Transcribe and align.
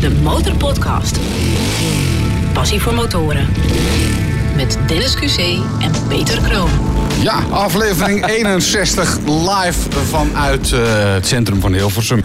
de 0.00 0.10
Motorpodcast. 0.22 1.18
Passie 2.52 2.80
voor 2.80 2.94
motoren. 2.94 3.48
Met 4.56 4.78
Dennis 4.86 5.16
QC 5.16 5.38
en 5.80 5.92
Peter 6.08 6.40
Kroon. 6.40 6.70
Ja, 7.22 7.42
aflevering 7.50 8.26
61 8.36 9.18
live 9.26 9.90
vanuit 10.08 10.72
eh, 10.72 10.80
het 11.12 11.26
centrum 11.26 11.60
van 11.60 11.72
Hilversum. 11.72 12.24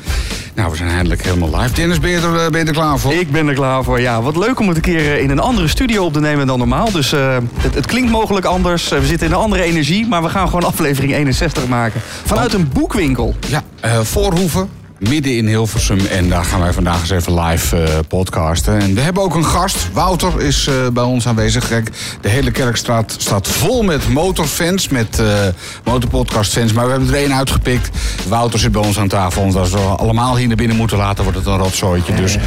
Nou, 0.55 0.71
we 0.71 0.77
zijn 0.77 0.89
eindelijk 0.89 1.23
helemaal 1.23 1.59
live. 1.59 1.73
Dennis, 1.73 1.99
ben 1.99 2.09
je 2.09 2.17
er, 2.17 2.35
eh, 2.45 2.49
ben 2.49 2.59
je 2.59 2.65
er 2.65 2.73
klaar 2.73 2.99
voor? 2.99 3.13
Ik 3.13 3.31
ben 3.31 3.47
er 3.47 3.53
klaar 3.53 3.83
voor, 3.83 4.01
ja. 4.01 4.21
Wat 4.21 4.37
leuk 4.37 4.59
om 4.59 4.67
het 4.67 4.75
een 4.75 4.83
keer 4.83 4.99
eh, 4.99 5.21
in 5.21 5.29
een 5.29 5.39
andere 5.39 5.67
studio 5.67 6.05
op 6.05 6.13
te 6.13 6.19
nemen 6.19 6.47
dan 6.47 6.57
normaal. 6.57 6.91
Dus 6.91 7.13
eh, 7.13 7.37
het, 7.55 7.75
het 7.75 7.85
klinkt 7.85 8.11
mogelijk 8.11 8.45
anders. 8.45 8.89
We 8.89 9.05
zitten 9.05 9.27
in 9.27 9.33
een 9.33 9.39
andere 9.39 9.63
energie. 9.63 10.07
Maar 10.07 10.23
we 10.23 10.29
gaan 10.29 10.45
gewoon 10.47 10.63
aflevering 10.73 11.13
61 11.13 11.67
maken. 11.67 12.01
Vanuit 12.25 12.53
een 12.53 12.69
boekwinkel. 12.73 13.35
Ja, 13.47 13.63
eh, 13.79 13.99
Voorhoeven, 13.99 14.69
midden 14.99 15.37
in 15.37 15.47
Hilversum. 15.47 15.99
En 15.99 16.29
daar 16.29 16.45
gaan 16.45 16.59
wij 16.59 16.73
vandaag 16.73 17.01
eens 17.01 17.09
even 17.09 17.41
live 17.41 17.83
eh, 17.83 17.99
podcasten. 18.07 18.79
En 18.79 18.93
we 18.93 19.01
hebben 19.01 19.23
ook 19.23 19.35
een 19.35 19.45
gast. 19.45 19.89
Wouter 19.93 20.41
is 20.41 20.67
eh, 20.67 20.87
bij 20.93 21.03
ons 21.03 21.27
aanwezig. 21.27 21.67
Kijk, 21.67 21.89
de 22.21 22.29
hele 22.29 22.51
Kerkstraat 22.51 23.15
staat 23.17 23.47
vol 23.47 23.83
met 23.83 24.07
motorfans, 24.09 24.87
met 24.87 25.19
eh 25.19 25.47
motorpodcastfans. 25.83 26.73
Maar 26.73 26.85
we 26.85 26.91
hebben 26.91 27.09
er 27.09 27.15
één 27.15 27.33
uitgepikt. 27.33 27.89
Wouter 28.27 28.59
zit 28.59 28.71
bij 28.71 28.81
ons 28.81 28.99
aan 28.99 29.07
tafel. 29.07 29.41
Want 29.41 29.55
als 29.55 29.71
we 29.71 29.77
allemaal 29.77 30.37
hier 30.37 30.47
naar 30.47 30.55
binnen 30.55 30.77
moeten 30.77 30.97
laten, 30.97 31.23
wordt 31.23 31.39
het 31.39 31.47
een 31.47 31.57
rotzooitje. 31.57 32.13
Dus 32.13 32.37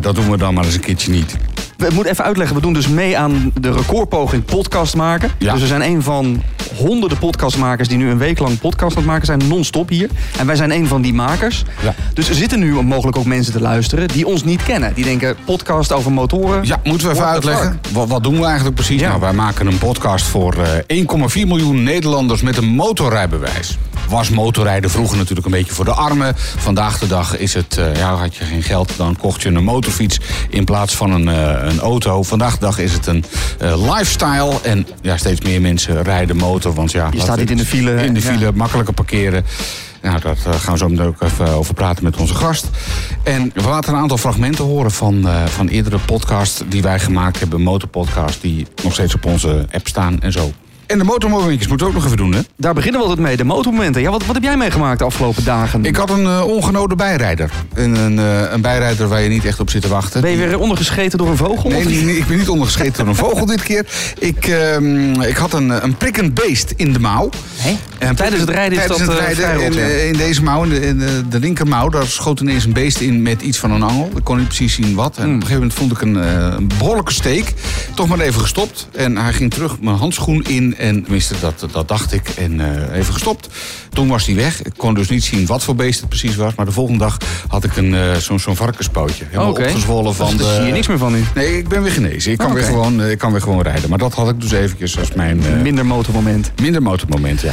dat 0.00 0.14
doen 0.14 0.30
we 0.30 0.36
dan 0.36 0.54
maar 0.54 0.64
eens 0.64 0.74
een 0.74 0.80
keertje 0.80 1.10
niet. 1.10 1.36
We 1.76 1.88
moeten 1.92 2.12
even 2.12 2.24
uitleggen. 2.24 2.56
We 2.56 2.62
doen 2.62 2.72
dus 2.72 2.88
mee 2.88 3.18
aan 3.18 3.52
de 3.60 3.72
recordpoging 3.72 4.44
podcast 4.44 4.96
maken. 4.96 5.30
Ja. 5.38 5.52
Dus 5.52 5.60
we 5.60 5.66
zijn 5.66 5.82
een 5.82 6.02
van 6.02 6.42
honderden 6.76 7.18
podcastmakers... 7.18 7.88
die 7.88 7.98
nu 7.98 8.10
een 8.10 8.18
week 8.18 8.38
lang 8.38 8.58
podcast 8.58 8.96
aan 8.96 9.02
het 9.02 9.10
maken 9.10 9.26
zijn. 9.26 9.42
Non-stop 9.48 9.88
hier. 9.88 10.10
En 10.38 10.46
wij 10.46 10.56
zijn 10.56 10.70
een 10.70 10.86
van 10.86 11.02
die 11.02 11.14
makers. 11.14 11.64
Ja. 11.82 11.94
Dus 12.14 12.28
er 12.28 12.34
zitten 12.34 12.58
nu 12.58 12.82
mogelijk 12.82 13.16
ook 13.16 13.24
mensen 13.24 13.52
te 13.52 13.60
luisteren... 13.60 14.08
die 14.08 14.26
ons 14.26 14.44
niet 14.44 14.62
kennen. 14.62 14.94
Die 14.94 15.04
denken, 15.04 15.36
podcast 15.44 15.92
over 15.92 16.12
motoren. 16.12 16.64
Ja, 16.64 16.80
moeten 16.84 17.08
we 17.08 17.14
even 17.14 17.26
uitleggen. 17.26 17.80
Wat, 17.92 18.08
wat 18.08 18.22
doen 18.22 18.38
we 18.38 18.44
eigenlijk 18.44 18.74
precies? 18.74 19.00
Ja. 19.00 19.08
Nou, 19.08 19.20
wij 19.20 19.32
maken 19.32 19.66
een 19.66 19.78
podcast 19.78 20.26
voor 20.26 20.54
eh 20.86 21.04
1,4 21.04 21.46
miljoen 21.46 21.82
Nederlanders 21.82 22.42
met 22.42 22.56
een 22.56 22.68
motorrijbewijs. 22.68 23.78
Was 24.08 24.30
motorrijden 24.30 24.90
vroeger 24.90 25.16
natuurlijk 25.16 25.46
een 25.46 25.52
beetje 25.52 25.72
voor 25.72 25.84
de 25.84 25.90
armen. 25.90 26.34
Vandaag 26.56 26.98
de 26.98 27.06
dag 27.06 27.38
is 27.38 27.54
het, 27.54 27.78
eh, 27.78 27.96
ja, 27.96 28.14
had 28.14 28.36
je 28.36 28.44
geen 28.44 28.62
geld, 28.62 28.92
dan 28.96 29.16
kocht 29.16 29.42
je 29.42 29.48
een 29.48 29.64
motorfiets 29.64 30.20
in 30.48 30.64
plaats 30.64 30.96
van 30.96 31.12
een, 31.12 31.28
eh, 31.28 31.65
een 31.66 31.80
auto. 31.80 32.22
Vandaag 32.22 32.52
de 32.54 32.60
dag 32.60 32.78
is 32.78 32.92
het 32.92 33.06
een 33.06 33.24
eh, 33.58 33.92
lifestyle. 33.92 34.60
En 34.62 34.86
ja, 35.02 35.16
steeds 35.16 35.40
meer 35.40 35.60
mensen 35.60 36.02
rijden 36.02 36.36
motor. 36.36 36.74
Want 36.74 36.92
ja, 36.92 37.08
Je 37.12 37.20
staat 37.20 37.38
niet 37.38 37.50
in 37.50 37.56
de 37.56 37.64
file. 37.66 38.04
In 38.04 38.14
de 38.14 38.20
Ja. 38.20 38.32
file, 38.32 38.52
makkelijker 38.54 38.94
parkeren. 38.94 39.44
Nou, 40.02 40.20
daar 40.20 40.36
eh, 40.46 40.52
gaan 40.60 40.72
we 40.72 40.78
zo 40.78 40.88
meteen 40.88 41.06
ook 41.06 41.22
even 41.22 41.48
over 41.48 41.74
praten 41.74 42.04
met 42.04 42.16
onze 42.16 42.34
gast. 42.34 42.68
En 43.22 43.50
we 43.54 43.62
laten 43.68 43.92
een 43.94 44.00
aantal 44.00 44.18
fragmenten 44.18 44.64
horen 44.64 44.90
van, 44.90 45.28
eh, 45.28 45.44
van 45.46 45.68
eerdere 45.68 45.98
podcasts 45.98 46.62
die 46.68 46.82
wij 46.82 46.98
gemaakt 47.00 47.38
hebben. 47.38 47.60
Motorpodcasts 47.60 48.40
die 48.40 48.66
nog 48.82 48.92
steeds 48.92 49.14
op 49.14 49.24
onze 49.24 49.66
app 49.72 49.88
staan 49.88 50.20
en 50.20 50.32
zo. 50.32 50.52
En 50.86 50.98
de 50.98 51.04
motormomentjes 51.04 51.68
moeten 51.68 51.86
we 51.86 51.92
ook 51.92 51.98
nog 51.98 52.04
even 52.04 52.16
doen, 52.16 52.32
hè? 52.32 52.40
Daar 52.56 52.74
beginnen 52.74 53.00
we 53.00 53.06
altijd 53.06 53.26
mee. 53.26 53.36
De 53.36 53.44
motormomenten. 53.44 54.02
Ja, 54.02 54.10
wat, 54.10 54.26
wat 54.26 54.34
heb 54.34 54.44
jij 54.44 54.56
meegemaakt 54.56 54.98
de 54.98 55.04
afgelopen 55.04 55.44
dagen? 55.44 55.84
Ik 55.84 55.96
had 55.96 56.10
een 56.10 56.26
eh, 56.26 56.46
ongenode 56.46 56.94
bijrijder. 56.94 57.50
Een, 57.74 57.94
een, 57.94 58.18
eh, 58.18 58.52
een 58.52 58.60
bijrijder 58.60 59.08
waar 59.08 59.22
je 59.22 59.28
niet 59.28 59.44
echt 59.44 59.60
op 59.60 59.70
zit 59.70 59.82
te 59.82 59.88
wachten. 59.88 60.20
Ben 60.20 60.30
je 60.30 60.36
weer 60.36 60.58
ondergescheten 60.58 61.18
door 61.18 61.28
een 61.28 61.36
vogel? 61.36 61.70
Nee, 61.70 61.84
nee, 61.84 62.16
ik 62.16 62.26
ben 62.26 62.38
niet 62.38 62.48
ondergescheten 62.48 62.98
door 62.98 63.06
een 63.06 63.14
vogel 63.14 63.46
dit 63.46 63.62
keer. 63.62 63.86
Ik, 64.18 64.46
ehm, 64.46 65.20
ik 65.20 65.36
had 65.36 65.52
een, 65.52 65.84
een 65.84 65.96
prikkend 65.96 66.34
beest 66.34 66.72
in 66.76 66.92
de 66.92 66.98
mouw. 66.98 67.28
Hè? 67.56 67.76
En 67.98 68.16
Tijdens 68.16 68.40
het 68.40 68.50
rijden 68.50 68.78
is 68.78 68.86
tijdens 68.86 69.08
dat 69.08 69.18
het 69.18 69.28
eh, 69.28 69.34
rijden 69.34 69.64
rot, 69.64 69.76
in, 69.76 69.82
ja. 69.82 69.86
in 69.86 70.12
deze 70.16 70.42
mouw, 70.42 70.62
in 70.62 70.68
de, 70.68 70.80
in 70.80 70.98
de, 71.28 71.38
linkermouw, 71.38 71.88
daar 71.88 72.06
schoot 72.06 72.40
ineens 72.40 72.64
een 72.64 72.72
beest 72.72 73.00
in 73.00 73.22
met 73.22 73.42
iets 73.42 73.58
van 73.58 73.70
een 73.70 73.82
angel. 73.82 74.10
Ik 74.16 74.24
kon 74.24 74.36
niet 74.36 74.46
precies 74.46 74.74
zien 74.74 74.94
wat. 74.94 75.16
En 75.16 75.22
Hmm. 75.22 75.34
op 75.34 75.40
een 75.40 75.46
gegeven 75.46 75.60
moment 75.60 75.78
vond 75.78 75.92
ik 75.92 76.00
een, 76.00 76.14
een 76.56 76.68
behoorlijke 76.78 77.12
steek. 77.12 77.54
Toch 77.94 78.08
maar 78.08 78.20
even 78.20 78.40
gestopt. 78.40 78.88
En 78.92 79.16
hij 79.16 79.32
ging 79.32 79.50
terug 79.50 79.80
mijn 79.80 79.96
handschoen 79.96 80.44
in. 80.44 80.75
En 80.78 81.02
tenminste, 81.02 81.34
dat, 81.40 81.66
dat 81.72 81.88
dacht 81.88 82.12
ik. 82.12 82.28
En 82.28 82.60
eh, 82.60 82.98
even 82.98 83.12
gestopt. 83.12 83.48
Toen 83.90 84.08
was 84.08 84.26
hij 84.26 84.34
weg. 84.34 84.62
Ik 84.62 84.72
kon 84.76 84.94
dus 84.94 85.08
niet 85.08 85.24
zien 85.24 85.46
wat 85.46 85.62
voor 85.62 85.74
beest 85.74 86.00
het 86.00 86.08
precies 86.08 86.36
was. 86.36 86.54
Maar 86.54 86.66
de 86.66 86.72
volgende 86.72 86.98
dag 87.04 87.16
had 87.48 87.64
ik 87.64 87.76
een, 87.76 87.94
eh, 87.94 88.14
zo'n 88.14 88.38
zo'n 88.38 88.56
varkenspootje. 88.56 89.24
Helemaal 89.28 89.50
Oké. 89.50 89.62
opgezwollen 89.62 90.14
van 90.14 90.30
Dus 90.30 90.36
daar 90.38 90.48
de... 90.48 90.54
zie 90.56 90.66
je 90.66 90.72
niks 90.72 90.86
meer 90.86 90.98
van 90.98 91.12
nu. 91.12 91.24
Nee, 91.34 91.58
ik 91.58 91.68
ben 91.68 91.82
weer 91.82 91.92
genezen. 91.92 92.32
Ik 92.32 92.38
kan, 92.38 92.46
Oh, 92.46 92.52
weer, 92.52 92.62
gewoon, 92.62 93.00
eh, 93.02 93.10
ik 93.10 93.18
kan 93.18 93.32
weer 93.32 93.40
gewoon 93.40 93.62
rijden. 93.62 93.88
Maar 93.90 93.98
dat 93.98 94.14
had 94.14 94.28
ik 94.28 94.40
dus 94.40 94.50
eventjes 94.52 94.98
als 94.98 95.12
mijn 95.12 95.44
eh, 95.44 95.62
Minder 95.62 95.86
motormoment. 95.86 96.52
minder 96.60 96.82
motormoment, 96.82 97.40
ja. 97.40 97.52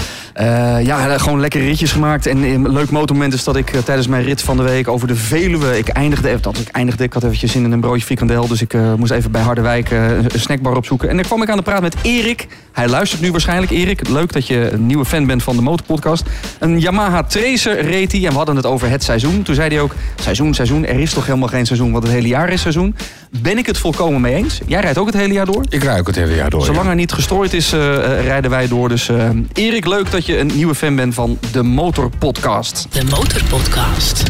Ja, 0.79 1.17
gewoon 1.17 1.39
lekker 1.39 1.61
ritjes 1.61 1.91
gemaakt. 1.91 2.25
En 2.25 2.43
een 2.43 2.71
leuk 2.71 2.89
motormoment 2.89 3.33
is 3.33 3.43
dat 3.43 3.55
ik 3.55 3.71
tijdens 3.85 4.07
mijn 4.07 4.23
rit 4.23 4.41
van 4.41 4.57
de 4.57 4.63
week 4.63 4.87
over 4.87 5.07
de 5.07 5.15
Veluwe... 5.15 5.77
Ik 5.77 5.87
eindigde, 5.87 6.37
dat 6.41 6.57
ik 6.57 6.67
eindigde, 6.67 7.03
ik 7.03 7.13
had 7.13 7.23
eventjes 7.23 7.51
zin 7.51 7.63
in 7.63 7.71
een 7.71 7.79
broodje 7.79 8.05
frikandel. 8.05 8.47
Dus 8.47 8.61
ik 8.61 8.73
moest 8.97 9.11
even 9.11 9.31
bij 9.31 9.41
Harderwijk 9.41 9.91
een 9.91 10.29
snackbar 10.35 10.75
opzoeken. 10.75 11.09
En 11.09 11.15
dan 11.15 11.25
kwam 11.25 11.41
ik 11.41 11.49
aan 11.49 11.57
de 11.57 11.63
praat 11.63 11.81
met 11.81 11.95
Erik. 12.01 12.47
Hij 12.71 12.87
luistert 12.87 13.12
nu 13.19 13.31
waarschijnlijk. 13.31 13.71
Erik, 13.71 14.07
leuk 14.09 14.33
dat 14.33 14.47
je 14.47 14.71
een 14.71 14.85
nieuwe 14.85 15.05
fan 15.05 15.25
bent 15.25 15.43
van 15.43 15.55
de 15.55 15.61
Motorpodcast. 15.61 16.23
Een 16.59 16.79
Yamaha 16.79 17.23
Tracer 17.23 17.81
reed 17.85 18.11
hij 18.11 18.23
en 18.25 18.29
we 18.29 18.35
hadden 18.35 18.55
het 18.55 18.65
over 18.65 18.89
het 18.89 19.03
seizoen. 19.03 19.41
Toen 19.41 19.55
zei 19.55 19.69
hij 19.69 19.81
ook, 19.81 19.95
seizoen, 20.21 20.53
seizoen. 20.53 20.85
Er 20.85 20.99
is 20.99 21.13
toch 21.13 21.25
helemaal 21.25 21.47
geen 21.47 21.65
seizoen, 21.65 21.91
want 21.91 22.03
het 22.03 22.13
hele 22.13 22.27
jaar 22.27 22.49
is 22.49 22.61
seizoen. 22.61 22.95
Ben 23.41 23.57
ik 23.57 23.65
het 23.65 23.77
volkomen 23.77 24.21
mee 24.21 24.33
eens? 24.35 24.59
Jij 24.67 24.81
rijdt 24.81 24.97
ook 24.97 25.05
het 25.05 25.15
hele 25.15 25.33
jaar 25.33 25.45
door? 25.45 25.65
Ik 25.69 25.83
ruik 25.83 26.07
het 26.07 26.15
hele 26.15 26.35
jaar 26.35 26.49
door. 26.49 26.59
ja. 26.59 26.65
Zolang 26.65 26.87
er 26.89 26.95
niet 26.95 27.11
gestrooid 27.11 27.53
is, 27.53 27.73
eh, 27.73 27.95
eh, 27.95 28.25
rijden 28.25 28.49
wij 28.51 28.67
door. 28.67 28.89
Dus 28.89 29.09
eh, 29.09 29.29
Erik, 29.53 29.85
leuk 29.85 30.11
dat 30.11 30.25
je 30.25 30.37
een 30.37 30.51
nieuwe 30.55 30.75
fan 30.75 30.95
bent 30.95 31.13
van 31.13 31.37
de 31.51 31.63
Motorpodcast. 31.63 32.87
De 32.89 33.03
Motorpodcast. 33.03 34.23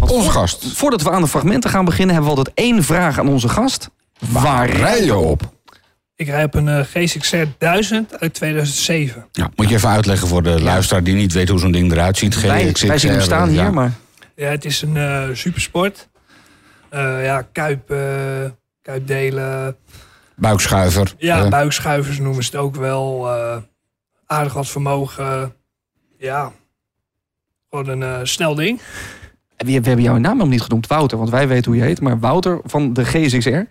Onze 0.00 0.30
gast. 0.30 0.66
Voordat 0.74 1.02
we 1.02 1.10
aan 1.10 1.22
de 1.22 1.28
fragmenten 1.28 1.70
gaan 1.70 1.84
beginnen, 1.84 2.14
hebben 2.14 2.32
we 2.32 2.38
altijd 2.38 2.56
één 2.58 2.82
vraag 2.82 3.18
aan 3.18 3.28
onze 3.28 3.48
gast. 3.48 3.88
Waar 4.18 4.70
rij 4.70 5.04
je 5.04 5.16
op? 5.16 5.53
Ik 6.16 6.26
rij 6.26 6.44
op 6.44 6.54
een 6.54 6.68
eh, 6.68 6.80
GSXR 6.80 7.44
1000 7.58 8.18
uit 8.20 8.34
2007. 8.34 9.26
Ja, 9.32 9.50
moet 9.56 9.68
je 9.68 9.74
even 9.74 9.88
uitleggen 9.88 10.28
voor 10.28 10.42
de 10.42 10.60
luisteraar 10.62 11.02
die 11.04 11.14
niet 11.14 11.32
weet 11.32 11.48
hoe 11.48 11.58
zo'n 11.58 11.72
ding 11.72 11.92
eruit 11.92 12.16
ziet. 12.18 12.40
Wij, 12.40 12.72
wij 12.86 12.98
zien 12.98 13.10
hem 13.10 13.20
staan 13.20 13.52
ja. 13.52 13.62
hier, 13.62 13.72
maar 13.72 13.92
Ja, 14.36 14.48
het 14.50 14.64
is 14.64 14.82
een 14.82 14.96
eh, 14.96 15.28
supersport. 15.32 16.08
Eh, 16.90 17.24
ja, 17.24 17.42
kuip, 17.52 17.90
eh, 17.90 17.98
kuipdelen. 18.82 19.76
Buikschuiver. 20.36 21.14
Ja, 21.18 21.44
eh, 21.44 21.50
buikschuivers 21.50 22.18
noemen 22.18 22.44
ze 22.44 22.50
het 22.50 22.60
ook 22.60 22.76
wel. 22.76 23.28
eh, 23.28 23.56
aardig 24.26 24.52
wat 24.52 24.68
vermogen. 24.68 25.54
Ja, 26.18 26.52
gewoon 27.70 27.88
een 27.88 28.02
eh, 28.02 28.20
snel 28.22 28.54
ding. 28.54 28.80
we, 29.56 29.64
we 29.64 29.72
hebben 29.72 30.02
jouw 30.02 30.16
naam 30.16 30.36
nog 30.36 30.48
niet 30.48 30.62
genoemd, 30.62 30.86
Wouter. 30.86 31.18
Want 31.18 31.30
wij 31.30 31.48
weten 31.48 31.64
hoe 31.72 31.80
je 31.80 31.86
heet, 31.86 32.00
maar 32.00 32.18
Wouter 32.18 32.60
van 32.64 32.92
de 32.92 33.04
GSXR. 33.04 33.62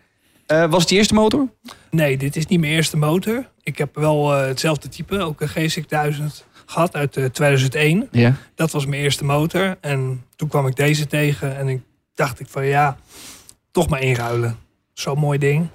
Eh, 0.45 0.69
was 0.69 0.81
het 0.81 0.89
je 0.89 0.95
eerste 0.95 1.13
motor? 1.13 1.47
Nee, 1.91 2.17
dit 2.17 2.35
is 2.35 2.45
niet 2.45 2.59
mijn 2.59 2.71
eerste 2.73 2.97
motor. 2.97 3.49
Ik 3.63 3.77
heb 3.77 3.95
wel 3.95 4.33
eh, 4.35 4.47
hetzelfde 4.47 4.89
type, 4.89 5.19
ook 5.19 5.41
een 5.41 5.47
GSX 5.47 5.87
1000 5.87 6.45
gehad 6.65 6.95
uit 6.95 7.17
eh, 7.17 7.25
2001. 7.25 8.07
Ja. 8.11 8.35
Dat 8.55 8.71
was 8.71 8.85
mijn 8.85 9.01
eerste 9.01 9.25
motor. 9.25 9.77
En 9.81 10.23
toen 10.35 10.47
kwam 10.47 10.67
ik 10.67 10.75
deze 10.75 11.07
tegen 11.07 11.57
en 11.57 11.67
ik 11.67 11.81
dacht 12.15 12.39
ik 12.39 12.47
van 12.49 12.65
ja, 12.65 12.97
toch 13.71 13.89
maar 13.89 14.01
inruilen. 14.01 14.57
Zo'n 14.93 15.17
mooi 15.19 15.39
ding. 15.39 15.67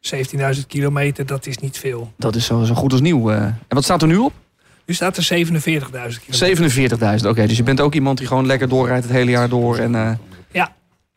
17.000 0.00 0.66
kilometer, 0.66 1.26
dat 1.26 1.46
is 1.46 1.58
niet 1.58 1.78
veel. 1.78 2.12
Dat 2.16 2.34
is 2.36 2.46
zo, 2.46 2.64
zo 2.64 2.74
goed 2.74 2.92
als 2.92 3.00
nieuw. 3.00 3.30
eh. 3.30 3.42
En 3.42 3.58
wat 3.68 3.84
staat 3.84 4.02
er 4.02 4.08
nu 4.08 4.16
op? 4.16 4.32
Nu 4.86 4.94
staat 4.94 5.16
er 5.16 5.22
47.000 5.46 6.20
kilometer. 6.26 7.18
47.000. 7.20 7.26
Oké, 7.28 7.46
dus 7.46 7.56
je 7.56 7.62
bent 7.62 7.80
ook 7.80 7.94
iemand 7.94 8.18
die 8.18 8.26
gewoon 8.26 8.46
lekker 8.46 8.68
doorrijdt 8.68 9.04
het 9.04 9.12
hele 9.12 9.30
jaar 9.30 9.48
door. 9.48 9.76
En, 9.78 9.94
eh, 9.94 10.10
Ja. 10.52 10.74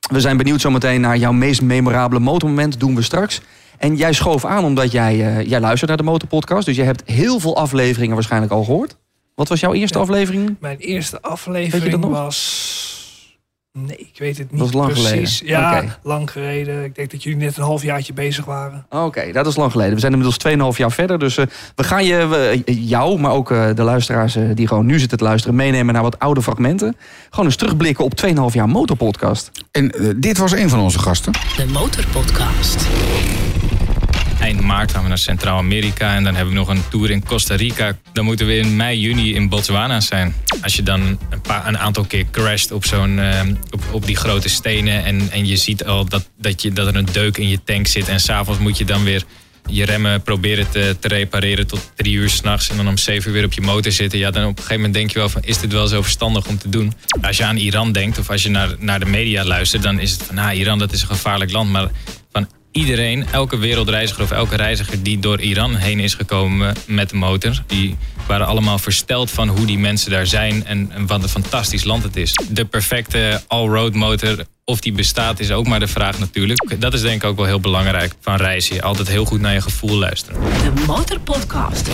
We 0.10 0.20
zijn 0.20 0.38
benieuwd 0.38 0.62
zometeen 0.62 1.02
naar 1.02 1.18
jouw 1.18 1.32
meest 1.32 1.62
memorabele 1.62 2.20
motormoment. 2.20 2.80
Doen 2.80 2.96
we 2.96 3.02
straks. 3.02 3.42
En 3.78 3.96
jij 3.96 4.14
schoof 4.14 4.46
aan 4.46 4.64
omdat 4.64 4.92
jij, 4.92 5.26
eh, 5.38 5.50
jij 5.50 5.60
luistert 5.60 5.88
naar 5.90 5.98
de 5.98 6.04
Motorpodcast. 6.04 6.66
Dus 6.66 6.76
je 6.76 6.84
hebt 6.84 7.02
heel 7.06 7.40
veel 7.40 7.56
afleveringen 7.58 8.14
waarschijnlijk 8.16 8.52
al 8.52 8.64
gehoord. 8.64 8.96
Wat 9.36 9.48
was 9.48 9.60
jouw 9.60 9.74
eerste 9.74 9.98
Ja. 9.98 10.04
aflevering? 10.04 10.56
Mijn 10.60 10.78
eerste 10.78 11.22
aflevering 11.22 12.06
was... 12.06 12.99
Nee, 13.86 13.98
ik 13.98 14.16
weet 14.18 14.38
het 14.38 14.52
niet 14.52 14.60
Dat 14.60 14.70
is 14.70 14.74
lang 14.76 14.92
precies. 14.92 15.38
geleden. 15.38 15.60
Ja, 15.62 15.78
Oké. 15.78 15.98
lang 16.04 16.32
geleden. 16.32 16.84
Ik 16.84 16.96
denk 16.96 17.12
dat 17.12 17.24
jullie 17.24 17.40
net 17.40 17.58
een 17.58 17.64
halfjaartje 17.64 18.14
bezig 18.14 18.46
waren. 18.46 18.86
Oké, 18.90 19.32
dat 19.32 19.48
is 19.48 19.56
lang 19.56 19.72
geleden. 19.72 19.94
We 19.94 20.00
zijn 20.00 20.12
inmiddels 20.14 20.74
2,5 20.74 20.78
jaar 20.78 20.92
verder. 20.92 21.20
Dus 21.20 21.38
eh, 21.38 21.46
we 21.76 21.84
gaan 21.84 22.06
je, 22.06 22.28
we- 22.28 22.64
jou, 22.86 23.20
maar 23.20 23.32
ook 23.32 23.52
eh, 23.52 23.68
de 23.76 23.84
luisteraars 23.84 24.36
eh, 24.36 24.44
die 24.54 24.68
gewoon 24.68 24.86
nu 24.86 25.00
zitten 25.00 25.18
te 25.18 25.24
luisteren... 25.24 25.56
meenemen 25.56 25.94
naar 25.94 26.04
wat 26.04 26.20
oude 26.20 26.42
fragmenten. 26.42 26.96
Gewoon 27.30 27.46
eens 27.46 27.56
terugblikken 27.56 28.06
op 28.06 28.14
2,5 28.26 28.34
jaar 28.54 28.70
Motorpodcast. 28.70 29.52
En 29.72 29.92
dit 30.18 30.38
was 30.38 30.52
een 30.52 30.70
van 30.70 30.80
onze 30.80 31.00
gasten. 31.00 31.32
De 31.56 31.66
Motorpodcast. 31.66 32.88
Eind 34.50 34.62
maart 34.62 34.92
gaan 34.92 35.02
we 35.02 35.08
naar 35.08 35.18
Centraal-Amerika 35.18 36.16
en 36.16 36.24
dan 36.24 36.36
hebben 36.36 36.54
we 36.54 36.60
nog 36.60 36.68
een 36.68 36.84
tour 36.90 37.10
in 37.10 37.26
Costa 37.26 37.56
Rica. 37.56 37.98
Dan 38.14 38.26
moeten 38.26 38.46
we 38.46 38.58
in 38.58 38.76
mei, 38.76 39.00
juni 39.00 39.36
in 39.36 39.50
Botswana 39.50 40.00
zijn. 40.00 40.36
Als 40.62 40.76
je 40.76 40.84
dan 40.84 41.02
een, 41.30 41.42
paar, 41.42 41.68
een 41.68 41.78
aantal 41.78 42.04
keer 42.04 42.26
crasht 42.32 42.72
op, 42.72 42.86
zo'n, 42.86 43.20
eh, 43.20 43.42
op, 43.72 43.84
op 43.92 44.06
die 44.06 44.16
grote 44.16 44.50
stenen 44.50 45.04
en, 45.04 45.32
en 45.32 45.48
je 45.48 45.56
ziet 45.56 45.86
al 45.86 46.06
dat, 46.06 46.30
dat, 46.38 46.62
je, 46.62 46.74
dat 46.74 46.88
er 46.88 46.96
een 46.96 47.08
deuk 47.12 47.38
in 47.38 47.48
je 47.48 47.64
tank 47.64 47.88
zit 47.88 48.08
en 48.08 48.20
s'avonds 48.20 48.60
moet 48.60 48.78
je 48.78 48.86
dan 48.86 49.04
weer 49.04 49.24
je 49.68 49.86
remmen 49.86 50.22
proberen 50.22 50.70
te, 50.70 50.96
te 51.00 51.08
repareren 51.08 51.68
tot 51.68 51.92
drie 51.96 52.14
uur 52.14 52.30
s'nachts 52.30 52.70
en 52.70 52.78
dan 52.78 52.88
om 52.88 52.98
zeven 52.98 53.28
uur 53.28 53.34
weer 53.34 53.46
op 53.46 53.54
je 53.54 53.62
motor 53.62 53.92
zitten. 53.92 54.20
Ja, 54.20 54.32
dan 54.32 54.44
op 54.44 54.50
een 54.50 54.56
gegeven 54.56 54.76
moment 54.76 54.94
denk 54.94 55.12
je 55.12 55.20
wel 55.20 55.30
van, 55.30 55.42
is 55.44 55.60
dit 55.60 55.72
wel 55.72 55.88
zo 55.88 56.02
verstandig 56.02 56.48
om 56.48 56.58
te 56.58 56.70
doen? 56.70 56.94
Als 57.22 57.38
je 57.38 57.44
aan 57.44 57.58
Iran 57.58 57.92
denkt 57.92 58.18
of 58.18 58.30
als 58.30 58.44
je 58.44 58.50
naar, 58.50 58.76
naar 58.80 59.00
de 59.00 59.06
media 59.06 59.44
luistert, 59.44 59.84
dan 59.84 60.00
is 60.00 60.12
het 60.12 60.24
van, 60.24 60.36
nou, 60.36 60.54
Iran 60.54 60.80
dat 60.80 60.92
is 60.92 61.02
een 61.02 61.08
gevaarlijk 61.08 61.52
land. 61.52 61.72
Maar 61.72 61.90
iedereen, 62.72 63.26
elke 63.32 63.58
wereldreiziger 63.58 64.24
of 64.24 64.32
elke 64.32 64.56
reiziger 64.56 65.04
die 65.04 65.20
door 65.20 65.40
Iran 65.40 65.76
heen 65.76 66.00
is 66.00 66.14
gekomen 66.14 66.76
met 66.86 67.10
de 67.10 67.16
motor, 67.16 67.64
die 67.68 67.98
waren 68.28 68.48
allemaal 68.48 68.80
versteld 68.80 69.32
van 69.32 69.48
hoe 69.48 69.66
die 69.66 69.78
mensen 69.78 70.12
daar 70.12 70.28
zijn 70.28 70.66
en, 70.66 70.92
en 70.92 71.08
wat 71.08 71.24
een 71.24 71.30
fantastisch 71.30 71.84
land 71.84 72.04
het 72.04 72.16
is. 72.16 72.34
De 72.50 72.66
perfecte 72.66 73.42
all-road 73.48 73.94
motor, 73.94 74.46
of 74.66 74.80
die 74.80 74.92
bestaat, 74.92 75.40
is 75.40 75.52
ook 75.52 75.68
maar 75.68 75.80
de 75.80 75.88
vraag 75.88 76.20
natuurlijk. 76.20 76.82
Dat 76.82 76.94
is 76.94 77.02
denk 77.02 77.24
ik 77.24 77.30
ook 77.30 77.38
wel 77.38 77.46
heel 77.46 77.60
belangrijk 77.60 78.14
van 78.22 78.36
reizen. 78.36 78.82
Altijd 78.82 79.08
heel 79.08 79.26
goed 79.26 79.40
naar 79.40 79.54
je 79.54 79.62
gevoel 79.62 79.98
luisteren. 79.98 80.42
De 80.42 80.84
Motorpodcast. 80.88 81.90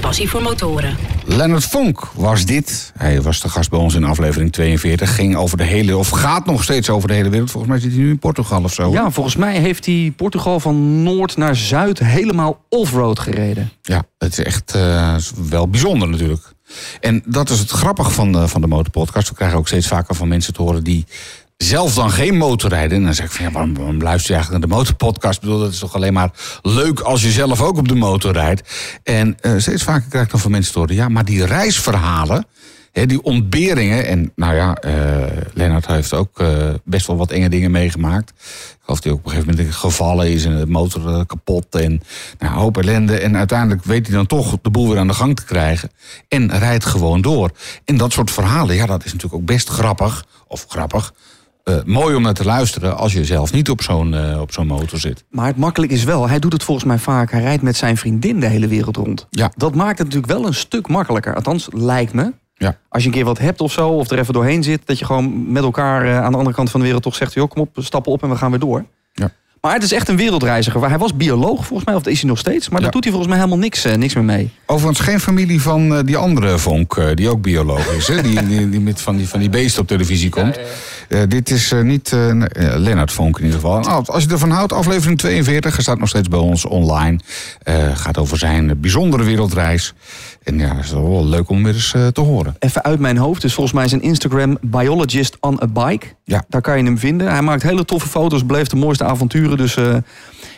Passie 0.00 0.28
voor 0.28 0.42
motoren. 0.42 0.96
Leonard 1.24 1.64
Vonk 1.64 2.10
was 2.14 2.44
dit. 2.44 2.92
Hij 2.96 3.22
was 3.22 3.40
de 3.40 3.48
gast 3.48 3.70
bij 3.70 3.78
ons 3.78 3.94
in 3.94 4.04
aflevering 4.04 4.52
42. 4.52 5.14
Ging 5.14 5.36
over 5.36 5.56
de 5.56 5.64
hele, 5.64 5.96
of 5.96 6.08
gaat 6.08 6.46
nog 6.46 6.62
steeds 6.62 6.90
over 6.90 7.08
de 7.08 7.14
hele 7.14 7.28
wereld. 7.28 7.50
Volgens 7.50 7.72
mij 7.72 7.80
zit 7.80 7.92
hij 7.92 8.00
nu 8.00 8.08
in 8.10 8.18
Portugal 8.18 8.62
of 8.62 8.72
zo. 8.72 8.90
Ja, 8.92 9.10
volgens 9.10 9.36
mij 9.36 9.58
heeft 9.58 9.86
hij 9.86 10.12
Portugal 10.16 10.60
van 10.60 11.02
noord 11.02 11.36
naar 11.36 11.56
zuid 11.56 11.98
helemaal 11.98 12.64
off-road 12.68 13.18
gereden. 13.18 13.70
Ja, 13.82 14.04
het 14.18 14.38
is 14.38 14.44
echt 14.44 14.74
eh, 14.74 15.16
wel 15.48 15.68
bijzonder 15.68 16.08
natuurlijk. 16.08 16.54
En 17.00 17.22
dat 17.26 17.50
is 17.50 17.58
het 17.58 17.70
grappige 17.70 18.10
van 18.10 18.32
de, 18.32 18.48
van 18.48 18.60
de 18.60 18.66
Motorpodcast. 18.66 19.28
We 19.28 19.34
krijgen 19.34 19.58
ook 19.58 19.66
steeds 19.66 19.86
vaker 19.86 20.14
van 20.14 20.28
mensen 20.28 20.52
te 20.52 20.62
horen 20.62 20.84
die 20.84 21.06
zelf 21.56 21.94
dan 21.94 22.10
geen 22.10 22.36
motor 22.36 22.70
rijden. 22.70 22.98
En 22.98 23.04
dan 23.04 23.14
zeg 23.14 23.26
ik 23.26 23.32
van 23.32 23.44
ja, 23.44 23.50
waarom, 23.52 24.02
luister 24.02 24.30
je 24.30 24.34
eigenlijk 24.34 24.50
naar 24.50 24.60
de 24.60 24.76
Motorpodcast? 24.76 25.34
Ik 25.36 25.40
bedoel, 25.40 25.58
dat 25.58 25.72
is 25.72 25.78
toch 25.78 25.94
alleen 25.94 26.12
maar 26.12 26.30
leuk 26.62 27.00
als 27.00 27.22
je 27.22 27.30
zelf 27.30 27.60
ook 27.60 27.76
op 27.76 27.88
de 27.88 27.94
motor 27.94 28.32
rijdt. 28.32 28.62
En 29.02 29.36
eh, 29.40 29.52
steeds 29.56 29.82
vaker 29.82 30.08
krijg 30.08 30.24
ik 30.24 30.30
dan 30.30 30.40
van 30.40 30.50
mensen 30.50 30.72
te 30.72 30.78
horen, 30.78 30.94
ja, 30.94 31.08
maar 31.08 31.24
die 31.24 31.46
reisverhalen. 31.46 32.46
hè, 32.92 33.06
die 33.06 33.22
ontberingen, 33.22 34.06
en 34.06 34.32
nou 34.34 34.54
ja, 34.54 34.74
eh 34.74 34.92
Lennart 35.54 35.86
heeft 35.86 36.14
ook 36.14 36.40
eh, 36.40 36.74
best 36.84 37.06
wel 37.06 37.16
wat 37.16 37.30
enge 37.30 37.48
dingen 37.48 37.70
meegemaakt. 37.70 38.30
Ik 38.30 38.36
geloof 38.80 39.00
dat 39.00 39.04
hij 39.04 39.12
ook 39.12 39.18
op 39.18 39.24
een 39.24 39.30
gegeven 39.30 39.54
moment 39.56 39.74
gevallen 39.74 40.30
is 40.30 40.44
en 40.44 40.58
de 40.58 40.66
motor 40.66 41.26
kapot 41.26 41.74
en 41.74 42.02
nou, 42.38 42.54
hoop 42.54 42.76
ellende. 42.76 43.18
En 43.18 43.36
uiteindelijk 43.36 43.84
weet 43.84 44.06
hij 44.06 44.16
dan 44.16 44.26
toch 44.26 44.58
de 44.62 44.70
boel 44.70 44.88
weer 44.88 44.98
aan 44.98 45.06
de 45.06 45.14
gang 45.14 45.36
te 45.36 45.44
krijgen 45.44 45.90
en 46.28 46.58
rijdt 46.58 46.84
gewoon 46.84 47.20
door. 47.20 47.50
En 47.84 47.96
dat 47.96 48.12
soort 48.12 48.30
verhalen, 48.30 48.74
ja, 48.74 48.86
dat 48.86 49.04
is 49.04 49.12
natuurlijk 49.12 49.40
ook 49.40 49.46
best 49.46 49.68
grappig, 49.68 50.26
of 50.48 50.66
grappig, 50.68 51.12
eh, 51.66 51.76
mooi 51.84 52.14
om 52.14 52.22
naar 52.22 52.34
te 52.34 52.44
luisteren 52.44 52.96
als 52.96 53.12
je 53.12 53.24
zelf 53.24 53.52
niet 53.52 53.70
op 53.70 53.82
zo'n 53.82 54.14
eh, 54.14 54.40
op 54.40 54.52
zo'n 54.52 54.66
motor 54.66 54.98
zit. 54.98 55.24
Maar 55.30 55.46
het 55.46 55.56
makkelijk 55.56 55.92
is 55.92 56.04
wel, 56.04 56.28
hij 56.28 56.38
doet 56.38 56.52
het 56.52 56.62
volgens 56.62 56.86
mij 56.86 56.98
vaak. 56.98 57.30
Hij 57.30 57.40
rijdt 57.40 57.62
met 57.62 57.76
zijn 57.76 57.96
vriendin 57.96 58.40
de 58.40 58.46
hele 58.46 58.66
wereld 58.66 58.96
rond. 58.96 59.26
Ja. 59.30 59.52
Dat 59.56 59.74
maakt 59.74 59.98
het 59.98 60.06
natuurlijk 60.06 60.32
wel 60.32 60.46
een 60.46 60.54
stuk 60.54 60.88
makkelijker. 60.88 61.34
Althans, 61.34 61.68
lijkt 61.72 62.12
me. 62.12 62.32
Ja. 62.54 62.78
Als 62.88 63.02
je 63.02 63.08
een 63.08 63.14
keer 63.14 63.24
wat 63.24 63.38
hebt 63.38 63.60
of 63.60 63.72
zo, 63.72 63.88
of 63.88 64.10
er 64.10 64.18
even 64.18 64.34
doorheen 64.34 64.62
zit, 64.62 64.82
dat 64.84 64.98
je 64.98 65.04
gewoon 65.04 65.52
met 65.52 65.62
elkaar 65.62 66.04
eh, 66.04 66.22
aan 66.22 66.30
de 66.30 66.38
andere 66.38 66.56
kant 66.56 66.70
van 66.70 66.80
de 66.80 66.86
wereld 66.86 67.02
toch 67.04 67.14
zegt: 67.14 67.32
joh, 67.32 67.48
kom 67.48 67.62
op, 67.62 67.68
stappen 67.74 68.12
op 68.12 68.22
en 68.22 68.28
we 68.28 68.36
gaan 68.36 68.50
weer 68.50 68.60
door. 68.60 68.84
Maar 69.60 69.74
het 69.74 69.82
is 69.82 69.92
echt 69.92 70.08
een 70.08 70.16
wereldreiziger. 70.16 70.88
Hij 70.88 70.98
was 70.98 71.16
bioloog 71.16 71.66
volgens 71.66 71.84
mij, 71.84 71.94
of 71.94 72.02
dat 72.02 72.12
is 72.12 72.20
hij 72.20 72.28
nog 72.28 72.38
steeds. 72.38 72.68
Maar 72.68 72.78
Ja. 72.78 72.82
daar 72.84 72.92
doet 72.92 73.04
hij 73.04 73.12
volgens 73.12 73.32
mij 73.32 73.42
helemaal 73.42 73.62
niks, 73.64 73.84
eh, 73.84 73.94
niks 73.96 74.14
meer 74.14 74.24
mee. 74.24 74.50
Overigens 74.66 75.00
geen 75.08 75.20
familie 75.20 75.62
van 75.62 75.94
eh, 75.96 76.00
die 76.04 76.16
andere 76.16 76.58
vonk, 76.58 76.96
eh, 76.96 77.06
die 77.14 77.28
ook 77.28 77.42
bioloog 77.42 77.86
is. 77.86 78.08
Hè? 78.08 78.22
Die, 78.26 78.46
die, 78.46 78.68
die 78.70 78.80
met 78.80 79.00
van 79.00 79.16
die, 79.16 79.28
van 79.28 79.40
die 79.40 79.50
beesten 79.50 79.82
op 79.82 79.88
televisie 79.88 80.30
komt. 80.30 80.58
Dit 81.28 81.50
is 81.50 81.72
niet 81.82 82.12
Lennart 82.76 83.12
Vonk 83.12 83.38
in 83.38 83.44
ieder 83.44 83.60
geval. 83.60 83.84
Als 84.06 84.24
je 84.24 84.30
ervan 84.30 84.50
houdt, 84.50 84.72
aflevering 84.72 85.18
42 85.18 85.72
hij 85.74 85.82
staat 85.82 85.98
nog 85.98 86.08
steeds 86.08 86.28
bij 86.28 86.38
ons 86.38 86.64
online. 86.64 87.18
Gaat 87.94 88.18
over 88.18 88.38
zijn 88.38 88.80
bijzondere 88.80 89.24
wereldreis. 89.24 89.92
En 90.46 90.58
ja, 90.58 90.76
het 90.76 90.84
is 90.84 90.90
wel 90.90 91.26
leuk 91.26 91.48
om 91.48 91.62
weer 91.62 91.74
eens 91.74 91.94
eh, 91.94 92.06
te 92.06 92.20
horen. 92.20 92.56
Even 92.58 92.84
uit 92.84 92.98
mijn 92.98 93.16
hoofd. 93.16 93.42
Dus 93.42 93.54
volgens 93.54 93.74
mij 93.74 93.84
is 93.84 93.92
een 93.92 94.02
Instagram 94.02 94.58
biologist 94.60 95.36
on 95.40 95.62
a 95.62 95.66
bike. 95.66 96.06
Ja. 96.24 96.44
Daar 96.48 96.60
kan 96.60 96.78
je 96.78 96.84
hem 96.84 96.98
vinden. 96.98 97.30
Hij 97.30 97.42
maakt 97.42 97.62
hele 97.62 97.84
toffe 97.84 98.08
foto's, 98.08 98.46
beleeft 98.46 98.70
de 98.70 98.76
mooiste 98.76 99.04
avonturen. 99.04 99.56
Dus 99.56 99.76
eh, 99.76 99.96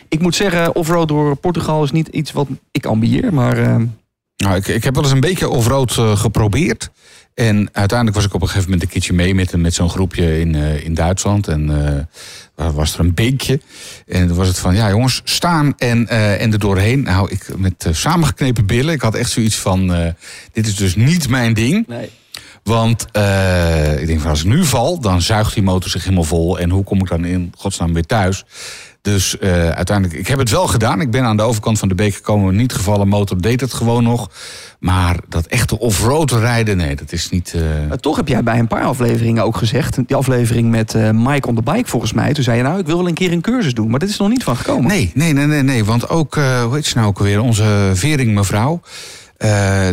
ik 0.09 0.21
moet 0.21 0.35
zeggen, 0.35 0.75
offroad 0.75 1.07
door 1.07 1.35
Portugal 1.35 1.83
is 1.83 1.91
niet 1.91 2.07
iets 2.07 2.31
wat 2.31 2.47
ik 2.71 2.85
ambieer. 2.85 3.33
Maar 3.33 3.57
eh, 3.57 3.75
Nou, 4.35 4.55
ik, 4.55 4.67
ik 4.67 4.83
heb 4.83 4.93
wel 4.93 5.03
eens 5.03 5.11
een 5.11 5.19
beetje 5.19 5.49
off-road 5.49 5.91
geprobeerd. 5.93 6.89
En 7.39 7.69
uiteindelijk 7.71 8.17
was 8.17 8.25
ik 8.25 8.33
op 8.33 8.41
een 8.41 8.47
gegeven 8.47 8.69
moment 8.69 8.87
een 8.87 8.93
keertje 8.93 9.13
mee 9.13 9.35
met, 9.35 9.57
met 9.57 9.73
zo'n 9.73 9.89
groepje 9.89 10.39
in, 10.39 10.55
eh, 10.55 10.83
in 10.83 10.93
Duitsland. 10.93 11.47
En 11.47 11.67
waar 12.55 12.73
was 12.73 12.93
er 12.93 12.99
een 12.99 13.13
beekje. 13.13 13.59
En 14.07 14.27
toen 14.27 14.35
was 14.35 14.47
het 14.47 14.59
van, 14.59 14.75
ja 14.75 14.89
jongens, 14.89 15.21
staan 15.23 15.73
en, 15.77 16.07
eh, 16.07 16.41
en 16.41 16.51
er 16.51 16.59
doorheen. 16.59 17.03
Nou, 17.03 17.31
ik 17.31 17.57
met 17.57 17.87
samengeknepen 17.91 18.65
billen. 18.65 18.93
Ik 18.93 19.01
had 19.01 19.15
echt 19.15 19.31
zoiets 19.31 19.55
van, 19.55 20.13
dit 20.51 20.67
is 20.67 20.75
dus 20.75 20.95
niet 20.95 21.29
mijn 21.29 21.53
ding. 21.53 21.87
nee. 21.87 22.09
Want 22.63 23.01
ik 23.99 24.07
denk 24.07 24.19
van, 24.19 24.29
als 24.29 24.39
ik 24.39 24.47
nu 24.47 24.65
val, 24.65 24.99
dan 24.99 25.21
zuigt 25.21 25.53
die 25.53 25.63
motor 25.63 25.89
zich 25.89 26.03
helemaal 26.03 26.23
vol. 26.23 26.59
En 26.59 26.69
hoe 26.69 26.83
kom 26.83 26.99
ik 26.99 27.07
dan 27.07 27.25
in 27.25 27.53
godsnaam 27.57 27.93
weer 27.93 28.05
thuis? 28.05 28.43
Dus 29.01 29.37
eh, 29.37 29.69
uiteindelijk, 29.69 30.19
ik 30.19 30.27
heb 30.27 30.39
het 30.39 30.49
wel 30.49 30.67
gedaan. 30.67 31.01
Ik 31.01 31.11
ben 31.11 31.23
aan 31.23 31.37
de 31.37 31.43
overkant 31.43 31.79
van 31.79 31.87
de 31.87 31.95
beek 31.95 32.13
gekomen, 32.15 32.55
niet 32.55 32.73
gevallen. 32.73 33.07
Motor 33.07 33.41
deed 33.41 33.61
het 33.61 33.73
gewoon 33.73 34.03
nog. 34.03 34.29
Maar 34.79 35.17
dat 35.27 35.45
echte 35.45 35.79
off-road 35.79 36.31
rijden, 36.31 36.77
nee, 36.77 36.95
dat 36.95 37.11
is 37.11 37.29
niet... 37.29 37.53
eh, 37.55 37.61
Maar 37.87 37.97
toch 37.97 38.15
heb 38.15 38.27
jij 38.27 38.43
bij 38.43 38.59
een 38.59 38.67
paar 38.67 38.83
afleveringen 38.83 39.43
ook 39.43 39.57
gezegd. 39.57 39.95
Die 40.07 40.15
aflevering 40.15 40.69
met 40.69 40.93
eh, 40.93 41.09
Mike 41.11 41.47
on 41.47 41.55
the 41.55 41.61
bike 41.61 41.89
volgens 41.89 42.13
mij. 42.13 42.33
Toen 42.33 42.43
zei 42.43 42.57
je 42.57 42.63
nou, 42.63 42.79
ik 42.79 42.85
wil 42.85 42.97
wel 42.97 43.07
een 43.07 43.13
keer 43.13 43.31
een 43.31 43.41
cursus 43.41 43.73
doen. 43.73 43.89
Maar 43.89 43.99
dit 43.99 44.09
is 44.09 44.15
er 44.15 44.21
nog 44.21 44.31
niet 44.31 44.43
van 44.43 44.55
gekomen. 44.55 44.87
Nee, 44.87 45.11
nee, 45.13 45.33
nee, 45.33 45.45
nee, 45.45 45.63
nee. 45.63 45.85
Want 45.85 46.09
ook, 46.09 46.35
hoe 46.35 46.69
heet 46.75 46.85
ze 46.85 46.95
nou 46.97 47.07
ook 47.07 47.17
alweer? 47.17 47.41
Onze 47.41 47.91
Vering 47.93 48.33
mevrouw. 48.33 48.81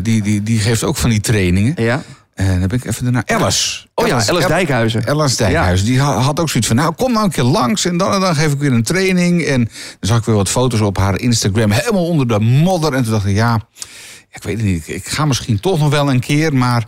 die, 0.02 0.22
die, 0.22 0.42
die 0.42 0.58
geeft 0.58 0.84
ook 0.84 0.96
van 0.96 1.10
die 1.10 1.20
trainingen. 1.20 1.72
Ja. 1.76 2.02
En 2.36 2.58
dan 2.58 2.68
ben 2.68 2.78
ik 2.78 2.84
even 2.84 3.02
daarna. 3.04 3.22
Alice. 3.26 3.86
Oh 3.94 4.06
ja, 4.06 4.14
Alice 4.28 4.48
Dijkhuizen. 4.48 5.06
Alice 5.08 5.36
Dijkhuizen. 5.36 5.86
Die 5.86 6.00
ha- 6.00 6.18
had 6.18 6.40
ook 6.40 6.48
zoiets 6.48 6.68
van, 6.68 6.76
nou 6.76 6.94
kom 6.94 7.12
nou 7.12 7.24
een 7.24 7.30
keer 7.30 7.44
langs. 7.44 7.84
En 7.84 7.96
dan 7.96 8.12
en 8.12 8.20
dan 8.20 8.34
geef 8.34 8.52
ik 8.52 8.58
weer 8.58 8.72
een 8.72 8.82
training. 8.82 9.42
En 9.42 9.58
dan 9.64 9.68
zag 10.00 10.18
ik 10.18 10.24
weer 10.24 10.34
wat 10.34 10.48
foto's 10.48 10.80
op 10.80 10.96
haar 10.98 11.18
Instagram. 11.20 11.70
Helemaal 11.70 12.06
onder 12.06 12.28
de 12.28 12.38
modder. 12.40 12.92
En 12.92 13.02
toen 13.02 13.12
dacht 13.12 13.26
ik, 13.26 13.34
ja, 13.34 13.60
ik 14.30 14.42
weet 14.42 14.56
het 14.56 14.66
niet. 14.66 14.88
Ik- 14.88 15.06
ga 15.06 15.24
misschien 15.24 15.60
toch 15.60 15.78
nog 15.78 15.90
wel 15.90 16.10
een 16.10 16.20
keer. 16.20 16.54
Maar 16.54 16.80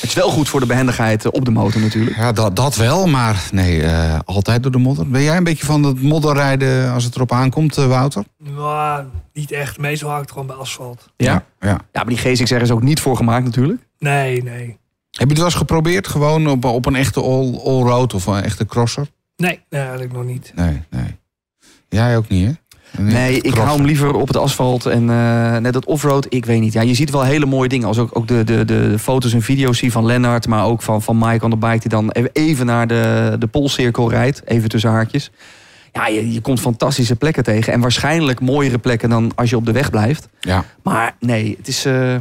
Het 0.00 0.08
is 0.10 0.14
wel 0.14 0.30
goed 0.30 0.48
voor 0.48 0.60
de 0.60 0.66
behendigheid 0.66 1.24
eh, 1.24 1.32
op 1.32 1.44
de 1.44 1.50
motor 1.50 1.80
natuurlijk. 1.80 2.16
ja, 2.16 2.32
dat, 2.32 2.56
dat 2.56 2.76
wel. 2.76 3.06
Maar 3.06 3.42
nee, 3.52 3.82
eh, 3.82 4.18
altijd 4.24 4.62
door 4.62 4.72
de 4.72 4.78
modder. 4.78 5.08
Ben 5.08 5.22
jij 5.22 5.36
een 5.36 5.44
beetje 5.44 5.66
van 5.66 5.82
het 5.82 6.02
modderrijden 6.02 6.92
als 6.92 7.04
het 7.04 7.14
erop 7.14 7.32
aankomt, 7.32 7.76
eh, 7.76 7.86
Wouter? 7.86 8.24
Nou, 8.38 9.04
niet 9.32 9.52
echt. 9.52 9.78
Meestal 9.78 10.08
hou 10.08 10.20
ik 10.20 10.26
het 10.28 10.36
gewoon 10.38 10.48
bij 10.48 10.56
asfalt. 10.62 11.08
Ja? 11.16 11.44
ja. 11.60 11.68
Ja, 11.68 11.78
maar 11.92 12.06
die 12.06 12.16
GSXR 12.18 12.54
is 12.54 12.70
ook 12.70 12.82
niet 12.82 13.00
voor 13.00 13.16
gemaakt 13.16 13.44
natuurlijk. 13.44 13.80
Nee, 13.98 14.42
nee. 14.42 14.78
Heb 15.16 15.28
je 15.28 15.28
het 15.28 15.36
wel 15.36 15.44
eens 15.46 15.54
geprobeerd? 15.54 16.08
Gewoon 16.08 16.48
op, 16.48 16.64
op 16.64 16.86
een 16.86 16.94
echte 16.96 17.20
all- 17.22 17.60
all-road 17.64 18.14
of 18.14 18.26
een 18.26 18.42
echte 18.42 18.66
crosser? 18.66 19.06
Nee, 19.36 19.60
eigenlijk 19.68 20.12
nog 20.12 20.24
niet. 20.24 20.52
Nee, 20.54 20.82
nee. 20.90 21.16
Jij 21.88 22.16
ook 22.16 22.28
niet, 22.28 22.46
hè? 22.46 22.52
Nee, 23.02 23.40
ik 23.40 23.54
hou 23.54 23.76
hem 23.76 23.86
liever 23.86 24.14
op 24.14 24.26
het 24.28 24.36
asfalt. 24.36 24.86
En 24.86 25.10
eh, 25.10 25.56
net 25.56 25.72
dat 25.72 25.84
offroad, 25.84 26.26
ik 26.28 26.44
weet 26.44 26.60
niet. 26.60 26.72
Ja, 26.72 26.82
je 26.82 26.94
ziet 26.94 27.10
wel 27.10 27.22
hele 27.22 27.46
mooie 27.46 27.68
dingen. 27.68 27.86
Als 27.86 27.98
ook, 27.98 28.16
ook 28.16 28.28
de, 28.28 28.44
de, 28.44 28.64
de, 28.64 28.98
foto's 28.98 29.32
en 29.32 29.42
video's 29.42 29.78
zie 29.78 29.92
van 29.92 30.06
Lennart. 30.06 30.46
Maar 30.48 30.64
ook 30.64 30.82
van, 30.82 31.02
van 31.02 31.18
Mike 31.18 31.44
on 31.44 31.50
the 31.50 31.56
bike. 31.56 31.78
Die 31.78 31.88
dan 31.88 32.10
even- 32.10 32.30
even 32.32 32.66
naar 32.66 32.86
de, 32.86 33.36
de 33.38 33.46
Poolcirkel 33.46 34.10
rijdt. 34.10 34.42
Even 34.44 34.68
tussen 34.68 34.90
haartjes. 34.90 35.30
Ja, 35.92 36.06
je, 36.06 36.32
je 36.32 36.40
komt 36.40 36.60
fantastische 36.60 37.16
plekken 37.16 37.44
tegen. 37.44 37.72
En 37.72 37.80
waarschijnlijk 37.80 38.40
mooiere 38.40 38.78
plekken 38.78 39.08
dan 39.10 39.32
als 39.34 39.50
je 39.50 39.56
op 39.56 39.64
de 39.66 39.72
weg 39.72 39.90
blijft. 39.90 40.28
Ja, 40.40 40.64
Maar 40.82 41.16
nee, 41.20 41.54
het 41.58 41.68
is, 41.68 41.84
eh, 41.84 42.16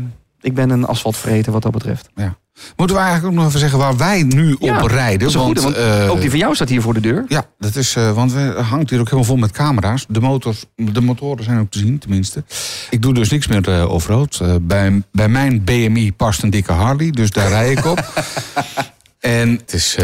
ik 0.46 0.54
ben 0.54 0.70
een 0.70 0.86
asfaltvreter 0.86 1.52
wat 1.52 1.62
dat 1.62 1.72
betreft. 1.72 2.10
ja. 2.16 2.38
Moeten 2.75 2.96
we 2.96 3.02
eigenlijk 3.02 3.32
ook 3.34 3.40
nog 3.40 3.48
even 3.48 3.60
zeggen 3.60 3.80
waar 3.80 3.98
wij 3.98 4.24
nu 4.24 4.56
Ja, 4.60 4.82
op 4.82 4.90
rijden? 4.90 5.34
Goede, 5.34 5.62
want 5.62 5.75
eh, 5.75 6.12
ook 6.12 6.22
die 6.22 6.30
van 6.30 6.40
jou 6.40 6.56
staat 6.56 6.70
hier 6.70 6.82
voor 6.82 6.94
de 6.94 7.00
deur. 7.00 7.25
Ja, 7.28 7.46
dat 7.58 7.75
is, 7.75 7.96
eh, 7.96 8.12
want 8.12 8.34
we 8.34 8.40
hangt 8.70 8.90
hier 8.90 9.00
ook 9.00 9.06
helemaal 9.06 9.25
vol 9.25 9.38
met 9.38 9.52
camera's. 9.52 10.06
De, 10.10 10.22
motors, 10.22 10.66
de 10.75 11.02
motoren 11.02 11.44
zijn 11.44 11.60
ook 11.60 11.72
te 11.72 11.80
zien, 11.80 11.98
tenminste. 11.98 12.44
Ik 12.90 13.02
doe 13.02 13.14
dus 13.14 13.30
niks 13.30 13.48
meer 13.48 13.70
eh, 13.70 13.90
offroad. 13.90 14.42
Bij, 14.62 15.04
bij 15.12 15.28
mijn 15.28 15.64
BMI 15.64 16.14
past 16.14 16.44
een 16.44 16.50
dikke 16.50 16.72
Harley, 16.72 17.12
dus 17.12 17.32
daar 17.32 17.50
rij 17.50 17.72
ik 17.72 17.86
op. 17.86 18.24
en 19.20 19.50
het 19.50 19.74
is, 19.74 19.96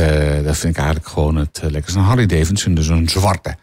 dat 0.43 0.57
vind 0.57 0.73
ik 0.73 0.77
eigenlijk 0.77 1.07
gewoon 1.07 1.35
het 1.35 1.61
uh, 1.63 1.69
lekkerste. 1.69 1.99
Een 1.99 2.05
Harley 2.05 2.25
Davidson, 2.25 2.73
dus 2.73 2.87
een 2.87 3.09
zwarte. 3.09 3.55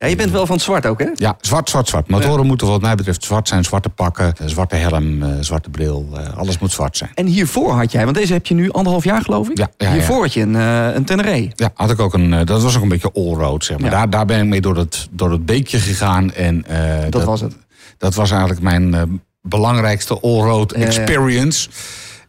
Ja, 0.00 0.06
je 0.06 0.16
bent 0.16 0.30
wel 0.30 0.46
van 0.46 0.54
het 0.54 0.64
zwart 0.64 0.86
ook, 0.86 0.98
hè? 1.00 1.08
Ja, 1.14 1.36
zwart, 1.40 1.68
zwart, 1.70 1.88
zwart. 1.88 2.08
Motoren 2.08 2.46
moeten 2.46 2.66
wat 2.66 2.80
mij 2.80 2.94
betreft 2.94 3.24
zwart 3.24 3.48
zijn. 3.48 3.64
Zwarte 3.64 3.88
pakken, 3.88 4.34
eh, 4.36 4.46
zwarte 4.46 4.76
helm, 4.76 5.22
eh, 5.22 5.28
zwarte 5.40 5.70
bril. 5.70 6.08
eh, 6.14 6.36
alles 6.36 6.58
moet 6.58 6.72
zwart 6.72 6.96
zijn. 6.96 7.10
En 7.14 7.26
hiervoor 7.26 7.72
had 7.72 7.92
jij, 7.92 8.04
want 8.04 8.16
deze 8.16 8.32
heb 8.32 8.46
je 8.46 8.54
nu 8.54 8.70
anderhalf 8.70 9.04
jaar 9.04 9.22
geloof 9.22 9.48
ik. 9.48 9.58
Ja, 9.58 9.70
ja, 9.76 9.86
ja. 9.86 9.92
hiervoor 9.92 10.20
had 10.22 10.32
je 10.32 10.40
een, 10.40 10.54
een 10.54 11.04
Tenere. 11.04 11.50
Ja, 11.54 11.70
had 11.74 11.90
ik 11.90 12.00
ook 12.00 12.14
een, 12.14 12.30
dat 12.44 12.62
was 12.62 12.76
ook 12.76 12.82
een 12.82 12.88
beetje 12.88 13.12
all-road, 13.14 13.64
zeg 13.64 13.78
maar. 13.78 13.90
Daar, 13.90 14.10
daar 14.10 14.26
ben 14.26 14.40
ik 14.40 14.46
mee 14.46 14.60
door 14.60 14.76
het, 14.76 15.08
door 15.10 15.30
het 15.30 15.46
beekje 15.46 15.78
gegaan. 15.78 16.32
En, 16.32 16.64
Dat, 17.10 17.24
was 17.24 17.40
het. 17.40 17.56
Dat 17.98 18.14
was 18.14 18.30
eigenlijk 18.30 18.60
mijn 18.60 18.94
eh, 18.94 19.02
belangrijkste 19.42 20.20
all-road 20.20 20.72
experience. 20.72 21.68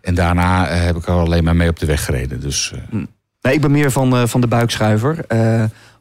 En 0.02 0.16
daarna 0.16 0.68
heb 0.68 0.96
ik 0.96 1.08
er 1.08 1.14
alleen 1.14 1.44
maar 1.44 1.56
mee 1.56 1.70
op 1.70 1.80
de 1.80 1.86
weg 1.86 2.06
gereden. 2.06 2.40
Dus 2.42 2.74
eh, 2.76 3.00
Nee, 3.42 3.54
ik 3.54 3.62
ben 3.62 3.72
meer 3.72 3.92
van, 3.92 4.28
van 4.30 4.42
de 4.42 4.48
buikschuiver. 4.48 5.26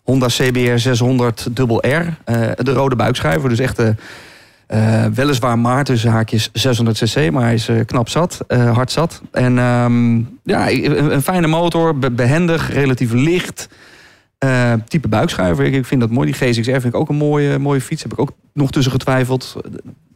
Honda 0.02 0.26
CBR 0.26 0.76
600 0.78 1.56
Double 1.56 1.88
R. 1.88 2.16
eh, 2.24 2.50
de 2.56 2.72
rode 2.72 2.96
buikschuiver. 2.96 3.48
Dus 3.48 3.58
echt, 3.58 3.78
eh, 3.78 3.88
Eh, 4.70 5.04
weliswaar 5.14 5.58
maar 5.58 5.84
tussen 5.84 6.10
haakjes 6.10 6.50
600 6.52 6.98
cc, 6.98 7.30
maar 7.30 7.42
hij 7.42 7.54
is 7.54 7.68
eh, 7.68 7.76
knap 7.86 8.08
zat, 8.08 8.44
hard 8.48 8.90
zat. 8.90 9.22
En 9.32 9.58
ehm, 9.58 10.16
ja, 10.44 10.70
een, 10.70 11.12
een 11.12 11.22
fijne 11.22 11.46
motor, 11.46 11.98
be- 11.98 12.10
behendig, 12.10 12.72
relatief 12.72 13.12
licht. 13.12 13.68
Type 14.88 15.08
buikschuiver, 15.08 15.64
ik, 15.64 15.74
ik 15.74 15.84
vind 15.84 16.00
dat 16.00 16.10
mooi. 16.10 16.32
Die 16.32 16.48
GSXR 16.48 16.70
vind 16.70 16.84
ik 16.84 16.94
ook 16.94 17.08
een 17.08 17.16
mooie, 17.16 17.58
mooie 17.58 17.80
fiets. 17.80 18.02
Heb 18.02 18.12
ik 18.12 18.18
ook 18.20 18.32
nog 18.52 18.70
tussen 18.70 18.92
getwijfeld. 18.92 19.56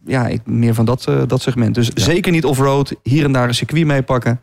Ja, 0.07 0.27
ik, 0.27 0.41
meer 0.45 0.75
van 0.75 0.85
dat, 0.85 1.09
dat 1.27 1.43
segment. 1.43 1.75
Dus 1.75 1.89
zeker 1.95 2.33
niet 2.33 2.45
off-road. 2.45 2.95
Hier 3.03 3.25
en 3.25 3.33
daar 3.33 3.49
een 3.49 3.55
circuit 3.55 3.87
meepakken. 3.87 4.41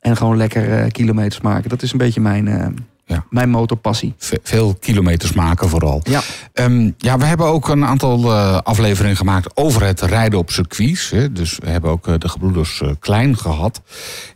En 0.00 0.16
gewoon 0.16 0.36
lekker 0.36 0.92
kilometers 0.92 1.40
maken. 1.40 1.68
Dat 1.68 1.82
is 1.82 1.92
een 1.92 1.98
beetje 1.98 2.20
mijn, 2.20 2.76
Ja. 3.08 3.24
mijn 3.30 3.50
motorpassie. 3.50 4.14
Ve- 4.18 4.40
veel 4.42 4.76
kilometers 4.80 5.32
maken 5.32 5.68
vooral. 5.68 6.00
Ja. 6.04 6.20
Ehm, 6.52 6.90
ja, 6.98 7.18
we 7.18 7.24
hebben 7.24 7.46
ook 7.46 7.68
een 7.68 7.84
aantal 7.84 8.32
eh, 8.32 8.58
afleveringen 8.62 9.16
gemaakt 9.16 9.56
over 9.56 9.84
het 9.84 10.00
rijden 10.00 10.38
op 10.38 10.50
circuits. 10.50 11.10
Hè. 11.10 11.32
Dus 11.32 11.58
we 11.62 11.70
hebben 11.70 11.90
ook 11.90 12.06
eh, 12.08 12.14
de 12.18 12.28
gebroeders 12.28 12.80
eh, 12.80 12.88
Klein 13.00 13.36
gehad. 13.38 13.80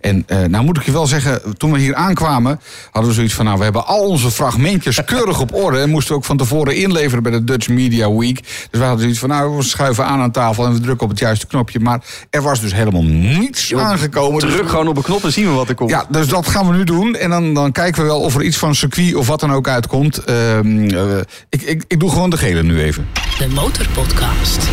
En 0.01 0.25
eh, 0.27 0.39
nou 0.45 0.65
moet 0.65 0.77
ik 0.77 0.83
je 0.83 0.93
wel 0.93 1.07
zeggen, 1.07 1.57
toen 1.57 1.73
we 1.73 1.79
hier 1.79 1.95
aankwamen... 1.95 2.61
hadden 2.91 3.11
we 3.11 3.17
zoiets 3.17 3.35
van, 3.35 3.45
nou, 3.45 3.59
we 3.59 3.65
hebben 3.65 3.87
al 3.87 4.01
onze 4.07 4.31
fragmentjes 4.31 5.05
keurig 5.15 5.41
op 5.41 5.55
orde... 5.55 5.79
en 5.79 5.91
moesten 5.91 6.13
we 6.13 6.19
ook 6.19 6.25
van 6.25 6.37
tevoren 6.37 6.77
inleveren 6.77 7.23
bij 7.23 7.33
de 7.33 7.45
Dutch 7.45 7.69
Media 7.69 8.13
Week. 8.13 8.43
Dus 8.43 8.67
we 8.71 8.79
hadden 8.79 9.01
zoiets 9.01 9.19
van, 9.19 9.29
nou, 9.29 9.57
we 9.57 9.63
schuiven 9.63 10.07
aan 10.07 10.21
aan 10.21 10.31
tafel... 10.31 10.65
en 10.65 10.73
we 10.73 10.81
drukken 10.81 11.05
op 11.05 11.11
het 11.11 11.19
juiste 11.19 11.47
knopje. 11.47 11.81
Maar 11.81 12.05
er 12.31 12.43
was 12.43 12.61
dus 12.61 12.75
helemaal 12.75 13.05
niets 13.05 13.75
aangekomen. 13.75 14.41
Dus 14.41 14.53
Druk 14.53 14.69
gewoon 14.69 14.89
op 14.89 14.97
een 14.97 15.03
knop 15.03 15.25
en 15.25 15.33
zien 15.33 15.47
we 15.47 15.53
wat 15.53 15.69
er 15.69 15.75
komt. 15.75 15.91
ja, 15.91 16.05
dus 16.09 16.29
dat 16.29 16.47
gaan 16.47 16.69
we 16.69 16.77
nu 16.77 16.85
doen. 16.85 17.15
En 17.15 17.31
dan, 17.31 17.55
dan 17.55 17.73
kijken 17.73 18.03
we 18.03 18.09
wel 18.09 18.21
of 18.21 18.35
er 18.35 18.43
iets 18.43 18.57
van 18.63 18.75
circuit 18.75 19.15
of 19.15 19.27
wat 19.27 19.41
dan 19.41 19.53
ook 19.53 19.69
uitkomt. 19.69 20.19
Ehm, 20.19 20.89
eh, 20.89 21.19
ik, 21.49 21.63
ik, 21.63 21.85
ik 21.89 22.01
doe 22.01 22.11
gewoon 22.11 22.31
de 22.31 22.37
gele 22.37 22.63
nu 22.63 22.83
even. 22.83 23.09
De 23.39 23.49
Motorpodcast. 23.49 24.69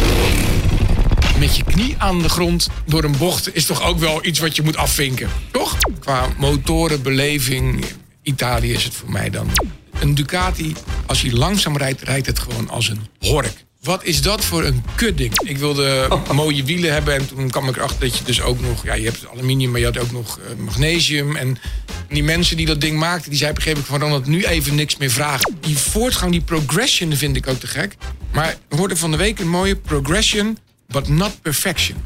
met 1.39 1.55
je 1.55 1.63
knie 1.63 1.96
aan 1.98 2.22
de 2.22 2.29
grond 2.29 2.69
door 2.86 3.03
een 3.03 3.17
bocht 3.17 3.55
is 3.55 3.65
toch 3.65 3.84
ook 3.84 4.00
wel 4.00 4.25
iets 4.25 4.39
wat 4.39 4.55
je 4.55 4.62
moet 4.62 4.77
afvinken, 4.77 5.29
toch? 5.51 5.77
Qua 6.00 6.27
motorenbeleving, 6.38 7.86
Italië 8.24 8.74
is 8.74 8.84
het 8.84 8.93
voor 8.93 9.12
mij 9.12 9.29
dan. 9.29 9.50
Een 10.00 10.15
Ducati, 10.15 10.75
als 11.05 11.22
hij 11.22 11.31
langzaam 11.31 11.77
rijdt, 11.77 12.01
rijdt 12.01 12.27
het 12.27 12.39
gewoon 12.39 12.69
als 12.69 12.89
een 12.89 13.01
hork. 13.19 13.69
Wat 13.83 14.03
is 14.03 14.21
dat 14.21 14.45
voor 14.45 14.63
een 14.63 14.83
kutding? 14.95 15.39
Ik 15.39 15.57
wilde 15.57 16.07
mooie 16.33 16.63
wielen 16.63 16.93
hebben 16.93 17.13
en 17.13 17.27
toen 17.27 17.50
kwam 17.50 17.69
ik 17.69 17.75
erachter 17.75 18.00
dat 18.00 18.17
je 18.17 18.24
dus 18.24 18.41
ook 18.41 18.59
nog... 18.62 18.83
Ja, 18.83 18.93
je 18.93 19.05
hebt 19.05 19.27
aluminium, 19.27 19.71
maar 19.71 19.79
je 19.79 19.86
had 19.86 19.98
ook 19.98 20.12
nog 20.12 20.39
eh, 20.39 20.55
magnesium. 20.57 21.36
En 21.36 21.57
die 22.09 22.24
mensen 22.24 22.57
die 22.57 22.65
dat 22.65 22.81
ding 22.81 22.98
maakten, 22.98 23.31
die 23.31 23.39
een 23.41 23.55
gegeven 23.55 23.69
moment 23.69 23.88
van... 23.88 24.00
Ronald, 24.00 24.25
nu 24.25 24.43
even 24.43 24.75
niks 24.75 24.98
meer 24.98 25.12
vragen. 25.12 25.57
Die 25.62 25.77
voortgang, 25.77 26.31
die 26.31 26.41
progression 26.41 27.13
vind 27.13 27.36
ik 27.36 27.48
ook 27.48 27.59
te 27.59 27.67
gek. 27.67 27.95
Maar 28.31 28.55
we 28.69 28.75
hoorden 28.75 28.98
van 28.98 29.12
de 29.12 29.17
week 29.17 29.39
een 29.39 29.50
mooie 29.50 29.75
progression, 29.75 30.57
but 30.88 31.07
not 31.07 31.41
perfection. 31.41 31.98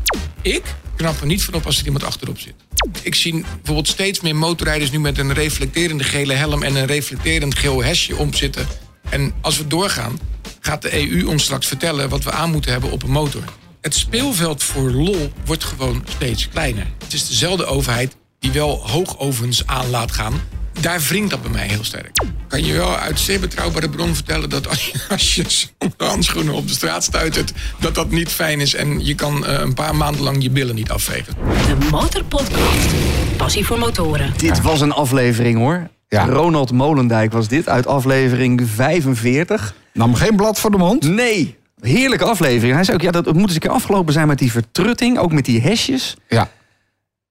Ik 0.41 0.63
knap 0.95 1.19
er 1.19 1.25
niet 1.25 1.43
van 1.43 1.53
op 1.53 1.65
als 1.65 1.79
er 1.79 1.85
iemand 1.85 2.03
achterop 2.03 2.39
zit. 2.39 2.55
Ik 3.01 3.15
zie 3.15 3.31
bijvoorbeeld 3.31 3.87
steeds 3.87 4.21
meer 4.21 4.35
motorrijders 4.35 4.91
nu 4.91 4.99
met 4.99 5.17
een 5.17 5.33
reflecterende 5.33 6.03
gele 6.03 6.33
helm 6.33 6.63
en 6.63 6.75
een 6.75 6.85
reflecterend 6.85 7.55
geel 7.57 7.83
hesje 7.83 8.15
omzitten. 8.15 8.67
En 9.09 9.33
als 9.41 9.57
we 9.57 9.67
doorgaan, 9.67 10.19
gaat 10.65 10.81
de 10.81 11.11
EU 11.11 11.25
ons 11.25 11.43
straks 11.43 11.67
vertellen 11.67 12.09
wat 12.09 12.23
we 12.23 12.31
aan 12.31 12.51
moeten 12.51 12.71
hebben 12.71 12.91
op 12.91 13.03
een 13.03 13.11
motor. 13.11 13.43
Het 13.81 13.95
speelveld 13.95 14.63
voor 14.63 14.91
lol 14.91 15.33
wordt 15.45 15.63
gewoon 15.63 16.03
steeds 16.09 16.49
kleiner. 16.49 16.87
Het 17.03 17.13
is 17.13 17.27
dezelfde 17.27 17.65
overheid 17.65 18.15
die 18.39 18.51
wel 18.51 18.87
hoogovens 18.87 19.67
aan 19.67 19.89
laat 19.89 20.11
gaan. 20.11 20.33
Daar 20.81 21.01
wringt 21.01 21.29
dat 21.29 21.41
bij 21.41 21.51
mij 21.51 21.67
heel 21.67 21.83
sterk. 21.83 22.25
Kan 22.47 22.65
je 22.65 22.73
wel 22.73 22.95
uit 22.95 23.19
zeer 23.19 23.39
betrouwbare 23.39 23.89
bron 23.89 24.15
vertellen 24.15 24.49
dat 24.49 24.67
als 24.67 24.85
je, 24.85 24.99
als 25.09 25.35
je 25.35 25.43
zonder 25.47 26.07
handschoenen 26.07 26.53
op 26.53 26.67
de 26.67 26.73
straat 26.73 27.03
stuitert, 27.03 27.51
dat 27.79 27.95
dat 27.95 28.11
niet 28.11 28.29
fijn 28.29 28.59
is 28.59 28.73
en 28.73 29.05
je 29.05 29.15
kan 29.15 29.45
eh, 29.45 29.59
een 29.59 29.73
paar 29.73 29.95
maanden 29.95 30.21
lang 30.21 30.43
je 30.43 30.49
billen 30.49 30.75
niet 30.75 30.91
afvegen. 30.91 31.35
De 31.67 31.87
Motorpodcast. 31.91 32.89
Passie 33.37 33.65
voor 33.65 33.79
motoren. 33.79 34.33
Dit 34.37 34.61
was 34.61 34.81
een 34.81 34.91
aflevering 34.91 35.57
hoor. 35.57 35.89
Ja. 36.13 36.25
Ronald 36.25 36.71
Molendijk 36.71 37.31
was 37.31 37.47
dit 37.47 37.69
uit 37.69 37.87
aflevering 37.87 38.61
45. 38.69 39.73
Nam 39.93 40.15
geen 40.15 40.35
blad 40.35 40.59
voor 40.59 40.71
de 40.71 40.77
mond. 40.77 41.09
Nee, 41.09 41.57
heerlijke 41.81 42.25
aflevering. 42.25 42.73
Hij 42.73 42.83
zei 42.83 42.97
ook, 42.97 43.03
ja, 43.03 43.11
dat 43.11 43.33
moet 43.33 43.43
eens 43.43 43.53
een 43.53 43.59
keer 43.59 43.69
afgelopen 43.71 44.13
zijn 44.13 44.27
met 44.27 44.37
die 44.39 44.51
vertrutting. 44.51 45.17
Ook 45.17 45.31
met 45.31 45.45
die 45.45 45.61
hesjes. 45.61 46.15
Ja, 46.27 46.47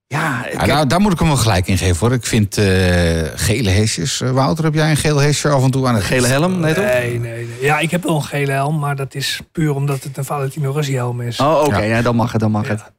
Ja, 0.07 0.45
ja 0.51 0.65
daar, 0.65 0.87
daar 0.87 0.99
moet 1.01 1.11
ik 1.13 1.19
hem 1.19 1.27
wel 1.27 1.37
gelijk 1.37 1.67
in 1.67 1.77
geven 1.77 2.07
hoor. 2.07 2.15
Ik 2.15 2.25
vind 2.25 2.57
eh, 2.57 2.65
gele 3.35 3.69
hesjes. 3.69 4.21
Eh, 4.21 4.29
Wouter, 4.31 4.63
heb 4.63 4.73
jij 4.73 4.89
een 4.89 4.97
geel 4.97 5.17
hesje 5.17 5.49
af 5.49 5.63
en 5.63 5.71
toe 5.71 5.87
aan 5.87 5.95
het 5.95 6.03
gele 6.03 6.27
helm, 6.27 6.59
nee 6.59 6.73
toch? 6.73 6.83
Nee, 6.83 7.19
nee, 7.19 7.19
nee. 7.19 7.47
Ja, 7.61 7.79
ik 7.79 7.91
heb 7.91 8.03
wel 8.03 8.15
een 8.15 8.23
gele 8.23 8.51
helm, 8.51 8.79
maar 8.79 8.95
dat 8.95 9.15
is 9.15 9.41
puur 9.51 9.75
omdat 9.75 10.03
het 10.03 10.17
een 10.17 10.25
Valentino 10.25 10.71
Rossi 10.71 10.95
helm 10.95 11.21
is. 11.21 11.39
Oh, 11.39 11.61
oké, 11.65 11.77
Ja. 11.77 11.83
ja. 11.83 12.01
dan 12.01 12.15
mag 12.15 12.31
het, 12.31 12.41
dan 12.41 12.51
mag 12.51 12.67
het. 12.67 12.91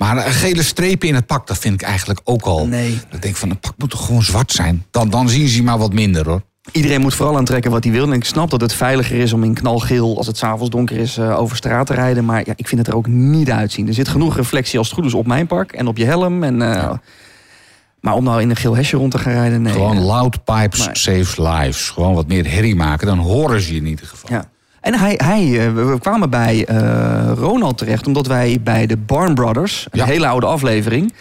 Maar 0.00 0.26
een 0.26 0.32
gele 0.32 0.62
strepen 0.62 1.08
in 1.08 1.14
het 1.14 1.26
pak, 1.26 1.46
dat 1.46 1.58
vind 1.58 1.74
ik 1.74 1.82
eigenlijk 1.82 2.20
ook 2.24 2.42
al. 2.42 2.66
Nee. 2.66 3.00
Ik 3.10 3.22
denk 3.22 3.36
van, 3.36 3.50
een 3.50 3.58
pak 3.58 3.74
moet 3.76 3.90
toch 3.90 4.06
gewoon 4.06 4.22
zwart 4.22 4.52
zijn? 4.52 4.86
Dan, 4.90 5.10
dan 5.10 5.28
zien 5.28 5.48
ze 5.48 5.62
maar 5.62 5.78
wat 5.78 5.92
minder 5.92 6.26
hoor. 6.28 6.42
Iedereen 6.72 7.00
moet 7.00 7.14
vooral 7.14 7.36
aantrekken 7.36 7.70
wat 7.70 7.84
hij 7.84 7.92
wil. 7.92 8.04
En 8.06 8.12
ik 8.12 8.24
snap 8.24 8.50
dat 8.50 8.60
het 8.60 8.72
veiliger 8.72 9.18
is 9.18 9.32
om 9.32 9.44
in 9.44 9.54
knalgeel, 9.54 10.16
als 10.16 10.26
het 10.26 10.36
s'avonds 10.36 10.70
donker 10.70 10.96
is, 10.96 11.16
eh, 11.16 11.38
over 11.38 11.56
straat 11.56 11.86
te 11.86 11.94
rijden. 11.94 12.24
Maar 12.24 12.42
ja, 12.46 12.52
ik 12.56 12.68
vind 12.68 12.80
het 12.80 12.88
er 12.90 12.96
ook 12.96 13.06
niet 13.06 13.50
uitzien. 13.50 13.88
Er 13.88 13.94
zit 13.94 14.08
genoeg 14.08 14.36
reflectie 14.36 14.78
als 14.78 14.88
het 14.88 14.96
goed 14.96 15.06
is 15.06 15.14
op 15.14 15.26
mijn 15.26 15.46
pak 15.46 15.72
en 15.72 15.86
op 15.86 15.96
je 15.96 16.04
helm. 16.04 16.42
En, 16.42 16.62
eh, 16.62 16.90
Maar 18.00 18.14
om 18.14 18.24
nou 18.24 18.40
in 18.40 18.50
een 18.50 18.56
geel 18.56 18.76
hesje 18.76 18.96
rond 18.96 19.10
te 19.10 19.18
gaan 19.18 19.32
rijden, 19.32 19.62
nee. 19.62 19.72
Gewoon 19.72 20.00
loud 20.00 20.44
pipes 20.44 20.86
Nee. 20.86 20.96
saves 20.96 21.36
lives. 21.36 21.88
Gewoon 21.90 22.14
wat 22.14 22.26
meer 22.26 22.50
herrie 22.50 22.76
maken, 22.76 23.06
dan 23.06 23.18
horen 23.18 23.60
ze 23.60 23.72
je 23.72 23.80
in 23.80 23.86
ieder 23.86 24.06
geval. 24.06 24.30
Ja. 24.30 24.44
En 24.80 24.94
hij, 24.98 25.14
hij, 25.24 25.66
eh, 25.66 25.72
we 25.74 25.96
kwamen 26.00 26.30
bij 26.30 26.64
eh, 26.66 27.32
Ronald 27.34 27.78
terecht, 27.78 28.06
omdat 28.06 28.26
wij 28.26 28.58
bij 28.62 28.86
de 28.86 28.96
Barn 28.96 29.34
Brothers, 29.34 29.86
een 29.90 29.98
Ja. 29.98 30.04
hele 30.04 30.26
oude 30.26 30.46
aflevering, 30.46 31.12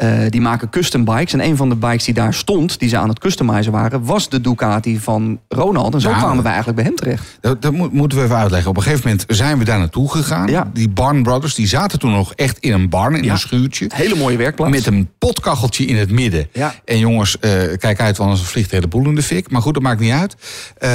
eh, 0.00 0.12
die 0.28 0.40
maken 0.40 0.70
custom 0.70 1.04
bikes. 1.04 1.32
En 1.32 1.40
een 1.44 1.56
van 1.56 1.68
de 1.68 1.74
bikes 1.76 2.04
die 2.04 2.14
daar 2.14 2.34
stond, 2.34 2.78
die 2.78 2.88
ze 2.88 2.96
aan 2.98 3.08
het 3.08 3.18
customizen 3.18 3.72
waren, 3.72 4.04
was 4.04 4.28
de 4.28 4.40
Ducati 4.40 5.00
van 5.00 5.40
Ronald. 5.48 5.94
En 5.94 6.00
zo 6.00 6.10
Ja. 6.10 6.16
kwamen 6.18 6.42
wij 6.42 6.52
eigenlijk 6.52 6.76
bij 6.76 6.86
hem 6.86 6.96
terecht. 6.96 7.38
Dat, 7.40 7.62
dat 7.62 7.72
moet- 7.72 7.92
moeten 7.92 8.18
we 8.18 8.24
even 8.24 8.36
uitleggen. 8.36 8.70
Op 8.70 8.76
een 8.76 8.82
gegeven 8.82 9.08
moment 9.08 9.24
zijn 9.28 9.58
we 9.58 9.64
daar 9.64 9.78
naartoe 9.78 10.10
gegaan. 10.10 10.48
Ja. 10.48 10.70
Die 10.72 10.88
Barn 10.88 11.22
Brothers, 11.22 11.54
die 11.54 11.66
zaten 11.66 11.98
toen 11.98 12.10
nog 12.12 12.34
echt 12.34 12.58
in 12.58 12.72
een 12.72 12.88
barn, 12.88 13.14
in 13.14 13.24
Ja. 13.24 13.32
een 13.32 13.38
schuurtje. 13.38 13.90
Hele 13.94 14.14
mooie 14.16 14.36
werkplaats. 14.36 14.72
Met 14.72 14.86
een 14.86 15.08
potkacheltje 15.18 15.84
in 15.84 15.96
het 15.96 16.10
midden. 16.10 16.48
En 16.84 16.98
jongens, 16.98 17.38
eh, 17.38 17.50
kijk 17.78 18.00
uit, 18.00 18.16
want 18.16 18.30
anders 18.30 18.48
vliegt 18.48 18.70
de 18.70 18.76
hele 18.76 18.88
boel 18.88 19.04
in 19.04 19.14
de 19.14 19.22
fik. 19.22 19.50
Maar 19.50 19.62
goed, 19.62 19.74
dat 19.74 19.82
maakt 19.82 20.00
niet 20.00 20.12
uit. 20.12 20.36
Eh, 20.78 20.90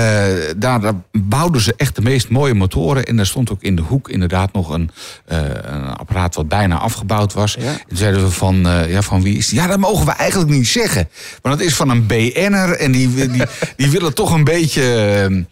daar, 0.58 0.80
daar 0.82 0.94
bouwden 1.12 1.62
ze 1.62 1.74
echt 1.78 1.96
de 1.96 2.02
meest 2.02 2.30
mooie 2.30 2.54
motoren. 2.54 3.06
En 3.06 3.16
daar 3.16 3.26
stond 3.26 3.52
ook 3.52 3.62
in 3.62 3.76
de 3.76 3.82
hoek 3.82 4.10
inderdaad 4.10 4.54
nog 4.54 4.70
een, 4.70 4.90
een 5.26 5.84
apparaat 5.96 6.36
wat 6.36 6.48
bijna 6.48 6.78
afgebouwd 6.78 7.34
was. 7.34 7.58
En 7.58 7.64
toen 7.88 7.98
zeiden 7.98 8.22
we 8.24 8.32
van, 8.32 8.68
ja, 8.96 9.02
van 9.02 9.22
wie 9.22 9.38
is? 9.38 9.50
Ja, 9.50 9.68
dat 9.68 9.80
mogen 9.80 10.06
we 10.06 10.12
eigenlijk 10.12 10.52
niet 10.52 10.68
zeggen. 10.68 11.10
Maar 11.42 11.52
dat 11.58 11.62
is 11.62 11.76
van 11.76 11.90
een 11.90 12.08
BN'er. 12.08 12.78
En 12.78 12.92
die, 12.92 13.30
die, 13.30 13.44
die 13.76 13.90
willen 13.90 14.14
toch 14.14 14.32
een 14.32 14.44
beetje... 14.44 14.84
eh, 15.30 15.44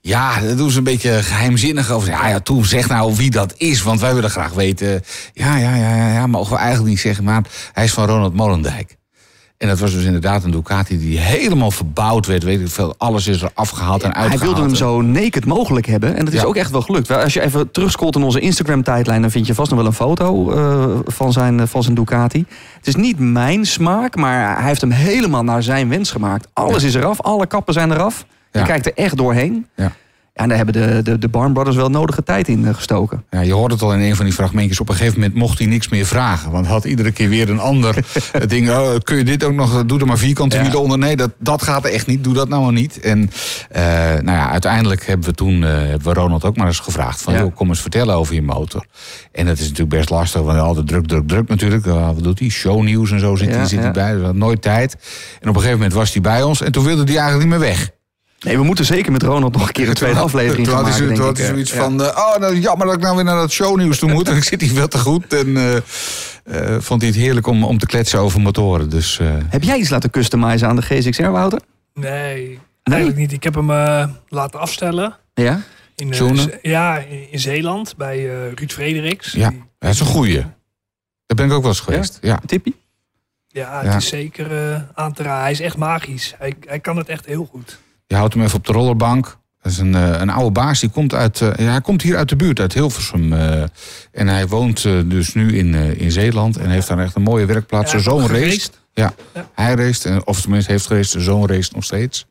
ja, 0.00 0.40
dat 0.40 0.56
doen 0.56 0.70
ze 0.70 0.78
een 0.78 0.84
beetje 0.84 1.22
geheimzinnig 1.22 1.90
over. 1.90 2.08
Ja, 2.08 2.28
ja, 2.28 2.40
toen 2.40 2.64
zeg 2.64 2.88
nou 2.88 3.14
wie 3.16 3.30
dat 3.30 3.54
is, 3.56 3.82
want 3.82 4.00
wij 4.00 4.14
willen 4.14 4.30
graag 4.30 4.52
weten. 4.52 5.04
Ja, 5.32 5.56
ja, 5.56 5.74
ja, 5.74 5.96
ja, 5.96 6.12
ja 6.12 6.26
mogen 6.26 6.52
we 6.52 6.58
eigenlijk 6.58 6.88
niet 6.88 7.00
zeggen, 7.00 7.24
maar 7.24 7.42
hij 7.72 7.84
is 7.84 7.92
van 7.92 8.06
Ronald 8.06 8.34
Molendijk. 8.34 8.96
En 9.58 9.68
dat 9.68 9.78
was 9.78 9.92
dus 9.92 10.04
inderdaad 10.04 10.44
een 10.44 10.50
Ducati 10.50 10.98
die 10.98 11.18
helemaal 11.18 11.70
verbouwd 11.70 12.26
werd. 12.26 12.42
Weet 12.42 12.60
ik 12.60 12.68
veel, 12.68 12.94
alles 12.98 13.26
is 13.26 13.42
er 13.42 13.50
afgehaald 13.54 14.02
en 14.02 14.10
Hij 14.10 14.20
uitgehaald. 14.22 14.50
wilde 14.50 14.66
hem 14.66 14.74
zo 14.76 15.00
naked 15.02 15.44
mogelijk 15.46 15.86
hebben. 15.86 16.16
En 16.16 16.24
dat 16.24 16.34
is 16.34 16.40
Ja. 16.40 16.46
ook 16.46 16.56
echt 16.56 16.70
wel 16.70 16.80
gelukt. 16.82 17.10
Als 17.10 17.32
je 17.34 17.40
even 17.42 17.70
terugscrollt 17.70 18.16
in 18.16 18.22
onze 18.22 18.40
Instagram-tijdlijn... 18.40 19.20
dan 19.20 19.30
vind 19.30 19.46
je 19.46 19.54
vast 19.54 19.70
nog 19.70 19.78
wel 19.78 19.88
een 19.88 19.94
foto 19.94 20.50
eh, 20.52 20.98
van, 21.06 21.32
zijn, 21.32 21.68
van 21.68 21.82
zijn 21.82 21.94
Ducati. 21.94 22.44
Het 22.76 22.86
is 22.86 22.94
niet 22.94 23.18
mijn 23.18 23.66
smaak, 23.66 24.16
maar 24.16 24.56
hij 24.58 24.66
heeft 24.66 24.80
hem 24.80 24.90
helemaal 24.90 25.42
naar 25.44 25.62
zijn 25.62 25.88
wens 25.88 26.10
gemaakt. 26.10 26.48
Alles 26.52 26.82
is 26.82 26.94
eraf, 26.94 27.20
alle 27.20 27.46
kappen 27.46 27.74
zijn 27.74 27.90
eraf. 27.92 28.24
Je 28.52 28.62
kijkt 28.62 28.86
er 28.86 28.92
echt 28.94 29.16
doorheen. 29.16 29.66
Ja. 29.76 29.92
Ja, 30.36 30.42
en 30.42 30.48
daar 30.48 30.56
hebben 30.56 30.74
de, 30.74 31.02
de, 31.02 31.18
de 31.18 31.28
Barn 31.28 31.52
Brothers 31.52 31.76
wel 31.76 31.88
nodige 31.90 32.22
tijd 32.22 32.48
in 32.48 32.66
eh, 32.66 32.74
gestoken. 32.74 33.24
Ja, 33.30 33.40
je 33.40 33.52
hoort 33.52 33.72
het 33.72 33.82
al 33.82 33.92
in 33.92 34.00
een 34.00 34.16
van 34.16 34.24
die 34.24 34.34
fragmentjes. 34.34 34.80
Op 34.80 34.88
een 34.88 34.94
gegeven 34.94 35.20
moment 35.20 35.38
mocht 35.38 35.58
hij 35.58 35.66
niks 35.66 35.88
meer 35.88 36.06
vragen. 36.06 36.50
Want 36.50 36.64
hij 36.64 36.74
had 36.74 36.84
iedere 36.84 37.10
keer 37.12 37.28
weer 37.28 37.50
een 37.50 37.58
ander 37.58 38.04
ding. 38.46 38.70
Oh, 38.70 38.94
kun 39.02 39.16
je 39.16 39.24
dit 39.24 39.44
ook 39.44 39.52
nog? 39.52 39.84
Doe 39.86 40.00
er 40.00 40.06
maar 40.06 40.18
vierkante 40.18 40.56
Ja. 40.56 40.62
wielen 40.62 40.80
onder. 40.80 40.98
Nee, 40.98 41.16
dat, 41.16 41.30
dat 41.38 41.62
gaat 41.62 41.84
echt 41.84 42.06
niet. 42.06 42.24
Doe 42.24 42.34
dat 42.34 42.48
nou 42.48 42.62
maar 42.62 42.72
niet. 42.72 43.00
En 43.00 43.30
eh, 43.70 43.82
nou 44.02 44.24
ja, 44.24 44.50
uiteindelijk 44.50 45.06
hebben 45.06 45.26
we 45.28 45.34
toen 45.34 45.62
hebben 45.62 46.02
we 46.14 46.20
Ronald 46.20 46.44
ook 46.44 46.56
maar 46.56 46.66
eens 46.66 46.80
gevraagd. 46.80 47.22
Van, 47.22 47.32
Ja. 47.32 47.38
joh, 47.40 47.54
kom 47.54 47.68
eens 47.68 47.80
vertellen 47.80 48.14
over 48.14 48.34
je 48.34 48.42
motor. 48.42 48.86
En 49.32 49.46
dat 49.46 49.54
is 49.58 49.62
natuurlijk 49.62 49.96
best 49.96 50.10
lastig. 50.10 50.40
Want 50.40 50.58
altijd 50.58 50.86
druk, 50.88 51.06
druk, 51.06 51.28
druk 51.28 51.48
natuurlijk. 51.48 51.86
Eh, 51.86 52.06
wat 52.06 52.22
doet 52.22 52.38
hij? 52.38 52.48
Shownieuws 52.48 53.10
en 53.10 53.20
zo 53.20 53.36
zit, 53.36 53.54
hij, 53.54 53.66
zit 53.66 53.80
hij 53.80 53.90
bij. 53.90 54.12
Dus 54.12 54.22
hadden 54.22 54.38
nooit 54.38 54.62
tijd. 54.62 54.92
En 55.40 55.48
op 55.48 55.54
een 55.54 55.54
gegeven 55.54 55.72
moment 55.72 55.92
was 55.92 56.12
hij 56.12 56.20
bij 56.22 56.42
ons. 56.42 56.62
En 56.62 56.72
toen 56.72 56.84
wilde 56.84 57.04
hij 57.04 57.16
eigenlijk 57.16 57.48
niet 57.50 57.58
meer 57.58 57.68
weg. 57.68 57.90
Nee, 58.40 58.56
we 58.58 58.64
moeten 58.64 58.84
zeker 58.84 59.12
met 59.12 59.22
Ronald 59.22 59.52
nog 59.52 59.66
een 59.66 59.72
keer 59.72 59.88
een 59.88 59.94
tweede 59.94 60.18
aflevering 60.20 60.66
Toen 60.66 60.74
gaan 60.76 60.84
had 60.84 60.92
hij, 60.92 61.00
maken, 61.02 61.16
toen 61.16 61.24
had 61.26 61.36
hij 61.38 61.46
zoiets 61.46 61.70
ja. 61.72 61.76
van... 61.82 62.02
eh, 62.02 62.06
oh, 62.16 62.36
nou, 62.36 62.58
jammer 62.58 62.86
dat 62.86 62.94
ik 62.96 63.02
nou 63.02 63.14
weer 63.16 63.24
naar 63.24 63.36
dat 63.36 63.50
shownieuws 63.50 63.98
toe 63.98 64.12
moet. 64.12 64.28
En 64.30 64.36
ik 64.36 64.44
zit 64.44 64.60
hier 64.60 64.70
veel 64.70 64.88
te 64.88 64.98
goed. 64.98 65.32
En 65.32 65.56
eh, 65.56 65.76
eh, 65.76 66.80
vond 66.80 67.00
hij 67.00 67.10
het 67.10 67.18
heerlijk 67.20 67.46
om, 67.46 67.64
om 67.64 67.78
te 67.78 67.86
kletsen 67.86 68.18
over 68.18 68.40
motoren. 68.40 68.90
Dus 68.90 69.18
eh, 69.18 69.34
Heb 69.48 69.62
jij 69.62 69.78
iets 69.78 69.90
laten 69.90 70.10
customizen 70.10 70.68
aan 70.68 70.76
de 70.76 70.82
GSXR, 70.82 71.22
Wouter? 71.26 71.60
Nee, 71.94 72.58
eigenlijk 72.82 73.18
niet. 73.18 73.32
Ik 73.32 73.42
heb 73.42 73.54
hem 73.54 73.66
laten 74.28 74.60
afstellen. 74.60 75.16
Ja? 75.34 75.60
In, 75.96 76.12
ja, 76.62 76.98
in, 77.30 77.40
Zeeland 77.40 77.96
bij 77.96 78.16
eh, 78.18 78.52
Ruud 78.52 78.72
Frederiks. 78.72 79.32
Ja, 79.32 79.48
Die- 79.50 79.62
dat 79.78 79.90
is 79.90 80.00
een 80.00 80.06
goeie. 80.06 80.40
Daar 81.26 81.36
ben 81.36 81.46
ik 81.46 81.52
ook 81.52 81.60
wel 81.62 81.70
eens 81.70 81.80
geweest. 81.80 82.18
Ja. 82.20 82.40
Tippie? 82.46 82.76
ja, 83.48 83.82
Ja. 83.82 83.88
het 83.92 84.02
is 84.02 84.08
zeker 84.08 84.72
eh, 84.72 84.80
aan 84.94 85.12
te 85.12 85.22
raden. 85.22 85.42
Hij 85.42 85.50
is 85.50 85.60
echt 85.60 85.76
magisch. 85.76 86.34
Hij, 86.38 86.54
hij 86.66 86.80
kan 86.80 86.96
het 86.96 87.08
echt 87.08 87.26
heel 87.26 87.44
goed. 87.50 87.78
Je 88.06 88.14
houdt 88.14 88.34
hem 88.34 88.42
even 88.42 88.56
op 88.58 88.66
de 88.66 88.72
rollerbank. 88.72 89.36
Dat 89.62 89.72
is 89.72 89.78
een, 89.78 89.94
eh, 89.94 90.20
een 90.20 90.30
oude 90.30 90.50
baas. 90.50 90.80
Die 90.80 90.90
komt 90.90 91.14
uit, 91.14 91.40
eh, 91.40 91.52
ja, 91.56 91.70
hij 91.70 91.80
komt 91.80 92.02
hier 92.02 92.16
uit 92.16 92.28
de 92.28 92.36
buurt, 92.36 92.60
uit 92.60 92.72
Hilversum. 92.74 93.32
eh, 93.32 93.62
en 94.12 94.28
hij 94.28 94.46
woont 94.48 94.82
dus 94.82 95.34
nu 95.34 95.56
in, 95.56 95.74
eh, 95.74 96.00
in 96.00 96.10
Zeeland. 96.12 96.56
En 96.56 96.70
heeft 96.70 96.88
daar 96.88 96.98
echt 96.98 97.14
een 97.14 97.22
mooie 97.22 97.46
werkplaats. 97.46 97.84
Ja, 97.92 97.98
Zijn 97.98 98.02
zoon 98.02 98.22
ook 98.22 98.28
race. 98.30 98.42
geraced. 98.44 98.80
Ja, 98.92 99.14
Ja. 99.34 99.48
hij 99.54 99.74
race. 99.74 100.08
en- 100.08 100.26
Of 100.26 100.40
tenminste 100.40 100.70
heeft 100.72 100.86
gereest. 100.86 101.10
Zijn 101.10 101.22
zoon 101.22 101.46
race 101.46 101.70
nog 101.74 101.84
steeds. 101.84 102.26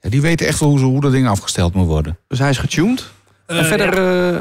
Ja, 0.00 0.10
die 0.10 0.20
weten 0.20 0.46
echt 0.46 0.60
wel 0.60 0.68
hoe, 0.68 0.78
hoe 0.80 1.00
dat 1.00 1.12
ding 1.12 1.28
afgesteld 1.28 1.74
moet 1.74 1.86
worden. 1.86 2.18
Dus 2.28 2.38
hij 2.38 2.50
is 2.50 2.58
getuned. 2.58 3.10
en 3.46 3.64
verder 3.64 4.02
ja, 4.02 4.40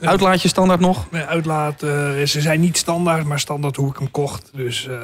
eh, 0.00 0.08
uitlaatje 0.08 0.48
standaard 0.48 0.80
nog. 0.80 1.06
mijn 1.10 1.26
uitlaat, 1.26 1.82
eh, 1.82 1.90
ze 2.24 2.40
zijn 2.40 2.60
niet 2.60 2.76
standaard, 2.76 3.24
maar 3.24 3.40
standaard 3.40 3.76
hoe 3.76 3.90
ik 3.90 3.98
hem 3.98 4.10
kocht. 4.10 4.50
Dus 4.54 4.86
eh, 4.88 4.98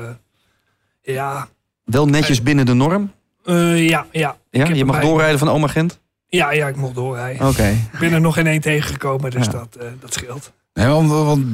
ja, 1.02 1.48
Wel 1.84 2.06
netjes 2.06 2.42
binnen 2.42 2.66
de 2.66 2.74
norm. 2.74 3.12
Eh, 3.46 3.88
ja, 3.88 4.06
ja. 4.10 4.36
Ja, 4.50 4.66
je 4.68 4.84
mag 4.84 5.00
doorrijden 5.00 5.38
van 5.38 5.48
oma 5.48 5.66
Gent. 5.66 6.00
Ja, 6.28 6.52
ja, 6.52 6.68
ik 6.68 6.76
mocht 6.76 6.94
doorrijden. 6.94 7.48
Oké. 7.48 7.68
Ik 7.92 7.98
ben 7.98 8.12
er 8.12 8.20
nog 8.20 8.36
in 8.36 8.46
één 8.46 8.60
tegengekomen, 8.60 9.30
dus 9.30 9.44
Ja. 9.46 9.52
dat, 9.52 9.76
eh, 9.80 9.86
dat 10.00 10.12
scheelt. 10.12 10.52
Nee, 10.74 10.86
want, 10.86 11.08
want 11.10 11.44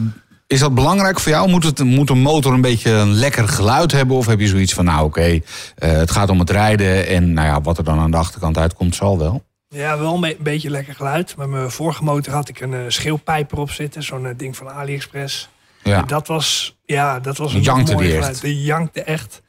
is 0.47 0.61
dat 0.61 0.75
belangrijk 0.75 1.21
voor 1.21 1.33
jou? 1.33 1.49
Moet, 1.49 1.65
het, 1.65 1.79
moet 1.85 2.11
een 2.11 2.21
motor 2.21 2.53
een 2.53 2.61
beetje 2.61 2.91
een 2.91 3.13
lekker 3.13 3.49
geluid 3.49 3.93
hebben? 3.93 4.17
Of 4.17 4.27
heb 4.27 4.41
je 4.41 4.47
zoiets 4.49 4.73
van, 4.75 4.85
nou 4.85 5.05
oké, 5.05 5.21
eh, 5.23 5.41
het 5.93 6.11
gaat 6.11 6.29
om 6.31 6.39
het 6.39 6.51
rijden. 6.51 7.07
En 7.07 7.33
nou 7.33 7.47
ja, 7.47 7.61
wat 7.61 7.79
er 7.79 7.85
dan 7.85 7.99
aan 7.99 8.11
de 8.11 8.17
achterkant 8.17 8.59
uitkomt, 8.59 8.95
zal 8.95 9.19
wel. 9.19 9.45
Ja, 9.69 9.99
wel 9.99 10.15
een 10.15 10.21
be- 10.21 10.37
beetje 10.41 10.71
lekker 10.71 10.95
geluid. 10.95 11.37
Met 11.37 11.49
mijn 11.49 11.71
vorige 11.71 12.05
motor 12.05 12.33
had 12.35 12.49
ik 12.49 12.61
een 12.61 12.93
schreeuwpijper 12.93 13.59
op 13.59 13.71
zitten. 13.71 14.03
Zo'n 14.03 14.35
ding 14.37 14.57
van 14.57 14.71
AliExpress. 14.71 15.49
Ja. 15.83 15.99
En 15.99 16.07
dat 16.07 16.27
was, 16.27 16.77
ja, 16.85 17.21
dat 17.21 17.37
was 17.37 17.55
een 17.55 17.61
Jankte 17.63 17.95
mooi 17.95 18.11
geluid. 18.11 18.41
Die 18.41 18.63
jankte 18.63 19.03
echt. 19.03 19.43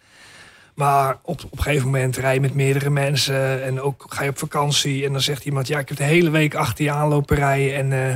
Maar 0.76 1.18
op, 1.24 1.44
op 1.44 1.58
een 1.58 1.64
gegeven 1.64 1.86
moment 1.86 2.18
rij 2.18 2.34
je 2.34 2.40
met 2.40 2.54
meerdere 2.54 2.90
mensen. 2.90 3.64
En 3.64 3.82
ook 3.82 4.06
ga 4.10 4.24
je 4.24 4.30
op 4.30 4.38
vakantie. 4.38 5.06
En 5.06 5.12
dan 5.12 5.22
zegt 5.22 5.46
iemand, 5.46 5.68
ja, 5.68 5.80
ik 5.80 5.88
heb 5.88 5.98
de 5.98 6.04
hele 6.04 6.30
week 6.30 6.56
achter 6.56 6.84
je 6.86 6.92
aanlopen 6.92 7.36
rijden. 7.36 7.76
En 7.76 8.10
eh, 8.10 8.16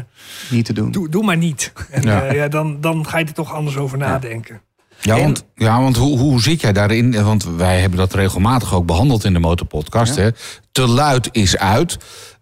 Niet 0.50 0.66
te 0.66 0.74
doen. 0.74 0.92
doe, 0.92 1.10
doe 1.10 1.24
maar 1.24 1.38
niet. 1.38 1.74
En 1.92 2.02
Ja. 2.04 2.32
ja, 2.34 2.48
dan, 2.48 2.82
dan 2.82 3.08
ga 3.08 3.18
je 3.18 3.26
er 3.26 3.34
toch 3.34 3.54
anders 3.54 3.78
over 3.78 3.98
nadenken. 3.98 4.62
Ja, 5.02 5.16
En- 5.16 5.22
want, 5.24 5.46
ja, 5.56 5.82
want 5.82 5.98
hoe, 5.98 6.20
hoe 6.20 6.42
zit 6.42 6.62
jij 6.62 6.74
daarin? 6.74 7.24
Want 7.24 7.44
wij 7.56 7.80
hebben 7.80 8.00
dat 8.00 8.14
regelmatig 8.14 8.74
ook 8.74 8.86
behandeld 8.86 9.24
in 9.24 9.34
de 9.34 9.40
Motorpodcast. 9.40 10.16
Ja. 10.16 10.22
Hè? 10.22 10.30
Te 10.72 10.88
luid 10.88 11.30
is 11.32 11.58
uit. 11.58 11.98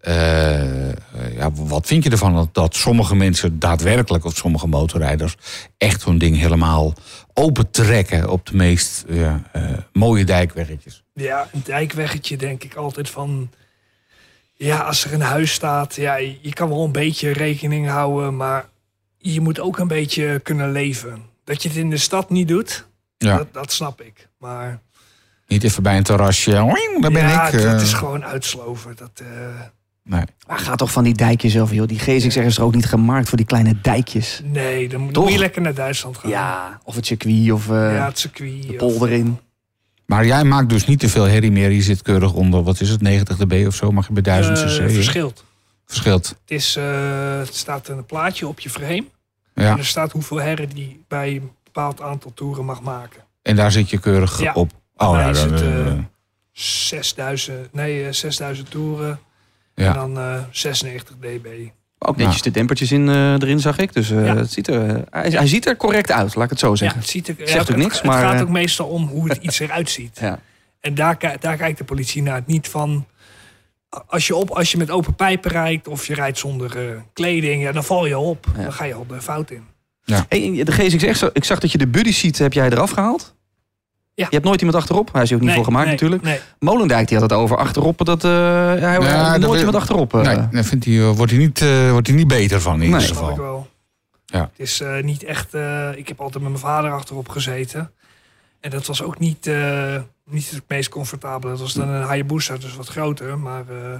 Eh, 0.06 0.90
eh, 0.90 0.98
ja, 1.36 1.52
wat 1.52 1.88
vind 1.88 2.04
je 2.04 2.10
ervan 2.10 2.34
dat, 2.34 2.54
dat 2.54 2.76
sommige 2.76 3.16
mensen 3.16 3.60
daadwerkelijk, 3.60 4.26
of 4.26 4.36
sommige 4.36 4.68
motorrijders, 4.68 5.36
echt 5.78 6.02
zo'n 6.02 6.18
ding 6.18 6.38
helemaal 6.38 6.94
open 7.34 7.72
trekken 7.72 8.30
op 8.30 8.46
de 8.46 8.56
meest 8.56 9.06
ja, 9.08 9.42
eh, 9.52 9.64
mooie 9.94 10.24
dijkweggetjes? 10.24 11.04
Ja, 11.14 11.50
een 11.54 11.62
dijkweggetje 11.64 12.38
denk 12.38 12.64
ik 12.64 12.76
altijd 12.76 13.10
van... 13.10 13.52
Ja, 14.54 14.78
als 14.80 15.06
er 15.06 15.14
een 15.14 15.22
huis 15.22 15.54
staat, 15.54 15.96
ja, 15.96 16.16
je 16.16 16.54
kan 16.54 16.70
wel 16.70 16.84
een 16.84 16.92
beetje 16.92 17.32
rekening 17.32 17.88
houden, 17.88 18.36
maar 18.36 18.70
je 19.18 19.42
moet 19.42 19.60
ook 19.60 19.78
een 19.78 19.88
beetje 19.88 20.40
kunnen 20.40 20.72
leven. 20.72 21.24
Dat 21.44 21.64
je 21.64 21.70
het 21.70 21.78
in 21.78 21.90
de 21.90 21.98
stad 21.98 22.30
niet 22.30 22.48
doet, 22.48 22.88
Ja, 23.18 23.38
dat, 23.38 23.54
dat 23.54 23.72
snap 23.72 24.02
ik. 24.02 24.28
Maar 24.38 24.80
niet 25.48 25.64
even 25.64 25.84
bij 25.84 25.98
een 25.98 26.04
terrasje. 26.04 26.62
Oing, 26.62 27.02
Daar 27.02 27.12
ben 27.12 27.28
ja, 27.28 27.48
ik. 27.48 27.52
dat 27.52 27.76
eh, 27.76 27.82
is 27.82 27.94
gewoon 27.94 28.26
uitsloven. 28.26 28.96
Dat, 28.96 29.22
nee. 30.10 30.24
Maar 30.48 30.60
gaat 30.60 30.78
toch 30.78 30.92
van 30.92 31.04
die 31.04 31.14
dijkjes 31.14 31.60
af, 31.60 31.72
joh. 31.72 31.88
Die 31.88 32.00
GSX 32.00 32.36
is 32.38 32.58
er 32.58 32.64
ook 32.64 32.76
niet 32.76 32.86
gemaakt 32.86 33.28
voor 33.30 33.38
die 33.38 33.46
kleine 33.48 33.82
dijkjes. 33.82 34.42
nee, 34.44 34.90
dan 34.90 35.02
moet 35.02 35.14
Toch? 35.14 35.30
je 35.32 35.38
lekker 35.38 35.62
naar 35.62 35.74
Duitsland 35.74 36.18
gaan. 36.18 36.30
Ja, 36.30 36.80
of 36.84 36.96
het 36.96 37.06
circuit 37.06 37.52
of 37.52 37.70
eh, 37.70 37.76
ja 37.96 38.06
het 38.06 38.20
circuit. 38.20 38.64
de 38.64 38.70
of- 38.72 38.76
polder 38.78 39.12
in. 39.12 39.40
Maar 40.06 40.26
jij 40.26 40.44
maakt 40.44 40.70
dus 40.70 40.86
niet 40.86 41.00
te 41.00 41.10
veel 41.10 41.24
herrie 41.24 41.52
meer. 41.52 41.72
Je 41.72 41.82
zit 41.82 42.02
keurig 42.02 42.34
onder, 42.34 42.64
wat 42.64 42.82
is 42.82 42.90
het, 42.90 43.02
90 43.02 43.38
dB 43.38 43.64
of 43.68 43.76
zo? 43.76 43.92
Mag 43.92 44.08
je 44.08 44.14
bij 44.14 44.22
1000 44.22 44.58
Eh, 44.58 44.66
cc? 44.66 44.78
hè? 44.80 44.90
verschilt. 44.90 45.44
Verschilt. 45.86 46.28
Het, 46.28 46.38
is, 46.46 46.76
eh, 46.76 47.38
het 47.38 47.56
staat 47.56 47.88
een 47.88 48.06
plaatje 48.06 48.48
op 48.48 48.60
je 48.60 48.70
frame. 48.70 49.06
Ja. 49.54 49.72
En 49.72 49.78
er 49.78 49.86
staat 49.86 50.12
hoeveel 50.12 50.38
herren 50.42 50.70
die 50.70 51.04
bij 51.08 51.36
een 51.36 51.52
bepaald 51.64 52.02
aantal 52.02 52.32
toeren 52.34 52.66
mag 52.66 52.82
maken. 52.82 53.22
En 53.42 53.56
daar 53.56 53.72
zit 53.72 53.90
je 53.90 53.98
keurig 54.00 54.42
Ja. 54.42 54.54
op. 54.54 54.72
Oh, 54.96 55.16
ja, 55.18 55.30
is 55.30 55.42
dat, 55.42 55.50
het, 55.50 55.62
eh, 55.62 55.88
eh, 55.88 55.98
6000, 56.52 57.74
nee, 57.74 58.06
eh, 58.06 58.12
6000 58.14 58.70
toeren. 58.70 59.20
Ja. 59.76 59.88
En 59.88 59.94
dan 59.94 60.18
eh 60.20 60.40
96 60.52 61.16
dB. 61.20 61.48
Ook 62.00 62.18
netjes 62.18 62.42
de 62.42 62.52
dempertjes 62.52 62.92
in, 62.92 63.10
eh, 63.10 63.32
erin, 63.34 63.60
zag 63.60 63.78
ik. 63.78 63.94
Dus 63.94 64.12
eh, 64.12 64.26
Ja. 64.26 64.36
het 64.36 64.52
ziet 64.52 64.68
er, 64.68 64.90
eh, 64.90 65.02
hij, 65.10 65.30
hij 65.30 65.48
ziet 65.48 65.66
er 65.68 65.76
correct 65.78 66.12
uit, 66.12 66.36
laat 66.36 66.44
ik 66.44 66.50
het 66.50 66.60
zo 66.60 66.70
Ja, 66.70 66.76
zeggen. 66.76 67.00
het 67.00 67.10
ziet 67.10 67.28
er, 67.28 67.36
Zegt 67.38 67.52
ja, 67.52 67.60
ook 67.60 67.68
het- 67.68 67.78
niks, 67.78 67.96
het, 67.96 68.04
maar, 68.06 68.22
gaat 68.22 68.36
eh, 68.36 68.42
ook 68.42 68.50
meestal 68.50 68.88
om 68.88 69.08
hoe 69.08 69.30
het 69.30 69.38
iets 69.42 69.60
eruit 69.60 69.90
ziet. 69.90 70.18
Ja. 70.22 70.40
En 70.80 70.96
daar, 70.96 71.38
daar 71.40 71.58
kijkt 71.58 71.78
de 71.78 71.84
politie 71.84 72.22
naar. 72.22 72.42
Niet 72.46 72.68
van, 72.68 73.06
als 74.08 74.28
je, 74.28 74.36
op, 74.36 74.50
als 74.50 74.72
je 74.72 74.78
met 74.78 74.90
open 74.90 75.16
pijpen 75.16 75.52
rijdt 75.52 75.88
of 75.88 76.08
je 76.08 76.14
rijdt 76.14 76.38
zonder 76.38 76.78
eh, 76.90 76.96
kleding, 77.14 77.62
ja, 77.64 77.72
dan 77.72 77.84
val 77.84 78.06
je 78.06 78.18
op. 78.18 78.46
Ja. 78.56 78.62
Dan 78.64 78.74
ga 78.74 78.84
je 78.86 78.94
al 78.94 79.06
de 79.08 79.22
fout 79.22 79.52
in. 79.52 79.64
Hey, 80.30 80.62
de 80.64 80.72
GSX, 80.72 81.22
ik 81.34 81.44
zag 81.44 81.60
dat 81.60 81.72
je 81.72 81.78
de 81.78 81.88
buddy 81.88 82.12
seat 82.12 82.38
heb 82.38 82.54
jij 82.54 82.70
eraf 82.70 82.92
gehaald. 82.92 83.36
Ja. 84.16 84.26
Je 84.30 84.34
hebt 84.34 84.46
nooit 84.46 84.60
iemand 84.62 84.78
achterop. 84.78 85.14
Hij 85.14 85.22
is 85.22 85.30
er 85.30 85.36
ook 85.36 85.42
niet 85.42 85.50
Nee, 85.50 85.58
voor 85.58 85.66
gemaakt 85.68 85.86
nee, 85.86 85.94
natuurlijk. 85.94 86.24
Nee. 86.24 86.40
Molendijk 86.60 87.08
die 87.08 87.18
had 87.20 87.30
het 87.30 87.40
over 87.40 87.58
achterop. 87.58 88.06
Dat, 88.06 88.24
eh 88.24 88.32
hij 88.32 88.78
Ja, 88.80 89.00
had 89.02 89.32
dat 89.32 89.40
nooit 89.40 89.58
iemand 89.60 89.76
achterop. 89.78 90.14
eh. 90.16 90.22
nee, 90.22 90.48
daar 90.52 90.64
vindt 90.64 90.86
hij, 90.86 91.00
eh, 91.00 91.10
wordt, 91.12 91.32
hij 91.32 91.40
niet, 91.42 91.62
eh, 91.62 91.92
wordt 91.92 92.08
hij 92.08 92.16
niet 92.16 92.28
beter 92.28 92.62
van 92.62 92.74
in 92.74 92.80
Nee. 92.80 92.88
ieder 92.88 93.08
Dat 93.08 93.18
geval. 93.18 93.38
wel. 93.38 93.68
Ja. 94.26 94.40
Het 94.40 94.50
is 94.60 94.82
eh, 94.82 95.04
niet 95.04 95.24
echt. 95.24 95.54
eh, 95.54 95.90
ik 95.96 96.08
heb 96.08 96.20
altijd 96.22 96.44
met 96.44 96.52
mijn 96.52 96.64
vader 96.64 96.92
achterop 96.92 97.30
gezeten. 97.30 97.92
En 98.60 98.70
dat 98.70 98.86
was 98.86 99.02
ook 99.04 99.20
niet, 99.20 99.48
eh, 99.48 99.96
niet 100.26 100.50
het 100.50 100.64
meest 100.68 100.90
comfortabele. 100.90 101.52
Dat 101.52 101.62
was 101.62 101.74
dan 101.74 101.90
een 101.90 102.04
Hayabusa, 102.04 102.58
dus 102.58 102.76
wat 102.76 102.88
groter. 102.88 103.40
Maar 103.40 103.64
eh, 103.70 103.92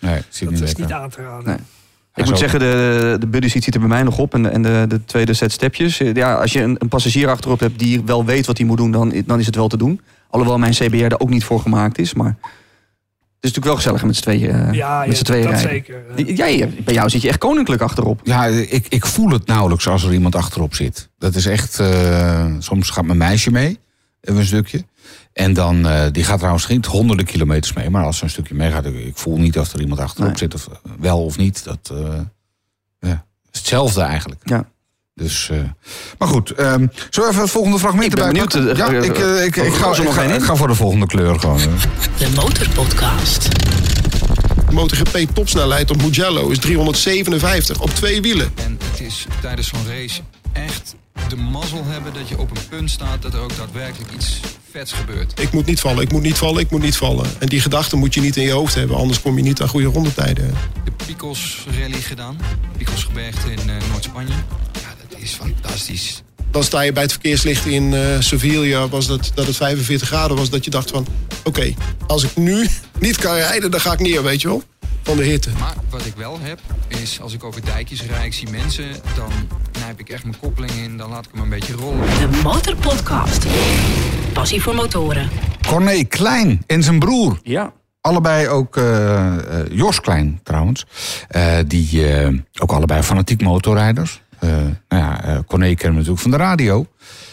dat 0.00 0.14
niet 0.40 0.52
is 0.52 0.58
lekker. 0.60 0.80
niet 0.84 0.92
aan 0.92 1.10
te 1.10 1.22
raden. 1.22 1.66
Ik 2.14 2.24
moet 2.26 2.38
zeggen, 2.38 2.58
de, 2.58 3.16
de 3.20 3.26
buddy 3.26 3.48
ziet 3.48 3.74
er 3.74 3.80
bij 3.80 3.88
mij 3.88 4.02
nog 4.02 4.18
op. 4.18 4.34
En, 4.34 4.42
de- 4.42 4.48
en 4.48 4.62
de, 4.62 4.84
de 4.88 5.04
tweede 5.04 5.34
set 5.34 5.52
stepjes. 5.52 6.00
Eh, 6.00 6.14
Ja, 6.14 6.34
als 6.34 6.52
je 6.52 6.62
een, 6.62 6.76
een 6.78 6.88
passagier 6.88 7.28
achterop 7.28 7.60
hebt 7.60 7.78
die 7.78 8.02
wel 8.04 8.24
weet 8.24 8.46
wat 8.46 8.58
hij 8.58 8.66
moet 8.66 8.76
doen, 8.76 8.90
dan, 8.90 9.22
dan 9.26 9.38
is 9.38 9.46
het 9.46 9.54
wel 9.56 9.68
te 9.68 9.76
doen. 9.76 10.00
Alhoewel 10.30 10.58
mijn 10.58 10.72
CBR 10.72 10.96
er 11.04 11.20
ook 11.20 11.28
niet 11.30 11.44
voor 11.44 11.60
gemaakt 11.60 11.98
is. 11.98 12.14
Maar 12.14 12.36
het 13.40 13.50
is 13.50 13.56
natuurlijk 13.56 13.64
wel 13.66 13.74
gezellig 13.76 14.04
met 14.04 14.16
z'n 14.16 14.22
tweeën, 14.22 14.50
eh, 14.50 14.72
Ja, 14.72 15.04
met 15.06 15.16
z'n 15.16 15.24
tweeën 15.24 15.42
dat 15.42 15.52
rijden. 15.52 15.70
zeker. 15.70 16.34
Jij, 16.36 16.70
bij 16.84 16.94
jou 16.94 17.08
zit 17.10 17.22
je 17.22 17.28
echt 17.28 17.38
koninklijk 17.38 17.82
achterop. 17.82 18.20
Ja, 18.24 18.46
ik, 18.46 18.86
ik 18.88 19.06
voel 19.06 19.28
het 19.30 19.46
nauwelijks 19.46 19.88
als 19.88 20.04
er 20.04 20.12
iemand 20.12 20.34
achterop 20.34 20.74
zit. 20.74 21.08
Dat 21.18 21.34
is 21.34 21.46
echt... 21.46 21.78
eh, 21.80 22.46
soms 22.58 22.90
gaat 22.90 23.04
mijn 23.04 23.18
meisje 23.18 23.50
mee, 23.50 23.78
even 24.20 24.40
een 24.40 24.46
stukje. 24.46 24.84
En 25.32 25.52
dan, 25.52 25.86
eh, 25.86 26.06
die 26.12 26.24
gaat 26.24 26.38
trouwens 26.38 26.64
geen 26.64 26.84
honderden 26.88 27.26
kilometers 27.26 27.72
mee. 27.72 27.90
Maar 27.90 28.04
als 28.04 28.16
ze 28.16 28.24
een 28.24 28.30
stukje 28.30 28.54
meegaat, 28.54 28.84
ik, 28.86 28.94
ik 28.94 29.16
voel 29.16 29.36
niet 29.38 29.58
of 29.58 29.72
er 29.72 29.80
iemand 29.80 30.00
achterop 30.00 30.28
Nee. 30.28 30.38
zit. 30.38 30.54
Of, 30.54 30.66
eh, 30.66 30.90
wel 31.00 31.24
of 31.24 31.36
niet. 31.36 31.64
Dat 31.64 31.90
eh, 31.92 32.20
ja, 33.00 33.24
is 33.52 33.58
hetzelfde 33.58 34.00
eigenlijk. 34.00 34.40
Ja. 34.44 34.70
Dus, 35.14 35.48
eh, 35.50 35.58
maar 36.18 36.28
goed, 36.28 36.50
ehm 36.50 36.86
zullen 37.10 37.28
we 37.28 37.28
even 37.28 37.40
het 37.42 37.50
volgende 37.50 37.78
fragment 37.78 38.12
Ik 38.12 38.18
ben 38.18 38.26
erbij 38.26 38.48
benieuwd, 38.48 38.76
pakken? 38.76 38.94
Ja, 38.94 39.00
ik, 39.00 39.18
ik, 39.46 39.56
ik, 39.56 39.74
ga, 39.74 39.90
er 39.90 39.98
ik, 39.98 40.04
nog 40.04 40.14
ga, 40.14 40.22
ik 40.22 40.42
voor 40.42 40.68
de 40.68 40.74
volgende 40.74 41.06
kleur 41.06 41.40
gewoon. 41.40 41.58
De 42.18 42.30
Motorpodcast. 42.34 43.48
MotoGP 44.70 45.34
topsnelheid 45.34 45.90
op 45.90 46.02
Mugello 46.02 46.48
is 46.48 46.58
357 46.58 47.80
op 47.80 47.90
twee 47.90 48.22
wielen. 48.22 48.52
En 48.54 48.78
het 48.90 49.00
is 49.00 49.26
tijdens 49.40 49.68
zo'n 49.68 49.86
race 49.86 50.20
echt 50.52 50.94
de 51.36 51.42
mazzel 51.42 51.84
hebben 51.84 52.12
dat 52.12 52.28
je 52.28 52.38
op 52.38 52.50
een 52.50 52.68
punt 52.68 52.90
staat 52.90 53.22
dat 53.22 53.34
er 53.34 53.40
ook 53.40 53.56
daadwerkelijk 53.56 54.12
iets 54.12 54.40
vets 54.70 54.92
gebeurt. 54.92 55.40
Ik 55.40 55.52
moet 55.52 55.66
niet 55.66 55.80
vallen, 55.80 56.02
ik 56.02 56.12
moet 56.12 56.22
niet 56.22 56.38
vallen, 56.38 56.60
ik 56.60 56.70
moet 56.70 56.82
niet 56.82 56.96
vallen. 56.96 57.26
En 57.38 57.46
die 57.46 57.60
gedachte 57.60 57.96
moet 57.96 58.14
je 58.14 58.20
niet 58.20 58.36
in 58.36 58.42
je 58.42 58.50
hoofd 58.50 58.74
hebben, 58.74 58.96
anders 58.96 59.20
kom 59.20 59.36
je 59.36 59.42
niet 59.42 59.60
aan 59.60 59.68
goede 59.68 59.86
rondetijden. 59.86 60.54
De 60.84 60.92
Picos 61.06 61.66
Rally 61.78 62.00
gedaan, 62.00 62.38
Picos 62.78 63.04
gebergte 63.04 63.50
in 63.50 63.58
eh, 63.58 63.76
Noord-Spanje. 63.90 64.32
Ja, 64.72 64.94
dat 65.08 65.20
is 65.20 65.32
fantastisch. 65.32 66.22
Dan 66.50 66.64
sta 66.64 66.80
je 66.80 66.92
bij 66.92 67.02
het 67.02 67.12
verkeerslicht 67.12 67.66
in 67.66 67.94
eh 67.94 68.20
Sevilla, 68.20 68.88
was 68.88 69.06
dat, 69.06 69.32
dat 69.34 69.46
het 69.46 69.56
45 69.56 70.08
graden 70.08 70.36
was, 70.36 70.50
dat 70.50 70.64
je 70.64 70.70
dacht 70.70 70.90
van... 70.90 71.06
Oké, 71.44 71.74
als 72.06 72.22
ik 72.22 72.36
nu 72.36 72.66
niet 72.98 73.16
kan 73.16 73.34
rijden, 73.34 73.70
dan 73.70 73.80
ga 73.80 73.92
ik 73.92 74.00
neer, 74.00 74.22
weet 74.22 74.40
je 74.40 74.48
wel. 74.48 74.62
Van 75.02 75.16
de 75.16 75.22
hitte. 75.22 75.50
Maar 75.58 75.74
wat 75.90 76.04
ik 76.06 76.14
wel 76.16 76.38
heb, 76.40 76.60
is 76.88 77.20
als 77.20 77.32
ik 77.34 77.44
over 77.44 77.64
dijkjes 77.64 78.02
rijd, 78.06 78.24
ik 78.24 78.32
zie 78.32 78.50
mensen, 78.50 78.90
dan 79.16 79.30
knijp 79.72 80.00
ik 80.00 80.08
echt 80.08 80.24
mijn 80.24 80.38
koppeling 80.40 80.72
in, 80.72 80.96
dan 80.96 81.10
laat 81.10 81.24
ik 81.24 81.30
hem 81.32 81.42
een 81.42 81.48
beetje 81.48 81.72
rollen. 81.74 82.00
De 82.06 82.40
Motorpodcast. 82.42 83.46
Passie 84.32 84.62
voor 84.62 84.74
motoren. 84.74 85.28
Corné 85.68 86.04
Klein 86.04 86.62
en 86.66 86.82
zijn 86.82 86.98
broer. 86.98 87.38
Ja. 87.42 87.72
Allebei 88.00 88.48
ook 88.48 88.76
eh, 88.76 89.60
eh, 89.60 89.66
Jos 89.70 90.00
Klein 90.00 90.40
trouwens. 90.42 90.86
Eh, 91.28 91.56
die 91.66 92.12
eh, 92.14 92.28
ook 92.58 92.72
allebei 92.72 93.02
fanatiek 93.02 93.42
motorrijders. 93.42 94.22
Eh 94.38 94.50
nou 94.88 95.02
ja, 95.02 95.42
Corné 95.46 95.74
kennen 95.74 96.02
we 96.02 96.08
natuurlijk 96.08 96.20
van 96.20 96.30
de 96.30 96.36
radio. 96.36 96.86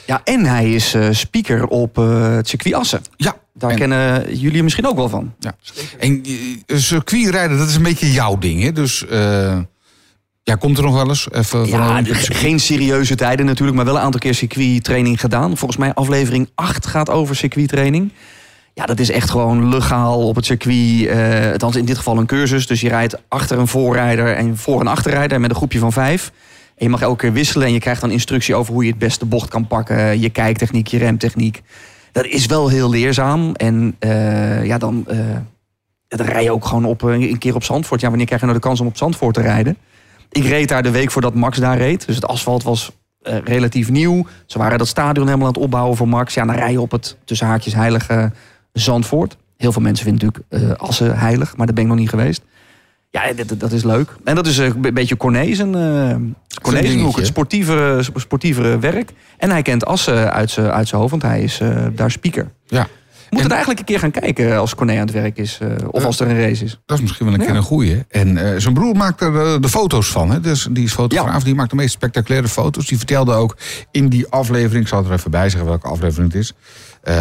ja, 0.06 0.22
en 0.24 0.46
hij 0.46 0.72
is 0.74 0.94
eh, 0.94 1.08
speaker 1.12 1.66
op 1.68 1.98
eh, 1.98 2.36
het 2.36 2.48
circuit 2.48 2.76
Assen. 2.76 3.02
Ja, 3.18 3.36
Daar 3.60 3.70
en, 3.70 3.78
kennen 3.78 4.36
jullie 4.38 4.64
misschien 4.64 4.88
ook 4.88 4.96
wel 4.96 5.10
van. 5.10 5.34
ja. 5.40 5.56
en 6.00 6.24
eh, 6.66 6.78
circuitrijden, 6.78 7.58
dat 7.58 7.70
is 7.70 7.76
een 7.76 7.84
beetje 7.84 8.12
jouw 8.12 8.38
ding. 8.38 8.62
Hè? 8.62 8.72
Dus 8.72 9.08
eh, 9.08 9.58
Ja, 10.44 10.56
komt 10.56 10.78
er 10.78 10.84
nog 10.84 10.94
wel 10.94 11.08
eens? 11.08 11.28
Even 11.32 11.68
Ja, 11.68 12.02
geen 12.14 12.60
serieuze 12.60 13.16
tijden 13.16 13.46
natuurlijk, 13.46 13.78
maar 13.78 13.86
wel 13.86 13.96
een 13.96 14.02
aantal 14.02 14.20
keer 14.20 14.34
circuittraining 14.34 15.20
gedaan. 15.20 15.58
Volgens 15.58 15.80
mij 15.80 15.94
aflevering 15.94 16.50
8 16.56 16.86
gaat 16.86 17.10
over 17.10 17.36
circuittraining. 17.36 18.12
Ja, 18.74 18.86
dat 18.86 19.00
is 19.00 19.10
echt 19.10 19.30
gewoon 19.30 19.70
legaal 19.70 20.28
op 20.28 20.36
het 20.36 20.46
circuit. 20.46 21.06
eh 21.08 21.52
althans 21.52 21.76
in 21.76 21.86
dit 21.86 21.98
geval 21.98 22.18
een 22.18 22.26
cursus. 22.26 22.68
Dus 22.68 22.82
je 22.82 22.90
rijdt 22.90 23.18
achter 23.28 23.60
een 23.60 23.68
voorrijder 23.68 24.36
en 24.36 24.58
voor 24.58 24.80
een 24.80 24.88
achterrijder 24.88 25.40
met 25.40 25.50
een 25.50 25.56
groepje 25.56 25.80
van 25.80 25.92
vijf. 25.94 26.32
En 26.76 26.86
je 26.86 26.90
mag 26.90 27.02
elke 27.02 27.18
keer 27.18 27.34
wisselen 27.34 27.68
en 27.68 27.74
je 27.74 27.80
krijgt 27.80 28.02
dan 28.02 28.12
instructie 28.12 28.56
over 28.56 28.74
hoe 28.74 28.84
je 28.84 28.90
het 28.90 29.00
beste 29.00 29.26
bocht 29.26 29.50
kan 29.50 29.68
pakken. 29.68 30.20
Je 30.20 30.30
kijktechniek, 30.30 30.88
je 30.88 30.98
remtechniek. 30.98 31.62
Dat 32.12 32.26
is 32.26 32.46
wel 32.46 32.68
heel 32.68 32.90
leerzaam. 32.90 33.54
En 33.54 33.96
eh, 34.00 34.66
ja, 34.66 34.78
dan, 34.78 35.04
eh, 35.08 35.18
dan 36.08 36.26
rij 36.26 36.44
je 36.44 36.52
ook 36.52 36.66
gewoon 36.66 36.86
op, 36.86 37.04
eh, 37.04 37.30
een 37.30 37.38
keer 37.38 37.56
op 37.56 37.64
Zandvoort. 37.64 38.02
Ja, 38.02 38.08
wanneer 38.08 38.26
krijg 38.26 38.42
je 38.42 38.48
nou 38.48 38.60
de 38.60 38.68
kans 38.68 38.80
om 38.80 38.88
op 38.88 38.98
Zandvoort 38.98 39.34
te 39.34 39.42
rijden? 39.42 39.78
Ik 40.32 40.44
reed 40.44 40.70
daar 40.70 40.84
de 40.84 40.92
week 40.92 41.12
voordat 41.12 41.34
Max 41.34 41.58
daar 41.58 41.78
reed. 41.78 42.06
Dus 42.06 42.16
het 42.16 42.28
asfalt 42.28 42.64
was 42.64 42.92
relatief 43.44 43.90
nieuw. 43.90 44.26
Ze 44.46 44.58
waren 44.58 44.78
dat 44.78 44.88
stadion 44.88 45.26
helemaal 45.26 45.48
aan 45.48 45.54
het 45.54 45.64
opbouwen 45.64 45.98
voor 45.98 46.08
Max. 46.08 46.34
Ja, 46.34 46.46
dan 46.46 46.56
rij 46.56 46.72
je 46.72 46.82
op 46.82 46.92
het 46.92 47.18
tussen 47.26 47.48
haakjes 47.48 47.74
heilige 47.74 48.32
Zandvoort. 48.74 49.38
Heel 49.58 49.72
veel 49.72 49.82
mensen 49.82 50.06
vinden 50.06 50.26
natuurlijk 50.28 50.82
Assen 50.82 51.20
heilig, 51.20 51.58
maar 51.58 51.66
daar 51.66 51.76
ben 51.76 51.84
ik 51.84 51.90
nog 51.90 52.00
niet 52.00 52.10
geweest. 52.10 52.42
Ja, 53.12 53.34
dat, 53.34 53.60
dat 53.60 53.72
is 53.72 53.84
leuk. 53.84 54.16
En 54.24 54.36
dat 54.36 54.48
is 54.48 54.58
eh, 54.58 54.66
een 54.82 54.94
beetje 54.94 55.18
Cornezen. 55.18 55.76
eh 55.76 56.16
Cornezenhoek, 56.62 56.98
dingetje. 56.98 57.18
het 57.20 57.28
sportievere, 57.28 58.04
sportievere 58.16 58.80
werk. 58.80 59.12
En 59.38 59.50
hij 59.50 59.62
kent 59.62 59.86
Assen 59.86 60.32
uit 60.34 60.52
zijn 60.52 60.72
uit 60.72 60.88
zijn 60.88 61.00
hoofd, 61.02 61.12
want 61.12 61.24
hij 61.24 61.42
is 61.42 61.60
eh, 61.60 61.86
daar 61.96 62.12
speaker. 62.12 62.52
Ja. 62.68 62.88
Moet 63.30 63.40
En- 63.40 63.44
het 63.46 63.52
eigenlijk 63.52 63.80
een 63.80 63.86
keer 63.86 64.00
gaan 64.00 64.12
kijken 64.12 64.58
als 64.58 64.76
Corné 64.76 64.94
aan 64.94 65.00
het 65.00 65.12
werk 65.12 65.38
is. 65.38 65.60
of 65.92 66.04
als 66.04 66.20
er 66.20 66.28
een 66.30 66.40
race 66.42 66.64
is. 66.64 66.80
Dat 66.86 66.98
is 66.98 67.04
misschien 67.04 67.26
wel 67.26 67.36
een 67.36 67.46
keer 67.46 67.56
een 67.56 67.62
goeie. 67.64 68.06
En 68.10 68.62
zijn 68.62 68.74
broer 68.74 68.96
maakt 68.96 69.22
er 69.22 69.62
de 69.62 69.70
foto's 69.70 70.08
van. 70.08 70.32
Hè? 70.32 70.40
Dus 70.40 70.68
die 70.72 70.84
is 70.84 70.94
fotograaf, 70.94 71.38
Ja. 71.38 71.44
die 71.44 71.56
maakt 71.56 71.70
de 71.70 71.76
meest 71.76 71.92
spectaculaire 71.94 72.48
foto's. 72.48 72.88
Die 72.88 72.98
vertelde 72.98 73.34
ook 73.34 73.58
in 73.92 74.08
die 74.10 74.28
aflevering, 74.28 74.82
ik 74.84 74.88
zal 74.90 75.06
er 75.06 75.12
even 75.12 75.32
bij 75.32 75.50
zeggen 75.50 75.70
welke 75.70 75.88
aflevering 75.88 76.34
het 76.34 76.42
is. 76.42 76.54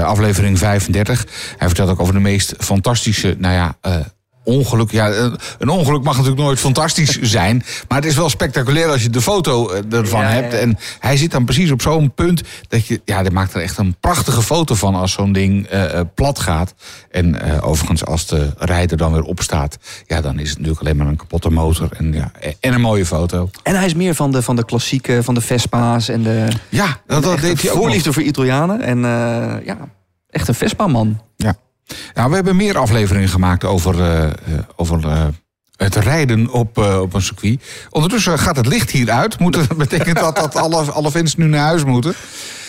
Aflevering 0.02 0.58
35. 0.58 1.26
Hij 1.56 1.66
vertelt 1.68 1.90
ook 1.90 2.00
over 2.00 2.14
de 2.14 2.20
meest 2.20 2.54
fantastische, 2.58 3.36
nou 3.38 3.54
ja, 3.54 3.76
ongeluk. 4.48 4.90
Ja, 4.90 5.10
eh, 5.10 5.32
een 5.58 5.68
ongeluk 5.68 6.02
mag 6.02 6.16
natuurlijk 6.16 6.42
nooit 6.42 6.58
fantastisch 6.58 7.18
zijn. 7.38 7.64
Maar 7.88 7.98
het 7.98 8.06
is 8.06 8.16
wel 8.16 8.28
spectaculair 8.28 8.88
als 8.88 9.02
je 9.02 9.10
de 9.10 9.20
foto 9.20 9.68
eh, 9.70 9.92
ervan 9.92 10.20
Ja, 10.20 10.28
hebt. 10.28 10.54
En 10.54 10.78
hij 10.98 11.16
zit 11.16 11.30
dan 11.30 11.44
precies 11.44 11.70
op 11.70 11.82
zo'n 11.82 12.14
punt 12.14 12.42
dat 12.68 12.86
je, 12.86 13.00
ja, 13.04 13.22
die 13.22 13.30
maakt 13.30 13.54
er 13.54 13.60
echt 13.60 13.78
een 13.78 13.96
prachtige 14.00 14.42
foto 14.42 14.74
van 14.74 14.94
als 14.94 15.12
zo'n 15.12 15.32
ding 15.32 15.66
eh, 15.66 16.00
plat 16.14 16.38
gaat. 16.38 16.74
En 17.10 17.60
overigens, 17.62 18.04
als 18.04 18.26
de 18.26 18.52
rijder 18.58 18.96
dan 18.96 19.12
weer 19.12 19.22
opstaat, 19.22 19.78
ja, 20.06 20.20
dan 20.20 20.38
is 20.38 20.48
het 20.48 20.58
natuurlijk 20.58 20.84
alleen 20.84 20.96
maar 20.96 21.06
een 21.06 21.16
kapotte 21.16 21.50
motor 21.50 21.88
en, 21.96 22.12
ja, 22.12 22.30
en 22.60 22.74
een 22.74 22.80
mooie 22.80 23.06
foto. 23.06 23.50
En 23.62 23.74
hij 23.76 23.86
is 23.86 23.94
meer 23.94 24.14
van 24.14 24.32
de, 24.32 24.42
van 24.42 24.56
de 24.56 24.64
klassieke, 24.64 25.22
van 25.22 25.34
de 25.34 25.40
Vespa's 25.40 26.08
en 26.08 26.22
de. 26.22 26.46
Ja, 26.68 27.00
dat, 27.06 27.22
dat 27.22 27.40
deed 27.40 27.62
hij 27.62 27.70
ook. 27.70 27.76
nog. 27.76 27.84
voorliefde 27.84 28.12
voor 28.12 28.22
Italianen. 28.22 28.80
En 28.80 29.00
ja, 29.64 29.78
echt 30.30 30.48
een 30.48 30.54
Vespa-man. 30.54 31.20
Ja. 31.88 31.94
Nou, 32.14 32.28
we 32.28 32.34
hebben 32.34 32.56
meer 32.56 32.78
afleveringen 32.78 33.28
gemaakt 33.28 33.64
over, 33.64 34.00
eh, 34.00 34.24
eh, 34.24 34.32
over 34.76 35.08
eh, 35.08 35.26
het 35.76 35.94
rijden 35.96 36.50
op, 36.50 36.78
op 36.78 37.14
een 37.14 37.22
circuit. 37.22 37.62
Ondertussen 37.90 38.38
gaat 38.38 38.56
het 38.56 38.66
licht 38.66 38.90
hier 38.90 39.10
uit. 39.10 39.38
Moet, 39.38 39.54
dat 39.54 39.76
betekent 39.86 40.18
dat, 40.18 40.36
dat 40.36 40.56
alle, 40.56 40.76
alle 40.90 41.10
fans 41.10 41.36
nu 41.36 41.46
naar 41.46 41.64
huis 41.66 41.84
moeten. 41.84 42.14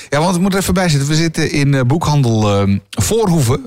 Ja, 0.10 0.20
want 0.20 0.32
het 0.32 0.42
moet 0.42 0.54
er 0.54 0.60
even 0.60 0.74
bij 0.74 0.90
zitten. 0.90 1.10
We 1.10 1.16
zitten 1.16 1.52
in 1.52 1.88
boekhandel 1.88 2.62
eh, 2.62 2.78
Voorhoeven. 2.90 3.62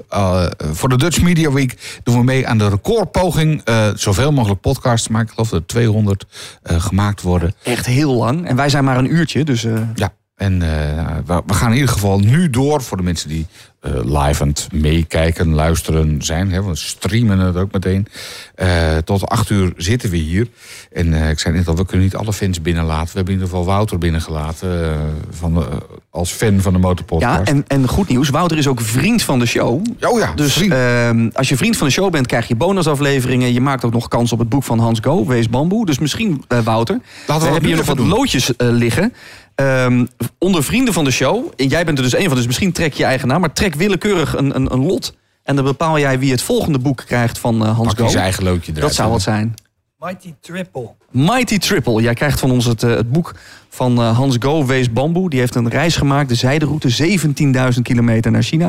Voor 0.72 0.88
de 0.88 0.96
Dutch 0.96 1.22
Media 1.22 1.52
Week 1.52 2.00
doen 2.02 2.16
we 2.18 2.24
mee 2.24 2.46
aan 2.48 2.58
de 2.58 2.68
recordpoging. 2.68 3.62
zoveel 3.94 4.32
mogelijk 4.32 4.60
podcasts 4.60 5.08
maken. 5.08 5.26
Ik 5.26 5.32
geloof 5.34 5.48
dat 5.48 5.60
er 5.60 5.66
200 5.66 6.24
eh, 6.62 6.80
gemaakt 6.80 7.22
worden. 7.22 7.54
Echt 7.62 7.86
heel 7.86 8.14
lang. 8.14 8.46
En 8.46 8.56
wij 8.56 8.68
zijn 8.68 8.84
maar 8.84 8.98
een 8.98 9.14
uurtje. 9.14 9.44
Dus 9.44 9.66
Ja, 9.94 10.12
en 10.42 10.62
eh, 10.62 11.16
we, 11.26 11.42
we 11.46 11.54
gaan 11.54 11.68
in 11.68 11.74
ieder 11.74 11.92
geval 11.92 12.18
nu 12.18 12.50
door 12.50 12.82
voor 12.82 12.96
de 12.96 13.02
mensen 13.02 13.28
die 13.28 13.46
eh, 13.80 13.92
live 14.04 14.42
aan 14.42 14.48
het 14.48 14.68
meekijken, 14.72 15.54
luisteren 15.54 16.22
zijn. 16.22 16.50
Hè, 16.52 16.64
we 16.64 16.76
streamen 16.76 17.38
het 17.38 17.56
ook 17.56 17.72
meteen. 17.72 18.06
Eh, 18.54 18.96
tot 18.96 19.26
acht 19.26 19.50
uur 19.50 19.72
zitten 19.76 20.10
we 20.10 20.16
hier. 20.16 20.46
En 20.92 21.12
ik 21.14 21.38
zei 21.38 21.54
net 21.54 21.68
al, 21.68 21.76
we 21.76 21.86
kunnen 21.86 22.04
niet 22.06 22.16
alle 22.16 22.32
fans 22.32 22.62
binnenlaten. 22.62 23.06
We 23.06 23.12
hebben 23.14 23.34
in 23.34 23.40
ieder 23.40 23.48
geval 23.56 23.64
Wouter 23.74 23.98
binnengelaten 23.98 24.96
van 25.30 25.54
de, 25.54 25.66
als 26.10 26.30
fan 26.30 26.60
van 26.60 26.72
de 26.72 26.78
Motorpodcast. 26.78 27.46
ja, 27.46 27.52
en, 27.52 27.64
en 27.66 27.88
goed 27.88 28.08
nieuws. 28.08 28.28
Wouter 28.28 28.58
is 28.58 28.66
ook 28.66 28.80
vriend 28.80 29.22
van 29.22 29.38
de 29.38 29.46
show. 29.46 29.84
Oh 30.00 30.18
ja, 30.18 30.32
Dus 30.34 30.68
ehm, 30.68 31.28
als 31.32 31.48
je 31.48 31.56
vriend 31.56 31.76
van 31.76 31.86
de 31.86 31.92
show 31.92 32.10
bent, 32.10 32.26
krijg 32.26 32.48
je 32.48 32.56
bonusafleveringen. 32.56 33.52
Je 33.52 33.60
maakt 33.60 33.84
ook 33.84 33.92
nog 33.92 34.08
kans 34.08 34.32
op 34.32 34.38
het 34.38 34.48
boek 34.48 34.64
van 34.64 34.78
Hans 34.78 34.98
Go, 35.02 35.26
Wees 35.26 35.48
Bamboe. 35.48 35.86
Dus 35.86 35.98
misschien, 35.98 36.44
Wouter, 36.64 37.00
Laten 37.26 37.46
we 37.46 37.52
hebben 37.52 37.68
hier 37.68 37.78
nog 37.78 37.86
wat 37.86 37.96
doen. 37.96 38.08
loodjes 38.08 38.52
liggen. 38.58 39.12
Ehm, 39.54 40.06
onder 40.38 40.64
vrienden 40.64 40.94
van 40.94 41.04
de 41.04 41.10
show. 41.10 41.52
En 41.56 41.66
jij 41.68 41.84
bent 41.84 41.98
er 41.98 42.04
dus 42.04 42.14
één 42.14 42.26
van, 42.26 42.36
dus 42.36 42.46
misschien 42.46 42.72
trek 42.72 42.92
je 42.92 43.04
eigen 43.04 43.28
naam. 43.28 43.40
Maar 43.40 43.52
trek 43.52 43.74
willekeurig 43.74 44.36
een, 44.36 44.56
een, 44.56 44.72
een 44.72 44.86
lot. 44.86 45.14
En 45.42 45.56
dan 45.56 45.64
bepaal 45.64 45.98
jij 45.98 46.18
wie 46.18 46.30
het 46.30 46.42
volgende 46.42 46.78
boek 46.78 47.02
krijgt 47.06 47.38
van 47.38 47.64
eh, 47.66 47.76
Hans 47.76 47.88
Pak 47.88 47.98
Go. 47.98 48.08
zijn 48.08 48.22
eigen 48.22 48.44
loodje 48.44 48.72
eruit. 48.72 48.86
Dat 48.86 48.94
zou 48.94 49.10
wat 49.10 49.22
zijn. 49.22 49.54
Mighty 49.98 50.34
Triple. 50.40 50.90
Mighty 51.10 51.58
Triple. 51.58 52.02
Jij 52.02 52.14
krijgt 52.14 52.40
van 52.40 52.50
ons 52.50 52.64
het, 52.64 52.82
eh, 52.82 52.90
het 52.90 53.12
boek 53.12 53.34
van 53.68 53.98
eh, 53.98 54.16
Hans 54.16 54.36
Go, 54.38 54.66
Wees 54.66 54.92
Bamboe. 54.92 55.30
Die 55.30 55.38
heeft 55.38 55.54
een 55.54 55.68
reis 55.68 55.96
gemaakt, 55.96 56.28
de 56.28 56.34
zijderoute, 56.34 56.88
17.000 56.88 57.82
kilometer 57.82 58.30
naar 58.30 58.42
China. 58.42 58.66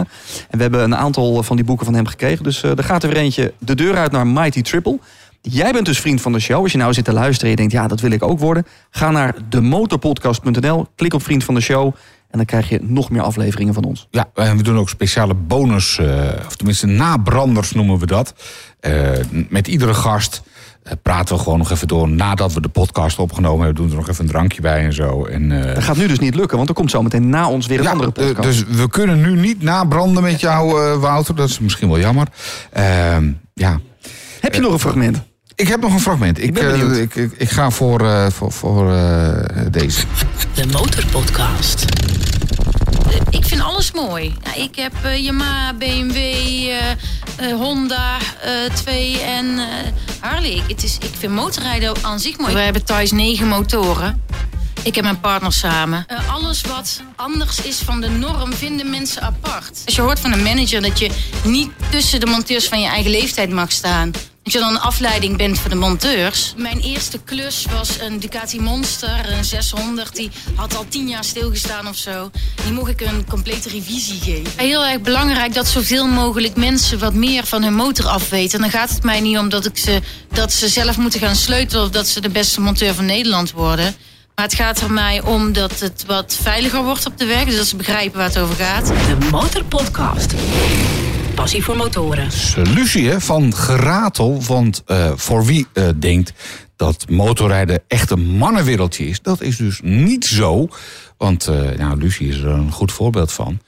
En 0.50 0.58
we 0.58 0.62
hebben 0.62 0.84
een 0.84 0.96
aantal 0.96 1.44
van 1.44 1.56
die 1.56 1.66
boeken 1.66 1.86
van 1.86 1.96
hem 1.96 2.08
gekregen. 2.08 2.44
Dus 2.44 2.64
eh 2.64 2.78
er 2.78 2.84
gaat 2.84 3.04
er 3.04 3.10
weer 3.10 3.18
eentje 3.18 3.54
de 3.58 3.76
deur 3.76 3.98
uit 3.98 4.12
naar 4.12 4.28
Mighty 4.28 4.62
Triple. 4.62 5.00
Jij 5.50 5.72
bent 5.72 5.86
dus 5.86 6.00
vriend 6.00 6.22
van 6.22 6.32
de 6.32 6.40
show. 6.40 6.62
Als 6.62 6.72
je 6.72 6.78
nou 6.78 6.94
zit 6.94 7.06
te 7.06 7.14
luisteren 7.14 7.44
en 7.44 7.50
je 7.50 7.56
denkt, 7.56 7.72
ja, 7.72 7.88
dat 7.88 8.00
wil 8.00 8.12
ik 8.12 8.24
ook 8.24 8.40
worden. 8.40 8.66
Ga 8.90 9.12
naar 9.12 9.36
demotorpodcast.nl, 9.50 10.88
klik 10.96 11.14
op 11.14 11.24
vriend 11.24 11.44
van 11.44 11.54
de 11.54 11.62
show. 11.62 11.86
En 12.30 12.38
dan 12.38 12.46
krijg 12.46 12.70
je 12.70 12.80
nog 12.82 13.10
meer 13.10 13.22
afleveringen 13.22 13.74
van 13.74 13.84
ons. 13.84 14.08
Ja, 14.12 14.30
en 14.34 14.58
we 14.58 14.64
doen 14.64 14.78
ook 14.78 14.90
speciale 14.90 15.34
bonus, 15.34 15.98
eh, 15.98 16.06
of 16.46 16.56
tenminste 16.56 16.88
nabranders 16.88 17.72
noemen 17.72 18.00
we 18.00 18.06
dat. 18.06 18.34
Eh, 18.80 19.12
met 19.50 19.68
iedere 19.68 19.94
gast 19.94 20.42
eh, 20.84 20.94
praten 21.02 21.36
we 21.36 21.42
gewoon 21.42 21.58
nog 21.58 21.72
even 21.72 21.88
door 21.88 22.10
nadat 22.10 22.54
we 22.54 22.62
de 22.62 22.70
podcast 22.70 23.20
opgenomen 23.20 23.66
hebben. 23.66 23.76
Doen 23.76 23.86
we 23.86 23.92
er 23.92 24.00
nog 24.00 24.10
even 24.10 24.24
een 24.24 24.32
drankje 24.32 24.62
bij 24.62 24.86
en 24.86 24.94
zo. 24.94 25.26
En, 25.26 25.50
Dat 25.50 25.84
gaat 25.84 25.98
nu 25.98 26.08
dus 26.08 26.20
niet 26.20 26.36
lukken, 26.36 26.58
want 26.58 26.70
er 26.70 26.76
komt 26.76 26.92
zometeen 26.92 27.30
na 27.30 27.50
ons 27.50 27.68
weer 27.68 27.78
een 27.78 27.84
ja, 27.84 27.92
andere 27.92 28.12
podcast. 28.12 28.42
dus 28.42 28.78
we 28.78 28.90
kunnen 28.90 29.22
nu 29.22 29.40
niet 29.40 29.62
nabranden 29.62 30.24
met 30.24 30.40
jou, 30.40 30.98
Wouter. 31.00 31.36
Dat 31.36 31.50
is 31.50 31.60
misschien 31.60 31.88
wel 31.88 32.00
jammer. 32.00 32.28
Ehm, 32.72 33.32
ja. 33.54 33.80
Heb 34.40 34.56
je 34.56 34.62
nog 34.62 34.72
een 34.72 34.80
fragment? 34.80 35.32
Ik 35.56 35.68
heb 35.68 35.82
nog 35.82 35.94
een 35.94 36.00
fragment. 36.00 36.42
Ik, 36.42 36.54
ben 36.54 36.92
eh, 36.92 37.02
ik, 37.02 37.16
ik, 37.16 37.32
ik 37.38 37.50
ga 37.50 37.70
voor, 37.70 38.02
eh, 38.02 38.30
voor, 38.30 38.52
voor 38.52 38.94
eh, 38.94 39.66
deze. 39.72 40.02
De 40.54 40.66
Motorpodcast. 40.66 41.86
Ik 43.30 43.46
vind 43.46 43.62
alles 43.62 43.92
mooi. 43.92 44.36
Ja, 44.44 44.56
ik 44.64 44.76
heb 44.76 44.94
Yamaha, 45.16 45.74
BMW, 45.74 46.72
Honda, 47.52 48.18
eh 48.42 48.74
2 48.74 49.20
en 49.20 49.60
eh, 49.60 49.66
Harley. 50.20 50.64
Het 50.68 50.84
is, 50.84 50.98
ik 50.98 51.12
vind 51.18 51.34
motorrijden 51.34 51.96
aan 52.02 52.20
zich 52.20 52.38
mooi. 52.38 52.54
We 52.54 52.60
hebben 52.60 52.86
thuis 52.86 53.12
negen 53.12 53.48
motoren. 53.48 54.22
Ik 54.84 54.96
heb 54.96 55.04
mijn 55.04 55.20
partner 55.20 55.54
samen. 55.54 56.04
Eh, 56.08 56.34
alles 56.34 56.62
wat 56.62 57.02
anders 57.16 57.62
is 57.62 57.78
van 57.78 58.02
de 58.02 58.10
norm 58.10 58.54
vinden 58.54 58.90
mensen 58.90 59.22
apart. 59.22 59.82
Als 59.86 59.96
je 59.96 60.02
hoort 60.02 60.20
van 60.20 60.32
een 60.32 60.44
manager 60.44 60.82
dat 60.82 61.00
je 61.00 61.10
niet 61.44 61.70
tussen 61.90 62.20
de 62.20 62.26
monteurs 62.26 62.68
van 62.68 62.82
je 62.82 62.88
eigen 62.88 63.12
leeftijd 63.12 63.50
mag 63.50 63.72
staan. 63.72 64.12
Dat 64.44 64.54
je 64.54 64.60
dan 64.60 64.70
een 64.70 64.80
afleiding 64.80 65.38
bent 65.38 65.60
voor 65.60 65.70
de 65.70 65.76
monteurs. 65.76 66.54
Mijn 66.58 66.80
eerste 66.80 67.20
klus 67.20 67.66
was 67.72 68.00
een 68.00 68.20
Ducati 68.20 68.62
Monster, 68.62 69.32
een 69.32 69.46
600. 69.46 70.16
Die 70.16 70.32
had 70.56 70.76
al 70.76 70.86
tien 70.90 71.08
jaar 71.08 71.24
stilgestaan 71.24 71.88
of 71.88 71.96
zo. 71.96 72.32
Die 72.64 72.74
mocht 72.74 72.90
ik 72.90 73.02
een 73.02 73.26
complete 73.30 73.70
revisie 73.70 74.20
geven. 74.20 74.52
Heel 74.56 74.86
erg 74.86 75.02
belangrijk 75.02 75.54
dat 75.54 75.68
zoveel 75.68 76.08
mogelijk 76.08 76.56
mensen 76.56 77.00
wat 77.00 77.14
meer 77.14 77.46
van 77.46 77.64
hun 77.64 77.76
motor 77.76 78.08
afweten. 78.08 78.56
En 78.56 78.62
dan 78.62 78.80
gaat 78.80 78.90
het 78.90 79.04
mij 79.04 79.20
niet 79.20 79.38
om 79.38 79.50
dat, 79.50 79.66
ik 79.66 79.78
ze, 79.78 80.02
dat 80.32 80.54
ze 80.54 80.68
zelf 80.68 80.98
moeten 80.98 81.20
gaan 81.20 81.36
sleutelen... 81.36 81.84
of 81.84 81.90
dat 81.90 82.08
ze 82.08 82.22
de 82.22 82.30
beste 82.30 82.62
monteur 82.62 82.94
van 82.94 83.06
Nederland 83.06 83.52
worden... 83.52 83.96
Maar 84.36 84.46
het 84.46 84.54
gaat 84.54 84.82
er 84.82 84.92
mij 84.92 85.22
om 85.22 85.54
dat 85.54 85.80
het 85.80 86.04
wat 86.08 86.38
veiliger 86.42 86.84
wordt 86.84 87.06
op 87.06 87.18
de 87.18 87.26
weg. 87.26 87.46
Dus 87.46 87.56
dat 87.56 87.68
ze 87.68 87.76
begrijpen 87.76 88.18
waar 88.18 88.28
het 88.28 88.38
over 88.38 88.56
gaat. 88.56 88.88
De 88.88 89.28
Motorpodcast. 89.32 90.34
Passie 91.36 91.64
voor 91.64 91.76
motoren. 91.78 92.30
Lucie 92.56 93.10
hè, 93.10 93.22
van 93.22 93.54
Geratel. 93.56 94.42
Want 94.48 94.84
eh, 94.86 95.12
voor 95.16 95.46
wie 95.46 95.68
eh, 95.74 95.88
denkt 96.00 96.34
dat 96.76 97.10
motorrijden 97.10 97.82
echt 97.88 98.12
een 98.12 98.26
mannenwereldje 98.38 99.08
is, 99.08 99.22
dat 99.22 99.42
is 99.42 99.58
dus 99.58 99.80
niet 99.84 100.26
zo. 100.26 100.68
Want 101.18 101.48
eh, 101.48 101.56
nou, 101.78 101.98
Lucie 101.98 102.28
is 102.30 102.38
er 102.40 102.48
een 102.50 102.72
goed 102.72 102.92
voorbeeld 102.92 103.32
van. 103.32 103.60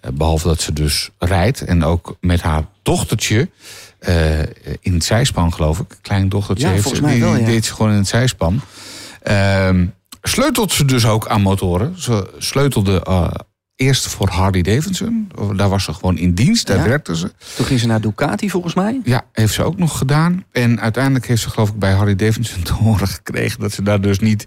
Eh, 0.00 0.10
behalve 0.14 0.46
dat 0.48 0.60
ze 0.60 0.72
dus 0.72 1.10
rijdt 1.18 1.60
en 1.64 1.84
ook 1.84 2.16
met 2.20 2.40
haar 2.42 2.64
dochtertje. 2.82 3.50
eh, 3.98 4.38
in 4.80 4.92
het 4.94 5.04
zijspan, 5.04 5.52
geloof 5.52 5.78
ik. 5.78 5.98
Klein 6.02 6.28
dochtertje 6.28 6.64
Ja, 6.66 6.70
heeft 6.72 6.82
volgens 6.82 7.02
ze. 7.02 7.08
mij 7.08 7.18
die, 7.20 7.24
wel, 7.30 7.36
ja. 7.40 7.46
deed 7.46 7.64
ze 7.64 7.74
gewoon 7.74 7.90
in 7.92 7.98
het 7.98 8.08
zijspan. 8.08 8.60
Ehm, 9.22 9.86
sleutelt 10.22 10.72
ze 10.72 10.84
dus 10.84 11.06
ook 11.06 11.28
aan 11.28 11.40
motoren. 11.42 11.94
Ze 12.00 12.30
sleutelde 12.38 13.02
eh, 13.04 13.30
eerst 13.76 14.06
voor 14.08 14.28
Harley 14.28 14.62
Davidson. 14.62 15.28
Daar 15.56 15.68
was 15.68 15.84
ze 15.84 15.92
gewoon 15.92 16.18
in 16.18 16.34
dienst, 16.34 16.66
daar 16.66 16.76
Ja. 16.76 16.84
werkte 16.84 17.16
ze. 17.16 17.32
Toen 17.56 17.66
ging 17.66 17.80
ze 17.80 17.86
naar 17.86 18.00
Ducati 18.00 18.50
volgens 18.50 18.74
mij. 18.74 19.00
Ja, 19.04 19.22
heeft 19.32 19.54
ze 19.54 19.62
ook 19.62 19.78
nog 19.78 19.98
gedaan. 19.98 20.44
En 20.52 20.80
uiteindelijk 20.80 21.26
heeft 21.26 21.42
ze 21.42 21.50
geloof 21.50 21.68
ik 21.68 21.78
bij 21.78 21.92
Harley 21.92 22.16
Davidson 22.16 22.62
te 22.62 22.72
horen 22.72 23.08
gekregen... 23.08 23.60
dat 23.60 23.72
ze 23.72 23.82
daar 23.82 24.00
dus 24.00 24.18
niet... 24.18 24.46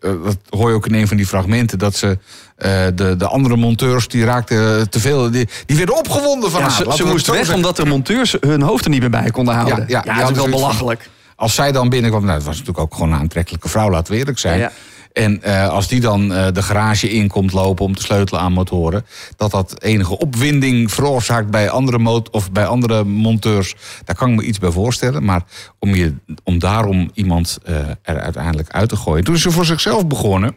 eh, 0.00 0.10
dat 0.24 0.36
hoor 0.48 0.68
je 0.68 0.74
ook 0.74 0.86
in 0.86 0.94
een 0.94 1.08
van 1.08 1.16
die 1.16 1.26
fragmenten... 1.26 1.78
dat 1.78 1.96
ze 1.96 2.18
eh, 2.56 2.70
de, 2.94 3.16
de 3.16 3.26
andere 3.28 3.56
monteurs, 3.56 4.08
die 4.08 4.24
raakten 4.24 4.90
te 4.90 5.00
veel... 5.00 5.30
Die, 5.30 5.48
die 5.66 5.76
werden 5.76 5.96
opgewonden 5.98 6.50
van 6.50 6.60
Ja, 6.60 6.66
haar. 6.68 6.76
ze 6.76 6.92
ze 6.96 7.04
moest 7.04 7.26
weg 7.26 7.36
zeggen. 7.36 7.54
omdat 7.54 7.76
de 7.76 7.86
monteurs 7.86 8.36
hun 8.40 8.62
hoofd 8.62 8.84
er 8.84 8.90
niet 8.90 9.00
meer 9.00 9.10
bij 9.10 9.30
konden 9.30 9.54
houden. 9.54 9.84
Ja, 9.88 10.00
dat 10.02 10.16
is 10.16 10.22
wel 10.22 10.34
van- 10.34 10.50
belachelijk. 10.50 11.10
Als 11.36 11.54
zij 11.54 11.72
dan 11.72 11.88
binnenkwam... 11.88 12.22
Nou, 12.24 12.34
het 12.34 12.44
was 12.44 12.58
natuurlijk 12.58 12.84
ook 12.84 12.94
gewoon 12.94 13.12
een 13.12 13.18
aantrekkelijke 13.18 13.68
vrouw, 13.68 13.90
laten 13.90 14.12
we 14.12 14.18
eerlijk 14.18 14.38
zijn. 14.38 14.70
En 15.14 15.42
eh, 15.42 15.68
als 15.68 15.88
die 15.88 16.00
dan 16.00 16.32
eh, 16.32 16.46
de 16.52 16.62
garage 16.62 17.10
in 17.10 17.28
komt 17.28 17.52
lopen 17.52 17.84
om 17.84 17.94
te 17.94 18.02
sleutelen 18.02 18.40
aan 18.40 18.52
motoren... 18.52 19.06
dat 19.36 19.50
dat 19.50 19.82
enige 19.82 20.18
opwinding 20.18 20.92
veroorzaakt 20.92 21.50
bij 21.50 21.70
andere, 21.70 21.98
mot 21.98 22.30
of 22.30 22.52
bij 22.52 22.66
andere 22.66 23.04
monteurs... 23.04 23.74
daar 24.04 24.16
kan 24.16 24.30
ik 24.30 24.36
me 24.36 24.42
iets 24.42 24.58
bij 24.58 24.70
voorstellen. 24.70 25.24
Maar 25.24 25.44
om, 25.78 25.94
je, 25.94 26.14
om 26.42 26.58
daarom 26.58 27.10
iemand 27.14 27.58
eh, 27.64 27.76
er 28.02 28.20
uiteindelijk 28.20 28.70
uit 28.70 28.88
te 28.88 28.96
gooien... 28.96 29.24
toen 29.24 29.34
is 29.34 29.42
ze 29.42 29.50
voor 29.50 29.64
zichzelf 29.64 30.06
begonnen. 30.06 30.56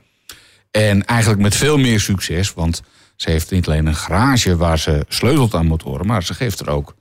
En 0.71 1.05
eigenlijk 1.05 1.41
met 1.41 1.55
veel 1.55 1.77
meer 1.77 1.99
succes. 1.99 2.53
Want 2.53 2.81
ze 3.15 3.31
heeft 3.31 3.51
niet 3.51 3.67
alleen 3.67 3.85
een 3.85 3.95
garage 3.95 4.55
waar 4.55 4.79
ze 4.79 5.05
sleutelt 5.07 5.55
aan 5.55 5.67
motoren... 5.67 6.05
maar 6.05 6.23
ze 6.23 6.33
geeft 6.33 6.59
er 6.59 6.69
ook 6.69 6.95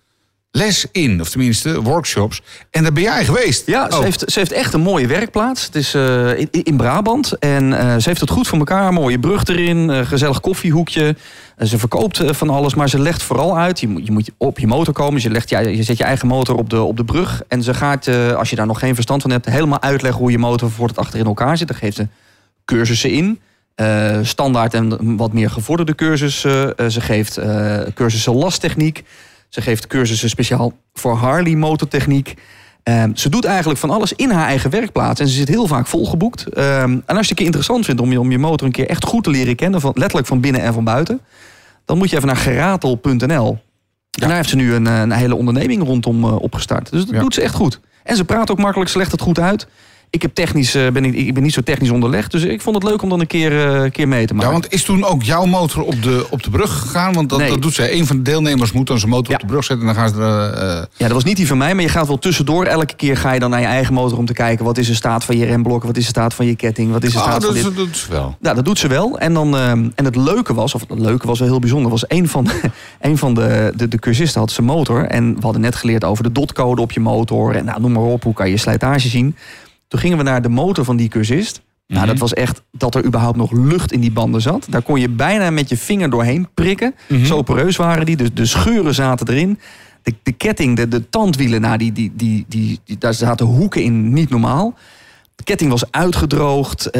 les 0.57 0.87
in. 0.93 1.21
Of 1.21 1.29
tenminste, 1.29 1.83
workshops. 1.83 2.43
En 2.71 2.83
daar 2.83 2.93
ben 2.93 3.03
jij 3.03 3.25
geweest. 3.25 3.67
Ja, 3.67 3.91
ze 3.91 3.97
ook. 3.97 4.03
heeft, 4.03 4.23
ze 4.27 4.39
heeft 4.39 4.53
echt 4.53 4.73
een 4.73 4.81
mooie 4.81 5.07
werkplaats. 5.07 5.65
Het 5.65 5.75
is 5.75 5.95
eh, 5.95 6.39
in, 6.39 6.49
in 6.51 6.77
Brabant. 6.77 7.33
En 7.39 7.73
eh, 7.79 7.97
ze 7.97 8.09
heeft 8.09 8.21
het 8.21 8.31
goed 8.31 8.49
voor 8.49 8.59
elkaar. 8.59 8.93
Mooie 8.93 9.19
brug 9.19 9.45
erin, 9.45 10.07
gezellig 10.07 10.41
koffiehoekje. 10.41 11.17
Eh, 11.57 11.67
ze 11.67 11.79
verkoopt 11.79 12.23
van 12.25 12.51
alles, 12.51 12.75
maar 12.75 12.89
ze 12.89 12.99
legt 12.99 13.23
vooral 13.23 13.59
uit. 13.59 13.81
Je 13.81 13.89
moet, 13.89 14.07
je 14.07 14.13
moet 14.13 14.31
op 14.37 14.59
je 14.59 14.67
motor 14.67 14.95
komen. 14.95 15.23
Je, 15.23 15.31
legt, 15.31 15.49
je 15.49 15.83
zet 15.83 15.99
je 15.99 16.05
eigen 16.05 16.29
motor 16.29 16.57
op 16.57 16.71
de, 16.71 16.83
op 16.83 16.97
de 16.97 17.05
brug. 17.05 17.43
En 17.49 17.63
ze 17.63 17.75
gaat, 17.75 18.09
als 18.37 18.51
je 18.51 18.57
daar 18.57 18.67
nog 18.67 18.79
geen 18.79 18.95
verstand 18.95 19.23
van 19.23 19.31
hebt... 19.31 19.47
helemaal 19.47 19.83
uitleggen 19.83 20.21
hoe 20.21 20.31
je 20.31 20.39
motor 20.39 20.71
voor 20.71 20.89
het 20.89 20.99
achter 20.99 21.19
in 21.19 21.27
elkaar 21.27 21.57
zit. 21.57 21.69
Daar 21.69 21.77
geeft 21.77 21.97
ze 21.97 22.07
cursussen 22.65 23.11
in. 23.11 23.41
Standaard 24.23 24.75
en 24.75 25.17
wat 25.17 25.33
meer 25.33 25.51
gevorderde 25.51 25.95
cursussen. 25.95 26.75
Ze 26.91 27.01
geeft 27.01 27.41
cursussen 27.95 28.35
lasttechniek. 28.35 29.05
Ze 29.49 29.61
geeft 29.61 29.87
cursussen 29.87 30.29
speciaal 30.29 30.73
voor 30.95 31.15
Harley 31.15 31.55
motortechniek. 31.55 32.35
Ehm, 32.83 33.11
ze 33.15 33.29
doet 33.29 33.45
eigenlijk 33.45 33.79
van 33.79 33.91
alles 33.91 34.13
in 34.13 34.31
haar 34.31 34.47
eigen 34.47 34.71
werkplaats. 34.71 35.21
En 35.21 35.29
ze 35.29 35.35
zit 35.35 35.49
heel 35.49 35.67
vaak 35.67 35.87
volgeboekt. 35.87 36.47
Ehm, 36.47 36.91
en 37.07 37.17
als 37.17 37.21
je 37.21 37.29
het 37.29 37.35
keer 37.35 37.45
interessant 37.47 37.85
vindt 37.85 38.01
om 38.01 38.11
je, 38.13 38.21
om 38.21 38.31
je 38.31 38.39
motor 38.39 38.67
een 38.67 38.73
keer 38.73 38.89
echt 38.89 39.05
goed 39.05 39.25
te 39.25 39.31
leren 39.31 39.57
kennen... 39.57 39.81
Van, 39.81 39.93
letterlijk 39.95 40.27
van 40.27 40.41
binnen 40.41 40.61
en 40.63 40.73
van 40.73 40.85
buiten... 40.85 41.21
dan 41.85 41.99
moet 41.99 42.11
je 42.11 42.17
even 42.17 42.29
naar 42.29 42.37
geratel.nl. 42.37 43.59
En 44.21 44.29
daar 44.29 44.37
heeft 44.37 44.49
ze 44.49 44.57
nu 44.57 44.75
een, 44.75 44.87
een 44.87 45.13
hele 45.13 45.35
onderneming 45.35 45.83
rondom 45.83 46.25
eh, 46.25 46.41
opgestart. 46.41 46.91
Dus 46.91 47.05
dat 47.05 47.15
Ja. 47.15 47.21
doet 47.21 47.35
ze 47.35 47.41
echt 47.43 47.55
goed. 47.55 47.81
En 48.03 48.17
ze 48.17 48.25
praat 48.25 48.51
ook 48.51 48.59
makkelijk, 48.59 48.91
ze 48.91 48.99
legt 48.99 49.13
het 49.13 49.21
goed 49.21 49.39
uit. 49.41 49.67
Ik, 50.11 50.23
heb 50.23 50.35
technisch, 50.35 50.75
eh, 50.75 50.90
ben, 50.90 51.05
ik, 51.05 51.14
ik 51.14 51.35
ben 51.35 51.42
niet 51.42 51.53
zo 51.53 51.61
technisch 51.61 51.90
onderlegd. 51.90 52.31
Dus 52.31 52.42
ik 52.42 52.61
vond 52.61 52.75
het 52.77 52.85
leuk 52.85 53.03
om 53.03 53.09
dan 53.09 53.21
een 53.21 53.27
keer, 53.27 53.53
een 53.53 53.90
keer 53.90 54.09
mee 54.09 54.27
te 54.27 54.35
maken. 54.35 54.49
Ja, 54.49 54.55
want 54.61 54.73
is 54.73 54.83
toen 54.85 55.05
ook 55.05 55.23
jouw 55.23 55.45
motor 55.45 55.83
op 55.83 56.03
de, 56.03 56.27
op 56.31 56.42
de 56.42 56.51
brug 56.51 56.79
gegaan? 56.79 57.12
Want 57.12 57.29
dat, 57.29 57.38
Nee. 57.38 57.49
dat 57.49 57.62
doet 57.62 57.75
zij. 57.75 57.92
Een 57.92 58.07
van 58.07 58.16
de 58.16 58.23
deelnemers 58.23 58.73
moet 58.73 58.87
dan 58.87 58.99
zijn 58.99 59.11
motor 59.11 59.29
Ja. 59.31 59.35
op 59.35 59.40
de 59.40 59.47
brug 59.47 59.64
zetten. 59.64 59.88
En 59.88 59.95
dan 59.95 60.03
gaan 60.03 60.14
ze 60.14 60.21
er... 60.21 60.53
eh, 60.53 60.85
Ja, 60.97 61.05
dat 61.07 61.12
was 61.12 61.25
niet 61.25 61.37
die 61.37 61.47
van 61.47 61.59
mij, 61.59 61.75
maar 61.75 61.83
je 61.83 61.88
gaat 61.88 62.07
wel 62.07 62.19
tussendoor. 62.19 62.64
Elke 62.64 62.95
keer 62.97 63.16
ga 63.16 63.33
je 63.33 63.40
dan 63.40 63.51
naar 63.51 63.61
je 63.61 63.66
eigen 63.66 63.95
motor 63.95 64.19
om 64.19 64.27
te 64.27 64.33
kijken... 64.33 64.64
wat 64.64 64.79
is 64.79 64.87
de 64.87 64.95
staat 64.95 65.25
van 65.25 65.37
je 65.37 65.45
remblokken, 65.45 65.87
wat 65.88 65.97
is 65.97 66.03
de 66.05 66.11
staat 66.11 66.35
van 66.35 66.47
je 66.47 66.57
ketting... 66.57 66.92
wat 66.92 67.05
is 67.05 67.12
de 67.12 67.19
ah, 67.19 67.25
staat 67.25 67.40
dat, 67.40 67.59
van 67.59 67.69
dit. 67.69 67.77
dat 67.77 67.88
is 67.95 68.07
wel. 68.09 68.37
Ja, 68.40 68.55
dat 68.55 68.64
doet 68.64 68.79
ze 68.79 68.88
wel. 68.88 69.19
En, 69.19 69.35
dan, 69.35 69.57
ehm, 69.57 69.88
en 69.95 70.05
het 70.05 70.16
leuke 70.16 70.55
was, 70.55 70.75
of 70.75 70.81
het 70.88 70.99
leuke 70.99 71.27
was 71.27 71.38
wel 71.38 71.49
heel 71.49 71.59
bijzonder... 71.61 71.90
was 71.90 72.05
een 72.09 72.29
van, 72.29 72.49
een 73.01 73.19
van 73.19 73.35
de, 73.35 73.73
de, 73.77 73.88
de 73.88 73.99
cursisten 73.99 74.40
had 74.40 74.51
zijn 74.51 74.66
motor... 74.66 75.05
en 75.07 75.35
we 75.35 75.40
hadden 75.40 75.61
net 75.61 75.75
geleerd 75.77 76.05
over 76.05 76.23
de 76.23 76.33
dotcode 76.33 76.81
op 76.83 76.92
je 76.92 77.01
motor... 77.01 77.55
en 77.57 77.64
nou, 77.64 77.81
noem 77.81 77.92
maar 77.92 78.03
op, 78.03 78.23
hoe 78.23 78.35
kan 78.35 78.51
je 78.51 78.57
slijtage 78.57 79.09
zien. 79.09 79.37
Toen 79.88 80.01
gingen 80.01 80.16
we 80.16 80.22
naar 80.22 80.42
de 80.42 80.49
motor 80.49 80.85
van 80.85 80.96
die 80.96 81.09
cursist... 81.09 81.61
Nou, 81.87 82.01
Mhm. 82.01 82.11
dat 82.11 82.18
was 82.18 82.35
echt 82.35 82.62
dat 82.72 82.94
er 82.94 83.05
überhaupt 83.05 83.37
nog 83.37 83.53
lucht 83.53 83.92
in 83.92 84.01
die 84.01 84.12
banden 84.12 84.40
zat. 84.40 84.66
Daar 84.70 84.83
kon 84.83 85.01
je 85.01 85.09
bijna 85.09 85.51
met 85.51 85.68
je 85.68 85.77
vinger 85.77 86.11
doorheen 86.11 86.49
prikken. 86.55 86.94
Mhm. 87.09 87.25
Zo 87.25 87.42
poreus 87.42 87.77
waren 87.77 88.07
die. 88.07 88.16
Dus 88.16 88.29
de 88.35 88.46
scheuren 88.46 88.94
zaten 88.94 89.29
erin. 89.29 89.59
De, 90.03 90.14
de 90.22 90.33
ketting, 90.33 90.77
de, 90.77 90.88
de 90.88 91.09
tandwielen, 91.09 91.61
nou, 91.61 91.77
die, 91.77 91.92
die, 91.92 92.12
die, 92.16 92.46
die, 92.49 92.81
daar 92.99 93.14
zaten 93.14 93.46
hoeken 93.46 93.83
in, 93.83 94.12
niet 94.12 94.31
normaal. 94.31 94.75
De 95.35 95.44
ketting 95.44 95.70
was 95.70 95.90
uitgedroogd. 95.90 96.90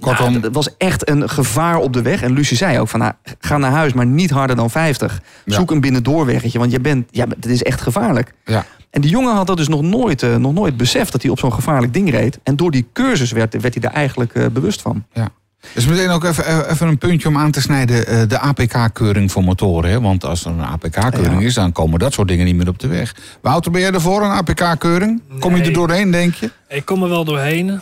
Kortom- 0.00 0.42
het 0.42 0.54
was 0.54 0.76
echt 0.76 1.08
een 1.08 1.28
gevaar 1.28 1.76
op 1.76 1.92
de 1.92 2.02
weg. 2.02 2.22
En 2.22 2.32
Lucie 2.32 2.56
zei 2.56 2.78
ook 2.78 2.88
van, 2.88 3.00
nou, 3.00 3.12
ga 3.38 3.58
naar 3.58 3.70
huis, 3.70 3.92
maar 3.92 4.06
niet 4.06 4.30
harder 4.30 4.56
dan 4.56 4.70
50. 4.70 5.20
Ja. 5.44 5.54
Zoek 5.54 5.70
een 5.70 5.80
binnendoorweggetje, 5.80 6.58
want 6.58 6.70
je 6.72 6.80
bent, 6.80 7.08
ja, 7.10 7.26
het 7.28 7.46
is 7.46 7.62
echt 7.62 7.80
gevaarlijk. 7.80 8.32
Ja. 8.44 8.64
En 8.94 9.00
die 9.00 9.10
jongen 9.10 9.34
had 9.34 9.46
dat 9.46 9.56
dus 9.56 9.68
nog 9.68 9.82
nooit, 9.82 10.22
eh, 10.22 10.36
nog 10.36 10.52
nooit 10.52 10.76
beseft 10.76 11.12
dat 11.12 11.22
hij 11.22 11.30
op 11.30 11.38
zo'n 11.38 11.52
gevaarlijk 11.52 11.92
ding 11.94 12.10
reed. 12.10 12.38
En 12.42 12.56
door 12.56 12.70
die 12.70 12.86
cursus 12.92 13.32
werd, 13.32 13.60
werd 13.60 13.74
hij 13.74 13.82
daar 13.82 13.92
eigenlijk 13.92 14.34
eh, 14.34 14.46
bewust 14.46 14.82
van. 14.82 15.04
ja. 15.12 15.28
Dus 15.74 15.86
meteen 15.86 16.10
ook 16.10 16.24
even, 16.24 16.70
even 16.70 16.88
een 16.88 16.98
puntje 16.98 17.28
om 17.28 17.38
aan 17.38 17.50
te 17.50 17.60
snijden. 17.60 18.06
eh, 18.06 18.22
de 18.28 18.38
APK-keuring 18.38 19.32
voor 19.32 19.44
motoren. 19.44 19.90
Hè? 19.90 20.00
Want 20.00 20.24
als 20.24 20.44
er 20.44 20.50
een 20.50 20.60
APK-keuring 20.64 21.40
Ja. 21.40 21.46
is, 21.46 21.54
dan 21.54 21.72
komen 21.72 21.98
dat 21.98 22.12
soort 22.12 22.28
dingen 22.28 22.44
niet 22.44 22.56
meer 22.56 22.68
op 22.68 22.78
de 22.78 22.86
weg. 22.86 23.14
Wouter, 23.42 23.70
ben 23.70 23.80
jij 23.80 23.92
ervoor, 23.92 24.22
een 24.22 24.30
APK-keuring? 24.30 25.22
Kom 25.38 25.56
je 25.56 25.62
er 25.62 25.72
doorheen, 25.72 26.10
denk 26.10 26.34
je? 26.34 26.50
Ik 26.68 26.84
kom 26.84 27.02
er 27.02 27.08
wel 27.08 27.24
doorheen, 27.24 27.80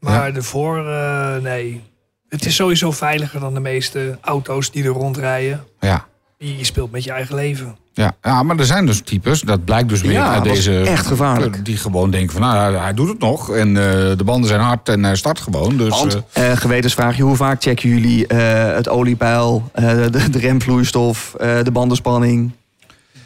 maar 0.00 0.34
ervoor, 0.34 0.86
eh, 0.88 1.36
nee. 1.42 1.82
Het 2.28 2.44
is 2.46 2.54
sowieso 2.54 2.90
veiliger 2.90 3.40
dan 3.40 3.54
de 3.54 3.60
meeste 3.60 4.18
auto's 4.20 4.70
die 4.70 4.84
er 4.84 4.90
rondrijden. 4.90 5.64
Ja. 5.80 6.06
Je 6.44 6.64
speelt 6.64 6.90
met 6.90 7.04
je 7.04 7.10
eigen 7.12 7.34
leven. 7.34 7.76
Ja, 7.92 8.16
ja, 8.22 8.42
maar 8.42 8.58
er 8.58 8.64
zijn 8.64 8.86
dus 8.86 9.00
types, 9.00 9.40
dat 9.40 9.64
blijkt 9.64 9.88
dus 9.88 10.00
weer 10.00 10.12
Ja, 10.12 10.32
uit 10.34 10.44
deze... 10.44 10.80
echt 10.80 11.06
gevaarlijk. 11.06 11.64
Die 11.64 11.76
gewoon 11.76 12.10
denken 12.10 12.32
van, 12.32 12.40
nou, 12.42 12.76
hij 12.76 12.94
doet 12.94 13.08
het 13.08 13.18
nog. 13.18 13.50
En 13.50 13.68
eh, 13.68 14.16
de 14.16 14.24
banden 14.24 14.48
zijn 14.48 14.60
hard 14.60 14.88
en 14.88 15.04
hij 15.04 15.16
start 15.16 15.40
gewoon. 15.40 15.76
Dus, 15.76 15.88
Want, 15.88 16.22
eh, 16.32 16.50
eh, 16.52 16.56
gewetensvraagje, 16.58 17.22
hoe 17.22 17.36
vaak 17.36 17.62
checken 17.62 17.88
jullie 17.88 18.26
eh, 18.26 18.74
het 18.74 18.88
oliepeil, 18.88 19.70
eh, 19.72 19.88
de, 20.10 20.30
de 20.30 20.38
remvloeistof, 20.38 21.34
eh, 21.34 21.62
de 21.62 21.70
bandenspanning? 21.70 22.50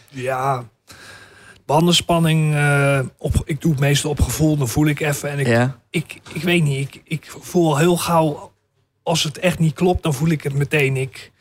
Ja, 0.08 0.64
bandenspanning, 1.66 2.54
eh, 2.54 2.98
op, 3.18 3.42
ik 3.44 3.60
doe 3.60 3.70
het 3.70 3.80
meestal 3.80 4.10
op 4.10 4.20
gevoel, 4.20 4.56
dan 4.56 4.68
voel 4.68 4.86
ik 4.86 5.00
even. 5.00 5.30
En 5.30 5.38
ik, 5.38 5.46
Ja. 5.46 5.76
ik, 5.90 6.18
ik 6.32 6.42
weet 6.42 6.62
niet, 6.62 6.94
ik, 6.94 7.00
ik 7.04 7.34
voel 7.40 7.76
heel 7.76 7.96
gauw, 7.96 8.52
als 9.02 9.22
het 9.22 9.38
echt 9.38 9.58
niet 9.58 9.74
klopt, 9.74 10.02
dan 10.02 10.14
voel 10.14 10.28
ik 10.28 10.42
het 10.42 10.54
meteen. 10.54 10.96
Ik, 10.96 11.32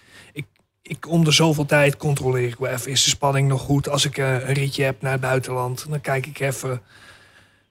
ik, 0.88 1.10
om 1.10 1.24
de 1.24 1.32
zoveel 1.32 1.66
tijd 1.66 1.98
controleer 1.98 2.48
ik 2.48 2.56
wel 2.56 2.72
even, 2.72 2.92
is 2.92 3.04
de 3.04 3.10
spanning 3.10 3.48
nog 3.48 3.62
goed? 3.62 3.90
Als 3.90 4.06
ik 4.06 4.18
eh, 4.18 4.34
een 4.34 4.54
ritje 4.54 4.84
heb 4.84 5.02
naar 5.02 5.12
het 5.12 5.22
buitenland, 5.22 5.86
dan 5.90 6.02
kijk 6.02 6.26
ik 6.26 6.40
even, 6.40 6.82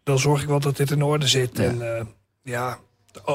dan 0.02 0.18
zorg 0.18 0.42
ik 0.42 0.48
wel 0.48 0.60
dat 0.60 0.76
dit 0.76 0.90
in 0.90 1.02
orde 1.02 1.26
zit. 1.26 1.56
Ja. 1.56 1.64
En 1.64 1.96
eh, 1.96 2.04
ja, 2.42 2.78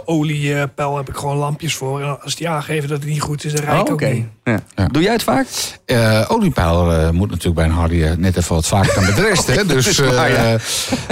oliepeil 0.06 0.98
heb 0.98 1.10
ik 1.10 1.16
gewoon 1.16 1.38
lampjes 1.38 1.76
voor. 1.76 2.02
En 2.02 2.22
als 2.22 2.36
die 2.36 2.50
aangeven 2.50 2.90
dat 2.90 3.00
het 3.00 3.08
niet 3.10 3.22
goed 3.22 3.44
is, 3.46 3.54
dan 3.54 3.64
rijd 3.64 3.80
ik 3.80 3.86
Oh, 3.88 3.92
ook 3.94 4.02
oké. 4.02 4.10
niet. 4.14 4.26
Ja. 4.44 4.60
Ja. 4.76 4.88
Doe 4.88 5.02
jij 5.02 5.12
het 5.12 5.24
vaak? 5.24 5.48
Eh, 5.86 6.26
oliepeil 6.28 6.92
eh, 6.94 7.10
moet 7.10 7.30
natuurlijk 7.30 7.56
bij 7.56 7.66
een 7.66 7.72
Harley 7.72 8.16
net 8.18 8.38
even 8.38 8.54
wat 8.56 8.68
vaker 8.68 8.94
dan 8.96 9.06
bij 9.06 9.14
de 9.16 9.22
rest. 9.22 9.48
hè? 9.48 9.66
Dus 9.76 10.00
eh, 10.00 10.54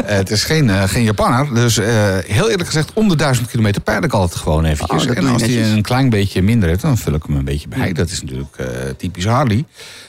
het 0.03 0.31
is 0.31 0.43
geen, 0.43 0.69
geen 0.89 1.03
Japanner. 1.03 1.53
Dus 1.53 1.77
eh, 1.77 1.87
heel 2.25 2.49
eerlijk 2.49 2.65
gezegd, 2.65 2.91
om 2.93 3.09
de 3.09 3.15
duizend 3.15 3.47
kilometer 3.49 3.81
peil 3.81 4.03
ik 4.03 4.13
altijd 4.13 4.39
gewoon 4.41 4.65
eventjes. 4.65 5.05
Oh, 5.05 5.17
en 5.17 5.27
als 5.27 5.41
die 5.43 5.59
een 5.63 5.81
klein 5.81 6.09
beetje 6.09 6.41
minder 6.41 6.69
heeft, 6.69 6.81
dan 6.81 6.97
vul 6.97 7.13
ik 7.13 7.23
hem 7.27 7.35
een 7.35 7.45
beetje 7.45 7.67
bij. 7.67 7.93
Dat 7.93 8.09
is 8.09 8.21
natuurlijk 8.21 8.57
eh, 8.57 8.65
typisch 8.97 9.25
Harley. 9.25 9.65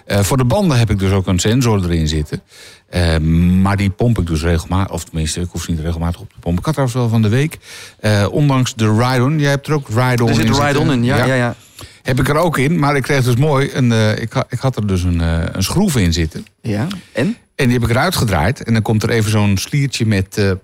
Eh, 0.07 0.21
voor 0.21 0.37
de 0.37 0.45
banden 0.45 0.79
heb 0.79 0.91
ik 0.91 0.99
dus 0.99 1.13
ook 1.13 1.27
een 1.27 1.39
sensor 1.39 1.85
erin 1.85 2.09
zitten. 2.09 2.43
Eh, 2.89 3.19
maar 3.63 3.77
die 3.77 3.91
pomp 3.91 4.19
ik 4.19 4.27
dus 4.27 4.43
regelmatig. 4.43 4.93
Of 4.95 5.05
tenminste, 5.05 5.41
ik 5.41 5.49
hoef 5.51 5.63
ze 5.63 5.71
niet 5.71 5.81
regelmatig 5.81 6.21
op 6.21 6.29
te 6.29 6.39
pompen. 6.41 6.59
Ik 6.59 6.65
had 6.65 6.75
trouwens 6.75 6.99
wel 6.99 7.09
van 7.09 7.23
de 7.23 7.29
week. 7.29 7.59
eh, 8.01 8.27
ondanks 8.31 8.75
de 8.75 8.93
ride-on. 8.99 9.39
Jij 9.39 9.51
hebt 9.51 9.67
er 9.67 9.73
ook 9.73 9.89
ride-on 9.89 10.29
Er 10.29 10.35
zit 10.35 10.45
in 10.45 10.53
een 10.53 10.67
ride-on 10.67 10.93
in, 10.93 11.05
ja, 11.05 11.25
ja, 11.25 11.35
ja. 11.35 11.55
Heb 12.03 12.21
ik 12.21 12.29
er 12.29 12.37
ook 12.37 12.59
in, 12.59 12.79
maar 12.79 12.97
ik 12.97 13.03
kreeg 13.03 13.25
dus 13.25 13.37
mooi. 13.37 13.71
Een, 13.73 13.93
eh, 13.93 14.11
ik, 14.19 14.45
ik 14.49 14.59
had 14.59 14.77
er 14.77 14.87
dus 14.87 15.03
een, 15.03 15.19
een 15.57 15.63
schroef 15.63 15.97
in 15.97 16.13
zitten. 16.13 16.47
Ja, 16.63 16.87
en? 17.13 17.37
En 17.55 17.65
die 17.65 17.73
heb 17.79 17.83
ik 17.83 17.91
eruit 17.91 18.17
gedraaid. 18.17 18.63
En 18.63 18.73
dan 18.73 18.83
komt 18.83 19.03
er 19.03 19.11
even 19.11 19.31
zo'n 19.31 19.57
sliertje 19.57 20.07
met 20.07 20.55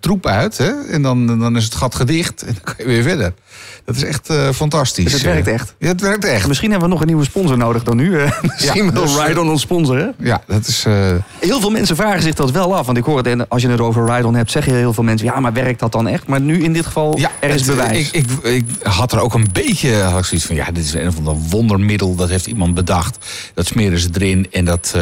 troep 0.00 0.26
uit. 0.26 0.58
Hè? 0.58 0.70
En 0.90 1.02
dan, 1.02 1.26
dan 1.38 1.56
is 1.56 1.64
het 1.64 1.74
gat 1.74 1.94
gedicht. 1.94 2.42
En 2.42 2.52
dan 2.52 2.62
kan 2.74 2.74
je 2.78 2.84
weer 2.84 3.02
verder. 3.02 3.32
Dat 3.84 3.96
is 3.96 4.04
echt 4.04 4.28
eh, 4.28 4.48
fantastisch. 4.50 5.04
Dus 5.04 5.12
het 5.12 5.22
werkt 5.22 5.46
echt. 5.46 5.74
Ja, 5.78 5.88
het 5.88 6.00
werkt 6.00 6.24
echt. 6.24 6.46
Misschien 6.48 6.70
hebben 6.70 6.88
we 6.88 6.94
nog 6.94 7.02
een 7.02 7.08
nieuwe 7.08 7.24
sponsor 7.24 7.56
nodig 7.56 7.82
dan 7.82 7.96
nu. 7.96 8.10
Misschien 8.42 8.84
Ja, 8.84 8.92
wil 8.92 9.02
dus, 9.02 9.16
eh, 9.16 9.26
Ride-On 9.26 9.50
ons 9.50 9.60
sponsoren. 9.60 10.14
Ja, 10.18 10.42
dat 10.46 10.66
is... 10.66 10.84
eh, 10.84 11.10
Heel 11.40 11.60
veel 11.60 11.70
mensen 11.70 11.96
vragen 11.96 12.22
zich 12.22 12.34
dat 12.34 12.50
wel 12.50 12.76
af. 12.76 12.86
Want 12.86 12.98
ik 12.98 13.04
hoor 13.04 13.16
het, 13.16 13.26
en 13.26 13.48
als 13.48 13.62
je 13.62 13.68
het 13.68 13.80
over 13.80 14.06
Ride-On 14.14 14.34
hebt, 14.34 14.50
zeggen 14.50 14.74
heel 14.74 14.92
veel 14.92 15.04
mensen... 15.04 15.26
ja, 15.26 15.40
maar 15.40 15.52
werkt 15.52 15.80
dat 15.80 15.92
dan 15.92 16.08
echt? 16.08 16.26
Maar 16.26 16.40
nu 16.40 16.62
in 16.62 16.72
dit 16.72 16.86
geval, 16.86 17.18
ja, 17.18 17.30
er 17.40 17.50
is 17.50 17.66
het- 17.66 17.76
bewijs. 17.76 18.10
Ik, 18.10 18.26
ik, 18.26 18.44
ik 18.44 18.64
had 18.82 19.12
er 19.12 19.20
ook 19.20 19.34
een 19.34 19.48
beetje 19.52 19.94
had 20.02 20.18
ik 20.18 20.24
zoiets 20.24 20.46
van... 20.46 20.56
ja, 20.56 20.70
dit 20.70 20.84
is 20.84 20.92
een 20.94 21.08
of 21.08 21.16
ander 21.16 21.34
wondermiddel. 21.50 22.14
Dat 22.14 22.28
heeft 22.28 22.46
iemand 22.46 22.74
bedacht. 22.74 23.26
Dat 23.54 23.66
smeren 23.66 23.98
ze 23.98 24.08
erin. 24.12 24.46
En 24.50 24.64
dat, 24.64 24.94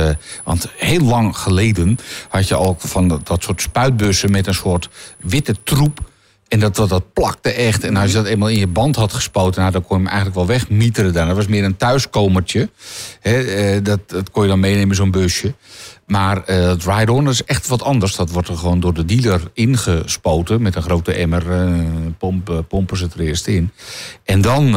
want 0.45 0.67
heel 0.77 1.01
lang 1.03 1.37
geleden 1.37 1.99
had 2.29 2.49
je 2.49 2.55
al 2.55 2.77
van 2.79 3.09
dat, 3.09 3.27
dat 3.27 3.43
soort 3.43 3.61
spuitbussen... 3.63 4.31
met 4.31 4.47
een 4.47 4.55
soort 4.55 4.89
witte 5.21 5.55
troep. 5.65 6.08
En 6.49 6.61
dat, 6.61 6.77
dat, 6.77 6.89
dat 6.89 7.13
plakte 7.13 7.53
echt. 7.53 7.85
En 7.85 7.97
als 7.97 8.11
je 8.11 8.17
dat 8.17 8.27
eenmaal 8.27 8.49
in 8.49 8.59
je 8.59 8.67
band 8.67 8.97
had 8.97 9.13
gespoten, 9.13 9.61
nou, 9.61 9.73
dan 9.73 9.83
kon 9.83 9.97
je 9.97 10.03
hem 10.03 10.13
eigenlijk 10.13 10.37
wel 10.37 10.57
wegmieteren 10.57 11.13
dan. 11.13 11.27
Dat 11.27 11.37
was 11.37 11.47
meer 11.47 11.65
een 11.65 11.77
thuiskomertje. 11.77 12.71
Eh, 13.23 13.77
dat, 13.83 14.01
dat 14.07 14.31
kon 14.31 14.43
je 14.43 14.49
dan 14.49 14.61
meenemen, 14.61 14.97
zo'n 14.97 15.11
busje. 15.11 15.55
Maar 16.09 16.45
eh, 16.45 16.69
het 16.69 16.85
ride-on 16.85 17.29
is 17.29 17.45
echt 17.45 17.69
wat 17.69 17.83
anders. 17.83 18.17
Dat 18.17 18.31
wordt 18.31 18.49
er 18.49 18.57
gewoon 18.57 18.81
door 18.81 18.95
de 18.95 19.05
dealer 19.05 19.41
ingespoten 19.53 20.63
met 20.63 20.75
een 20.77 20.83
grote 20.83 21.13
emmer. 21.13 21.53
eh, 21.53 21.73
pomp, 22.19 22.51
eh, 22.51 22.57
pompen 22.69 22.97
ze 22.97 23.05
het 23.05 23.15
er 23.15 23.21
eerst 23.21 23.47
in. 23.47 23.71
En 24.25 24.41
dan, 24.41 24.73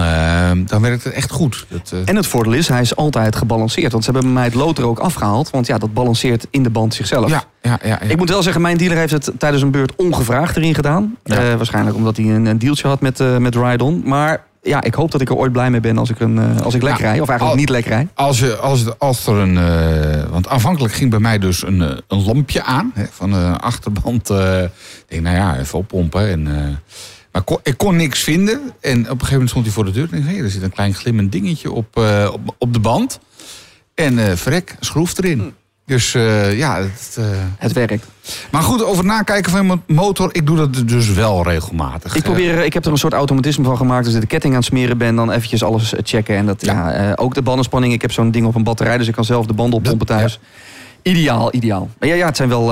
dan 0.65 0.81
werkt 0.81 1.03
het 1.03 1.13
echt 1.13 1.31
goed. 1.31 1.65
Dat, 1.69 1.93
En 2.05 2.15
het 2.15 2.27
voordeel 2.27 2.53
is, 2.53 2.67
hij 2.67 2.81
is 2.81 2.95
altijd 2.95 3.35
gebalanceerd. 3.35 3.91
Want 3.91 4.03
ze 4.03 4.11
hebben 4.11 4.33
mij 4.33 4.43
het 4.43 4.53
lood 4.53 4.77
er 4.77 4.85
ook 4.85 4.99
afgehaald. 4.99 5.49
Want 5.49 5.67
ja, 5.67 5.77
dat 5.77 5.93
balanceert 5.93 6.47
in 6.49 6.63
de 6.63 6.69
band 6.69 6.93
zichzelf. 6.93 7.29
ja, 7.29 7.43
ja, 7.61 7.79
ja, 7.83 7.99
ja. 8.03 8.09
Ik 8.09 8.17
moet 8.17 8.29
wel 8.29 8.43
zeggen, 8.43 8.61
mijn 8.61 8.77
dealer 8.77 8.97
heeft 8.97 9.11
het 9.11 9.31
tijdens 9.37 9.63
een 9.63 9.71
beurt 9.71 9.95
ongevraagd 9.95 10.57
erin 10.57 10.75
gedaan. 10.75 11.17
Ja. 11.23 11.57
Waarschijnlijk 11.57 11.95
omdat 11.95 12.17
hij 12.17 12.25
een, 12.25 12.45
een 12.45 12.59
dealtje 12.59 12.87
had 12.87 13.01
met, 13.01 13.39
met 13.39 13.55
Ride-On. 13.55 14.01
Maar 14.05 14.43
ja, 14.61 14.83
ik 14.83 14.93
hoop 14.93 15.11
dat 15.11 15.21
ik 15.21 15.29
er 15.29 15.35
ooit 15.35 15.51
blij 15.51 15.69
mee 15.71 15.79
ben 15.79 15.97
als 15.97 16.09
ik, 16.09 16.19
een, 16.19 16.37
eh, 16.39 16.61
als 16.61 16.73
ik 16.73 16.81
lekker 16.81 17.03
Ja. 17.03 17.11
rij. 17.11 17.19
Of 17.21 17.29
eigenlijk 17.29 17.49
Al- 17.57 17.63
niet 17.63 17.69
lekker 17.69 17.91
rij. 17.91 18.07
Als, 18.13 18.39
je, 18.39 18.55
als, 18.55 18.99
als 18.99 19.27
er 19.27 19.35
een. 19.35 19.57
eh, 19.57 20.29
want 20.29 20.47
aanvankelijk 20.47 20.93
ging 20.93 21.09
bij 21.09 21.19
mij 21.19 21.37
dus 21.39 21.63
een, 21.63 21.81
eh, 21.81 21.97
een 22.07 22.23
lampje 22.23 22.63
aan. 22.63 22.91
Hè, 22.93 23.03
van 23.11 23.31
de 23.31 23.55
achterband. 23.59 24.29
eh, 24.29 24.63
ik 24.63 24.69
denk, 25.07 25.21
nou 25.23 25.35
ja, 25.35 25.57
even 25.59 25.77
oppompen. 25.79 26.29
En, 26.29 26.47
eh, 26.57 26.67
maar 27.31 27.41
kon- 27.41 27.59
ik 27.63 27.77
kon 27.77 27.95
niks 27.95 28.19
vinden. 28.23 28.61
En 28.81 28.99
op 28.99 29.05
een 29.05 29.07
gegeven 29.09 29.31
moment 29.31 29.49
stond 29.49 29.65
hij 29.65 29.73
voor 29.73 29.85
de 29.85 29.91
deur. 29.91 30.07
En 30.11 30.17
ik 30.17 30.23
dacht, 30.25 30.35
hé, 30.37 30.43
er 30.43 30.49
zit 30.49 30.61
een 30.63 30.71
klein 30.73 30.93
glimmend 30.93 31.31
dingetje 31.31 31.71
op, 31.71 31.97
eh, 31.97 32.29
op, 32.33 32.55
op 32.57 32.73
de 32.73 32.79
band. 32.79 33.19
En 33.95 34.19
eh 34.29 34.35
verrek, 34.35 34.75
schroef 34.79 35.17
erin. 35.17 35.53
Dus 35.91 36.13
eh, 36.13 36.57
ja, 36.57 36.75
het, 36.77 37.15
eh, 37.17 37.25
Het 37.57 37.73
werkt. 37.73 38.05
maar 38.51 38.61
goed, 38.61 38.83
over 38.83 39.05
nakijken 39.05 39.51
van 39.51 39.65
mijn 39.67 39.81
motor, 39.87 40.29
ik 40.31 40.45
doe 40.45 40.57
dat 40.57 40.87
dus 40.87 41.13
wel 41.13 41.43
regelmatig. 41.43 42.15
Ik, 42.15 42.23
probeer, 42.23 42.57
eh, 42.59 42.65
ik 42.65 42.73
heb 42.73 42.85
er 42.85 42.91
een 42.91 42.97
soort 42.97 43.13
automatisme 43.13 43.63
van 43.65 43.77
gemaakt. 43.77 44.05
Als 44.05 44.15
ik 44.15 44.21
de 44.21 44.27
ketting 44.27 44.53
aan 44.53 44.59
het 44.59 44.69
smeren 44.69 44.97
ben, 44.97 45.15
dan 45.15 45.31
eventjes 45.31 45.63
alles 45.63 45.93
checken. 46.03 46.35
En 46.35 46.45
dat, 46.45 46.65
ja. 46.65 47.03
Ja. 47.03 47.13
ook 47.15 47.33
de 47.33 47.41
bandenspanning. 47.41 47.93
Ik 47.93 48.01
heb 48.01 48.11
zo'n 48.11 48.31
ding 48.31 48.45
op 48.45 48.55
een 48.55 48.63
batterij, 48.63 48.97
dus 48.97 49.07
ik 49.07 49.13
kan 49.13 49.25
zelf 49.25 49.45
de 49.45 49.53
banden 49.53 49.77
oppompen 49.79 50.07
Ja. 50.09 50.17
thuis. 50.17 50.39
Ideaal, 51.01 51.53
ideaal. 51.53 51.89
Maar 51.99 52.09
ja, 52.09 52.15
ja, 52.15 52.25
het 52.25 52.37
zijn 52.37 52.49
wel... 52.49 52.71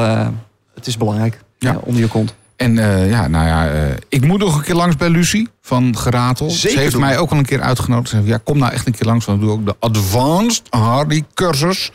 het 0.76 0.88
is 0.88 0.98
belangrijk. 0.98 1.40
Ja. 1.58 1.78
Onder 1.84 2.02
je 2.02 2.08
kont. 2.08 2.36
En 2.60 2.78
eh, 2.78 3.10
ja, 3.10 3.28
nou 3.28 3.48
ja, 3.48 3.68
eh, 3.72 3.82
ik 4.10 4.26
moet 4.26 4.40
nog 4.40 4.56
een 4.56 4.64
keer 4.64 4.76
langs 4.76 4.96
bij 4.96 5.10
Lucie 5.10 5.48
van 5.62 5.98
Geratel. 5.98 6.50
Zeker 6.50 6.70
Ze 6.72 6.80
heeft 6.80 6.92
doen. 6.92 7.02
mij 7.02 7.18
ook 7.18 7.32
al 7.32 7.38
een 7.38 7.46
keer 7.46 7.62
uitgenodigd. 7.62 8.10
Ze 8.10 8.16
zei, 8.16 8.28
ja, 8.28 8.40
kom 8.44 8.58
nou 8.58 8.72
echt 8.74 8.88
een 8.88 8.94
keer 8.96 9.08
langs, 9.08 9.26
want 9.26 9.40
ik 9.42 9.46
doe 9.48 9.54
ook 9.56 9.66
de 9.66 9.76
Advanced 9.80 10.62
Hardy 10.70 11.24
cursus. 11.34 11.92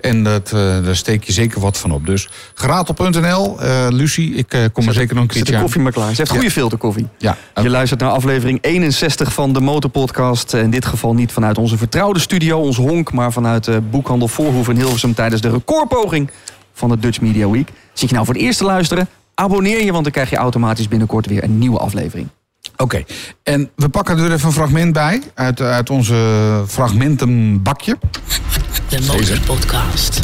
En 0.00 0.24
dat, 0.24 0.52
eh, 0.52 0.84
daar 0.84 0.96
steek 0.96 1.24
je 1.24 1.32
zeker 1.32 1.60
wat 1.60 1.78
van 1.78 1.90
op. 1.92 2.06
Dus 2.06 2.28
geratel.nl, 2.54 3.56
Lucie, 3.90 4.34
ik 4.34 4.48
kom 4.72 4.86
er 4.88 4.94
zeker 4.94 5.14
nog 5.14 5.24
een 5.24 5.30
Zet 5.30 5.32
keertje 5.32 5.50
de 5.52 5.56
aan. 5.56 5.62
koffie 5.62 5.80
maar 5.82 5.92
klaar. 5.92 6.10
Ze 6.10 6.16
heeft 6.16 6.30
Ja. 6.30 6.34
goede 6.36 6.50
filterkoffie. 6.50 7.08
Ja, 7.18 7.36
Je 7.62 7.68
luistert 7.70 8.00
naar 8.00 8.10
aflevering 8.10 8.58
61 8.62 9.32
van 9.32 9.52
de 9.52 9.60
Motorpodcast. 9.60 10.54
In 10.54 10.70
dit 10.70 10.86
geval 10.86 11.14
niet 11.14 11.32
vanuit 11.32 11.58
onze 11.58 11.76
vertrouwde 11.76 12.20
studio, 12.20 12.58
ons 12.58 12.76
honk... 12.76 13.12
maar 13.12 13.32
vanuit 13.32 13.64
de 13.64 13.80
boekhandel 13.80 14.28
Voorhoeven 14.28 14.74
in 14.74 14.80
Hilversum... 14.80 15.14
tijdens 15.14 15.40
de 15.40 15.50
recordpoging 15.50 16.30
van 16.74 16.88
de 16.88 16.98
Dutch 16.98 17.20
Media 17.20 17.48
Week. 17.50 17.68
Zit 17.92 18.08
je 18.08 18.14
nou 18.14 18.26
voor 18.26 18.34
het 18.34 18.42
eerst 18.44 18.58
te 18.58 18.64
luisteren? 18.64 19.08
Abonneer 19.40 19.84
je, 19.84 19.92
want 19.92 20.04
dan 20.04 20.12
krijg 20.12 20.30
je 20.30 20.36
automatisch 20.36 20.88
binnenkort 20.88 21.26
weer 21.26 21.44
een 21.44 21.58
nieuwe 21.58 21.78
aflevering. 21.78 22.28
Oké, 22.76 23.04
en 23.42 23.70
we 23.76 23.88
pakken 23.88 24.18
er 24.18 24.32
even 24.32 24.46
een 24.46 24.52
fragment 24.52 24.92
bij 24.92 25.22
uit, 25.34 25.60
uit 25.60 25.90
onze 25.90 26.64
fragmentenbakje. 26.66 27.98
De 28.88 29.00
Motorpodcast. 29.06 30.20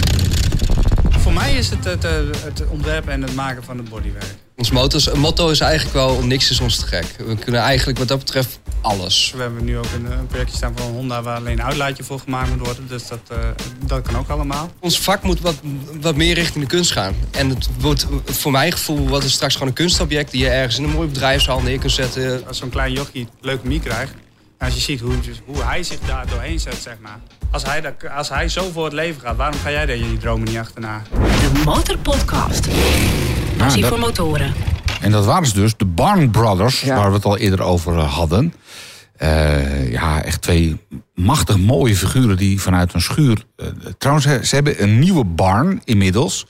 Voor 1.10 1.32
mij 1.32 1.54
is 1.54 1.70
het 1.70 1.84
het, 1.84 2.04
eh, 2.04 2.12
het 2.44 2.64
ontwerpen 2.68 3.12
en 3.12 3.22
het 3.22 3.34
maken 3.34 3.64
van 3.64 3.78
het 3.78 3.88
bodywerk. 3.88 4.34
Ons 4.64 4.72
motto, 4.72 5.16
motto 5.16 5.48
is 5.48 5.60
eigenlijk 5.60 5.94
wel 5.94 6.22
niks 6.22 6.50
is 6.50 6.60
ons 6.60 6.76
te 6.76 6.86
gek. 6.86 7.04
We 7.26 7.36
kunnen 7.36 7.60
eigenlijk 7.60 7.98
wat 7.98 8.08
dat 8.08 8.18
betreft 8.18 8.58
alles. 8.80 9.32
We 9.36 9.42
hebben 9.42 9.64
nu 9.64 9.78
ook 9.78 9.86
een, 9.94 10.12
een 10.12 10.26
projectje 10.26 10.56
staan 10.56 10.72
van 10.76 10.90
Honda 10.90 11.22
waar 11.22 11.36
alleen 11.36 11.58
een 11.58 11.64
uitlaatje 11.64 12.04
voor 12.04 12.18
gemaakt 12.18 12.50
moet 12.50 12.66
worden. 12.66 12.88
Dus 12.88 13.06
dat, 13.06 13.20
eh, 13.28 13.38
dat 13.86 14.02
kan 14.02 14.16
ook 14.16 14.28
allemaal. 14.28 14.70
Ons 14.80 15.00
vak 15.00 15.22
moet 15.22 15.40
wat, 15.40 15.54
wat 16.00 16.16
meer 16.16 16.34
richting 16.34 16.64
de 16.64 16.70
kunst 16.70 16.90
gaan. 16.90 17.14
En 17.30 17.48
het 17.48 17.68
wordt 17.78 18.06
voor 18.24 18.52
mijn 18.52 18.72
gevoel 18.72 19.08
wordt 19.08 19.24
het 19.24 19.32
straks 19.32 19.52
gewoon 19.52 19.68
een 19.68 19.74
kunstobject 19.74 20.30
die 20.30 20.42
je 20.42 20.48
ergens 20.48 20.78
in 20.78 20.84
een 20.84 20.90
mooi 20.90 21.08
bedrijfszaal 21.08 21.60
neer 21.60 21.78
kunt 21.78 21.92
zetten. 21.92 22.46
Als 22.46 22.58
zo'n 22.58 22.70
klein 22.70 22.92
jochie 22.92 23.28
leukemie 23.40 23.80
krijgt. 23.80 24.12
En 24.58 24.66
als 24.66 24.74
je 24.74 24.80
ziet 24.80 25.00
hoe, 25.00 25.14
hoe 25.44 25.62
hij 25.62 25.82
zich 25.82 25.98
daar 26.06 26.26
doorheen 26.26 26.60
zet, 26.60 26.76
zeg 26.82 26.96
maar. 27.00 27.18
Als 27.50 27.62
hij, 27.62 27.80
dat, 27.80 27.94
als 28.16 28.28
hij 28.28 28.48
zo 28.48 28.70
voor 28.72 28.84
het 28.84 28.92
leven 28.92 29.20
gaat, 29.20 29.36
waarom 29.36 29.60
ga 29.60 29.70
jij 29.70 29.86
daar 29.86 29.96
je 29.96 30.18
dromen 30.18 30.48
niet 30.48 30.58
achterna? 30.58 31.02
De 31.10 31.62
Motorpodcast. 31.64 32.68
Passie 33.56 33.80
dat- 33.80 33.90
voor 33.90 33.98
motoren. 34.00 34.54
En 35.00 35.10
dat 35.10 35.24
waren 35.24 35.46
ze 35.46 35.54
dus, 35.54 35.76
de 35.76 35.84
Barn 35.84 36.30
Brothers, 36.30 36.80
Ja. 36.80 36.96
waar 36.96 37.08
we 37.08 37.14
het 37.16 37.24
al 37.24 37.36
eerder 37.38 37.62
over 37.62 37.94
hadden. 38.00 38.54
Eh, 39.16 39.92
ja, 39.92 40.22
echt 40.22 40.42
twee 40.42 40.76
machtig 41.14 41.58
mooie 41.58 41.96
figuren 41.96 42.36
die 42.36 42.60
vanuit 42.60 42.94
een 42.94 43.00
schuur... 43.00 43.44
eh, 43.56 43.66
trouwens, 43.98 44.48
ze 44.48 44.54
hebben 44.54 44.82
een 44.82 44.98
nieuwe 44.98 45.24
barn 45.24 45.80
inmiddels. 45.84 46.46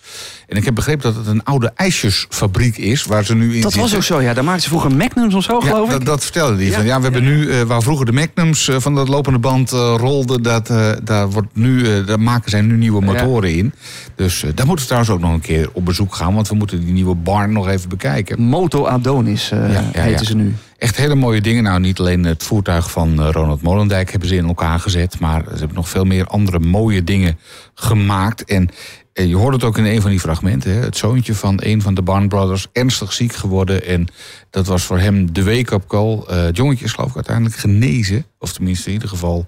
En 0.46 0.56
ik 0.56 0.64
heb 0.64 0.74
begrepen 0.74 1.02
dat 1.02 1.16
het 1.16 1.26
een 1.26 1.44
oude 1.44 1.72
ijsjesfabriek 1.74 2.76
is, 2.76 3.04
waar 3.04 3.24
ze 3.24 3.34
nu 3.34 3.54
in 3.54 3.60
Dat 3.60 3.74
was 3.74 3.94
ook 3.94 4.02
zo, 4.02 4.20
ja. 4.20 4.34
Daar 4.34 4.44
maakten 4.44 4.62
ze 4.62 4.68
vroeger 4.68 4.96
Magnums 4.96 5.34
of 5.34 5.42
zo, 5.42 5.60
Ja, 5.62 5.68
geloof 5.68 5.84
ik. 5.84 5.90
dat, 5.90 6.04
dat 6.04 6.22
vertelde 6.22 6.56
hij. 6.56 6.64
Ja. 6.64 6.72
Van, 6.72 6.84
ja, 6.84 6.96
we 6.96 7.02
hebben 7.02 7.22
nu, 7.22 7.50
eh, 7.50 7.62
waar 7.62 7.82
vroeger 7.82 8.06
de 8.06 8.12
Magnums 8.12 8.68
eh, 8.68 8.76
van 8.78 8.94
dat 8.94 9.08
lopende 9.08 9.38
band 9.38 9.70
rolden, 9.70 10.42
dat, 10.42 10.66
daar, 11.04 11.30
wordt 11.30 11.48
nu, 11.56 12.04
daar 12.04 12.20
maken 12.20 12.50
zij 12.50 12.60
nu 12.60 12.76
nieuwe 12.76 13.00
motoren 13.00 13.54
in. 13.54 13.72
Dus 14.14 14.40
daar 14.54 14.66
moeten 14.66 14.76
we 14.76 14.84
trouwens 14.84 15.10
ook 15.10 15.20
nog 15.20 15.32
een 15.32 15.40
keer 15.40 15.68
op 15.72 15.84
bezoek 15.84 16.14
gaan, 16.14 16.34
want 16.34 16.48
we 16.48 16.54
moeten 16.54 16.84
die 16.84 16.92
nieuwe 16.92 17.14
barn 17.14 17.52
nog 17.52 17.68
even 17.68 17.88
bekijken. 17.88 18.40
Moto 18.40 18.86
Adonis 18.86 19.50
heten 19.92 20.26
ze 20.26 20.36
nu. 20.36 20.54
Echt 20.78 20.96
hele 20.96 21.14
mooie 21.14 21.40
dingen. 21.40 21.62
Nou, 21.62 21.80
niet 21.80 21.98
alleen 21.98 22.24
het 22.24 22.42
voertuig 22.42 22.90
van 22.90 23.20
Ronald 23.30 23.62
Molendijk 23.62 24.10
hebben 24.10 24.28
ze 24.28 24.36
in 24.36 24.48
gezet. 24.56 25.20
Maar 25.20 25.42
ze 25.44 25.58
hebben 25.58 25.74
nog 25.76 25.88
veel 25.88 26.04
meer 26.04 26.26
andere 26.26 26.58
mooie 26.58 27.04
dingen 27.04 27.38
gemaakt. 27.74 28.44
En 28.44 28.70
eh, 29.14 29.28
je 29.28 29.36
hoort 29.36 29.54
het 29.54 29.64
ook 29.64 29.78
in 29.78 29.84
een 29.84 30.00
van 30.00 30.10
die 30.10 30.20
fragmenten. 30.20 30.72
Hè? 30.72 30.80
Het 30.80 30.96
zoontje 30.96 31.34
van 31.34 31.60
een 31.62 31.82
van 31.82 31.94
de 31.94 32.02
Barn 32.02 32.28
Brothers 32.28 32.66
ernstig 32.72 33.12
ziek 33.12 33.32
geworden. 33.34 33.86
En 33.86 34.08
dat 34.50 34.66
was 34.66 34.82
voor 34.82 34.98
hem 34.98 35.32
de 35.32 35.44
wake-up 35.44 35.86
call. 35.86 36.22
Eh, 36.28 36.42
het 36.42 36.56
jongetje 36.56 36.84
is 36.84 36.92
geloof 36.92 37.08
ik 37.08 37.16
uiteindelijk 37.16 37.56
genezen. 37.56 38.26
Of 38.38 38.52
tenminste 38.52 38.86
in 38.86 38.92
ieder 38.92 39.08
geval 39.08 39.46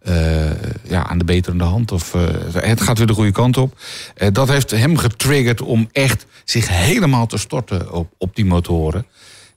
eh, 0.00 0.50
ja, 0.82 1.06
aan 1.06 1.18
de 1.18 1.24
beterende 1.24 1.64
hand. 1.64 1.92
Of, 1.92 2.12
het 2.52 2.80
gaat 2.80 2.98
weer 2.98 3.06
de 3.06 3.12
goede 3.12 3.32
kant 3.32 3.56
op. 3.56 3.78
Dat 4.32 4.48
heeft 4.48 4.70
hem 4.70 4.96
getriggerd 4.96 5.60
om 5.60 5.88
echt 5.92 6.26
zich 6.44 6.68
helemaal 6.68 7.26
te 7.26 7.38
storten 7.38 7.92
op, 7.92 8.12
op 8.18 8.36
die 8.36 8.44
motoren. 8.44 9.06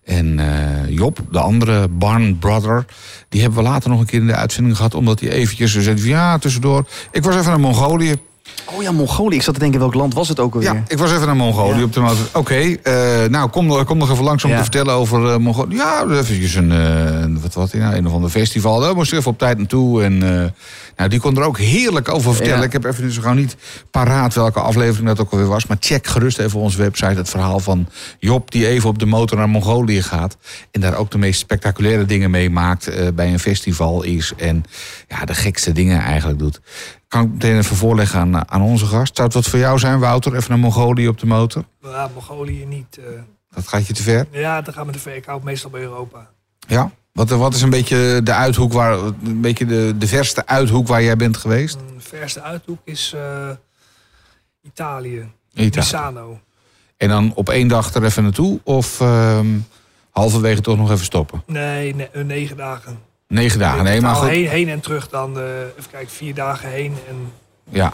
En 0.03 0.39
eh, 0.39 0.89
Job, 0.89 1.19
de 1.31 1.39
andere 1.39 1.87
Barn 1.87 2.37
Brother, 2.39 2.85
die 3.29 3.41
hebben 3.41 3.63
we 3.63 3.69
later 3.69 3.89
nog 3.89 3.99
een 3.99 4.05
keer 4.05 4.19
in 4.19 4.27
de 4.27 4.35
uitzending 4.35 4.75
gehad. 4.75 4.93
Omdat 4.93 5.19
hij 5.19 5.29
eventjes 5.29 5.79
zei 5.79 6.07
ja, 6.07 6.37
tussendoor. 6.37 6.85
Ik 7.11 7.23
was 7.23 7.35
even 7.35 7.49
naar 7.49 7.59
Mongolië. 7.59 8.15
Oh 8.75 8.81
ja, 8.83 8.91
Mongolië. 8.91 9.35
Ik 9.35 9.41
zat 9.41 9.53
te 9.53 9.59
denken, 9.59 9.79
welk 9.79 9.93
land 9.93 10.13
was 10.13 10.27
het 10.29 10.39
ook 10.39 10.53
alweer? 10.53 10.73
Ja, 10.73 10.83
ik 10.87 10.97
was 10.97 11.11
even 11.11 11.25
naar 11.25 11.35
Mongolië 11.35 11.77
Ja. 11.77 11.83
op 11.83 11.93
de 11.93 11.99
motor. 11.99 12.25
Oké, 12.33 12.55
eh, 12.55 13.29
nou 13.29 13.49
kom, 13.49 13.65
nog- 13.65 13.83
kom 13.83 13.97
nog 13.97 14.11
even 14.11 14.23
langs 14.23 14.43
om 14.43 14.49
Ja. 14.49 14.55
te 14.55 14.61
vertellen 14.61 14.93
over 14.93 15.31
eh, 15.31 15.37
Mongolië. 15.37 15.75
Ja, 15.75 16.05
eventjes 16.09 16.55
een, 16.55 16.69
een- 16.69 17.41
wat 17.41 17.53
was 17.53 17.73
nou, 17.73 17.95
een 17.95 18.07
of 18.07 18.13
ander 18.13 18.29
festival. 18.29 18.79
Daar 18.79 18.95
moest 18.95 19.11
ik 19.11 19.17
even 19.19 19.31
op 19.31 19.37
tijd 19.37 19.57
naartoe. 19.57 20.03
En 20.03 20.17
nou, 20.97 21.09
die 21.09 21.19
kon 21.19 21.37
er 21.37 21.43
ook 21.43 21.57
heerlijk 21.59 22.09
over 22.09 22.33
vertellen. 22.33 22.59
Ja. 22.59 22.65
Ik 22.65 22.71
heb 22.71 22.83
even 22.85 23.11
zo 23.11 23.21
gauw 23.21 23.33
niet 23.33 23.55
paraat 23.91 24.33
welke 24.33 24.59
aflevering 24.59 25.07
dat 25.07 25.19
ook 25.19 25.31
alweer 25.31 25.47
was. 25.47 25.67
Maar 25.67 25.77
check 25.79 26.07
gerust 26.07 26.37
even 26.39 26.59
onze 26.59 26.77
website 26.77 27.13
het 27.13 27.29
verhaal 27.29 27.59
van 27.59 27.87
Job... 28.19 28.51
die 28.51 28.67
even 28.67 28.89
op 28.89 28.99
de 28.99 29.05
motor 29.05 29.37
naar 29.37 29.49
Mongolië 29.49 30.01
gaat. 30.01 30.37
En 30.71 30.81
daar 30.81 30.95
ook 30.95 31.11
de 31.11 31.17
meest 31.17 31.39
spectaculaire 31.39 32.05
dingen 32.05 32.31
meemaakt 32.31 32.87
eh, 32.87 33.07
bij 33.13 33.31
een 33.33 33.39
festival 33.39 34.03
is. 34.03 34.33
En 34.37 34.63
ja, 35.07 35.25
de 35.25 35.33
gekste 35.33 35.71
dingen 35.71 35.99
eigenlijk 36.01 36.39
doet. 36.39 36.59
Kan 37.11 37.23
ik 37.23 37.31
meteen 37.31 37.57
even 37.57 37.75
voorleggen 37.75 38.19
aan, 38.19 38.49
aan 38.49 38.61
onze 38.61 38.85
gast. 38.85 39.15
Zou 39.15 39.27
het 39.27 39.35
wat 39.35 39.47
voor 39.47 39.59
jou 39.59 39.79
zijn, 39.79 39.99
Wouter? 39.99 40.35
Even 40.35 40.49
naar 40.49 40.59
Mongolië 40.59 41.07
op 41.07 41.19
de 41.19 41.25
motor? 41.25 41.63
Ja, 41.81 42.09
Mongolië 42.13 42.65
niet. 42.65 42.97
eh. 42.97 43.05
Dat 43.55 43.67
gaat 43.67 43.87
je 43.87 43.93
te 43.93 44.03
ver? 44.03 44.27
ja, 44.31 44.61
dan 44.61 44.73
gaan 44.73 44.85
we 44.85 44.91
de 44.91 44.99
ver. 44.99 45.15
Ik 45.15 45.25
hou 45.25 45.41
meestal 45.43 45.69
bij 45.69 45.81
Europa. 45.81 46.29
Ja. 46.67 46.91
Wat, 47.13 47.29
wat 47.29 47.53
is 47.53 47.61
een 47.61 47.69
beetje 47.69 48.21
de 48.23 48.33
uithoek 48.33 48.73
waar, 48.73 48.97
een 48.99 49.41
beetje 49.41 49.65
de, 49.65 49.93
de 49.97 50.07
verste 50.07 50.45
uithoek 50.45 50.87
waar 50.87 51.03
jij 51.03 51.15
bent 51.15 51.37
geweest? 51.37 51.75
Een 51.75 52.01
verste 52.01 52.41
uithoek 52.41 52.79
is 52.83 53.13
eh, 53.15 53.49
Italië. 54.61 55.31
Italië. 55.53 55.69
Misano. 55.75 56.39
En 56.97 57.09
dan 57.09 57.31
op 57.35 57.49
één 57.49 57.67
dag 57.67 57.93
er 57.93 58.03
even 58.03 58.23
naartoe? 58.23 58.59
Of 58.63 59.01
ehm, 59.01 59.47
halverwege 60.11 60.61
toch 60.61 60.77
nog 60.77 60.91
even 60.91 61.05
stoppen? 61.05 61.43
Nee, 61.45 61.95
ne- 61.95 62.03
eh, 62.13 62.23
negen 62.23 62.57
dagen. 62.57 62.99
Negen 63.31 63.59
dagen, 63.59 63.83
nee, 63.83 64.01
maar 64.01 64.15
goed. 64.15 64.29
Heen, 64.29 64.47
heen 64.47 64.69
en 64.69 64.79
terug 64.79 65.09
dan, 65.09 65.39
eh, 65.39 65.43
even 65.77 65.91
kijken, 65.91 66.09
vier 66.09 66.33
dagen 66.33 66.69
heen 66.69 66.95
en 67.09 67.31
Ja, 67.69 67.93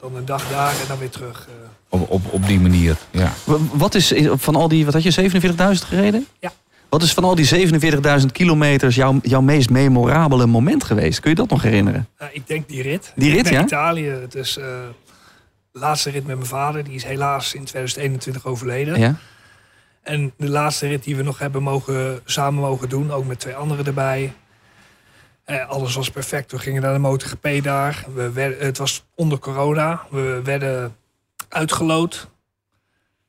dan 0.00 0.16
een 0.16 0.24
dag 0.24 0.48
daar 0.50 0.70
en 0.70 0.88
dan 0.88 0.98
weer 0.98 1.10
terug. 1.10 1.48
eh. 1.48 1.68
op, 1.88 2.10
op, 2.10 2.32
op 2.32 2.46
die 2.46 2.60
manier. 2.60 2.96
Ja. 3.10 3.32
Wat 3.72 3.94
is 3.94 4.12
eh, 4.12 4.32
van 4.36 4.56
al 4.56 4.68
die, 4.68 4.84
wat 4.84 4.94
had 4.94 5.02
je, 5.02 5.30
47.000 5.30 5.86
gereden? 5.86 6.26
Ja. 6.40 6.52
Wat 6.88 7.02
is 7.02 7.12
van 7.14 7.24
al 7.24 7.34
die 7.34 7.70
47.000 8.20 8.26
kilometers 8.32 8.94
jouw, 8.94 9.18
jouw 9.22 9.40
meest 9.40 9.70
memorabele 9.70 10.46
moment 10.46 10.84
geweest? 10.84 11.20
Kun 11.20 11.30
je 11.30 11.36
dat 11.36 11.48
nog 11.50 11.62
herinneren? 11.62 12.08
Nou, 12.18 12.30
ik 12.34 12.46
denk 12.46 12.68
die 12.68 12.82
rit. 12.82 13.12
Die 13.16 13.32
rit, 13.32 13.48
ja? 13.48 13.62
Italië. 13.62 14.08
Het 14.08 14.34
is 14.34 14.56
eh, 14.56 14.64
de 15.72 15.78
laatste 15.78 16.10
rit 16.10 16.26
met 16.26 16.36
mijn 16.36 16.48
vader. 16.48 16.84
Die 16.84 16.94
is 16.94 17.04
helaas 17.04 17.54
in 17.54 17.64
2021 17.64 18.46
overleden. 18.46 18.98
Ja. 19.00 19.14
En 20.02 20.32
de 20.36 20.48
laatste 20.48 20.86
rit 20.86 21.04
die 21.04 21.16
we 21.16 21.22
nog 21.22 21.38
hebben 21.38 21.62
mogen, 21.62 22.20
samen 22.24 22.60
mogen 22.60 22.88
doen, 22.88 23.10
ook 23.10 23.26
met 23.26 23.40
twee 23.40 23.54
anderen 23.54 23.86
erbij. 23.86 24.32
Eh, 25.48 25.68
alles 25.68 25.94
was 25.94 26.10
perfect. 26.10 26.50
We 26.52 26.58
gingen 26.58 26.82
naar 26.82 26.92
de 26.92 26.98
MotoGP 26.98 27.48
daar. 27.62 28.04
We 28.14 28.32
werden, 28.32 28.66
het 28.66 28.78
was 28.78 29.04
onder 29.14 29.38
corona. 29.38 30.02
We 30.10 30.40
werden 30.44 30.96
uitgeloot. 31.48 32.28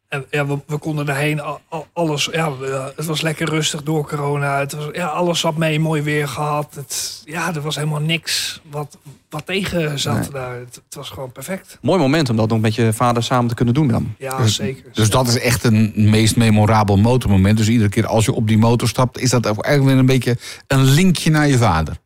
En 0.07 0.25
ja, 0.29 0.45
we, 0.47 0.57
we 0.67 0.77
konden 0.77 1.05
daarheen. 1.05 1.41
al- 1.41 1.61
al- 1.69 1.87
Alles, 1.93 2.29
ja, 2.31 2.57
we- 2.57 2.93
het 2.95 3.05
was 3.05 3.21
lekker 3.21 3.49
rustig 3.49 3.83
door 3.83 4.07
corona. 4.07 4.59
Het 4.59 4.73
was, 4.73 4.85
ja, 4.91 5.07
alles 5.07 5.39
zat 5.39 5.57
mee, 5.57 5.79
mooi 5.79 6.01
weer 6.01 6.27
gehad. 6.27 6.75
Het, 6.75 7.21
ja, 7.25 7.55
er 7.55 7.61
was 7.61 7.75
helemaal 7.75 7.99
niks 7.99 8.61
wat, 8.69 8.97
wat 9.29 9.45
tegen 9.45 9.99
zat 9.99 10.19
Nee. 10.19 10.29
daar. 10.29 10.55
Het, 10.55 10.75
het 10.85 10.95
was 10.95 11.09
gewoon 11.09 11.31
perfect. 11.31 11.77
Mooi 11.81 11.99
moment 11.99 12.29
om 12.29 12.35
dat 12.35 12.49
nog 12.49 12.59
met 12.59 12.75
je 12.75 12.93
vader 12.93 13.23
samen 13.23 13.47
te 13.49 13.55
kunnen 13.55 13.73
doen 13.73 13.87
dan. 13.87 14.15
Ja, 14.17 14.37
Dus- 14.37 14.55
zeker. 14.55 14.89
Dus 14.93 15.09
dat 15.09 15.27
is 15.27 15.39
echt 15.39 15.63
een 15.63 15.91
meest 15.95 16.35
memorabel 16.35 16.97
motormoment. 16.97 17.57
Dus 17.57 17.67
iedere 17.69 17.89
keer 17.89 18.07
als 18.07 18.25
je 18.25 18.33
op 18.33 18.47
die 18.47 18.57
motor 18.57 18.87
stapt, 18.87 19.17
is 19.19 19.29
dat 19.29 19.47
ook 19.47 19.63
eigenlijk 19.63 19.93
weer 19.95 19.99
een 20.05 20.19
beetje 20.19 20.37
een 20.67 20.83
linkje 20.83 21.29
naar 21.31 21.47
je 21.47 21.57
vader. 21.57 21.97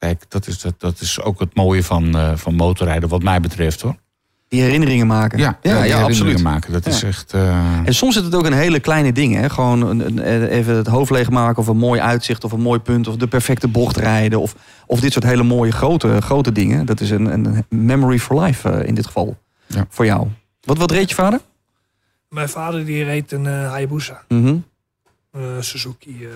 Ja. 0.00 0.06
Kijk, 0.08 0.24
dat 0.28 0.46
is, 0.46 0.60
dat, 0.60 0.74
dat 0.78 1.00
is 1.00 1.20
ook 1.22 1.40
het 1.40 1.54
mooie 1.56 1.84
van, 1.84 2.16
eh, 2.16 2.36
van 2.36 2.54
motorrijden, 2.54 3.08
wat 3.08 3.22
mij 3.22 3.40
betreft 3.40 3.80
hoor. 3.80 3.96
Die 4.48 4.60
herinneringen 4.62 5.06
maken. 5.06 5.38
Ja, 5.38 5.44
ja, 5.44 5.56
die 5.60 5.70
ja, 5.70 5.76
herinneringen 5.78 6.04
absoluut. 6.04 6.42
maken. 6.42 6.72
Dat 6.72 6.86
is 6.86 7.02
echt. 7.02 7.32
eh, 7.34 7.76
En 7.84 7.94
soms 7.94 8.14
zit 8.14 8.24
het 8.24 8.34
ook 8.34 8.46
in 8.46 8.52
hele 8.52 8.80
kleine 8.80 9.12
dingen. 9.12 9.40
Hè? 9.42 9.50
Gewoon 9.50 9.86
een, 9.86 10.00
een- 10.06 10.46
even 10.48 10.76
het 10.76 10.86
hoofd 10.86 11.10
leegmaken 11.10 11.58
of 11.62 11.66
een 11.68 11.76
mooi 11.76 12.00
uitzicht 12.00 12.44
of 12.44 12.52
een 12.52 12.60
mooi 12.60 12.78
punt 12.80 13.08
of 13.08 13.16
de 13.16 13.26
perfecte 13.28 13.68
bocht 13.68 13.96
rijden. 13.96 14.40
Of, 14.40 14.54
of 14.86 15.00
dit 15.00 15.12
soort 15.12 15.24
hele 15.24 15.42
mooie 15.42 15.72
grote, 15.72 16.20
grote 16.20 16.52
dingen. 16.52 16.86
Dat 16.86 17.00
is 17.00 17.10
een, 17.10 17.32
een 17.32 17.64
memory 17.68 18.18
for 18.18 18.40
life 18.42 18.68
eh, 18.70 18.88
in 18.88 18.94
dit 18.94 19.06
geval. 19.06 19.36
Ja. 19.66 19.86
Voor 19.88 20.04
jou. 20.04 20.28
Wat, 20.60 20.78
wat 20.78 20.90
reed 20.90 21.08
je 21.08 21.14
vader? 21.14 21.40
Mijn 22.28 22.48
vader 22.48 22.84
die 22.84 23.04
reed 23.04 23.32
een 23.32 23.46
eh, 23.46 23.70
Hayabusa. 23.70 24.22
Mhm. 24.28 24.56
eh, 25.32 25.40
Suzuki. 25.60 26.26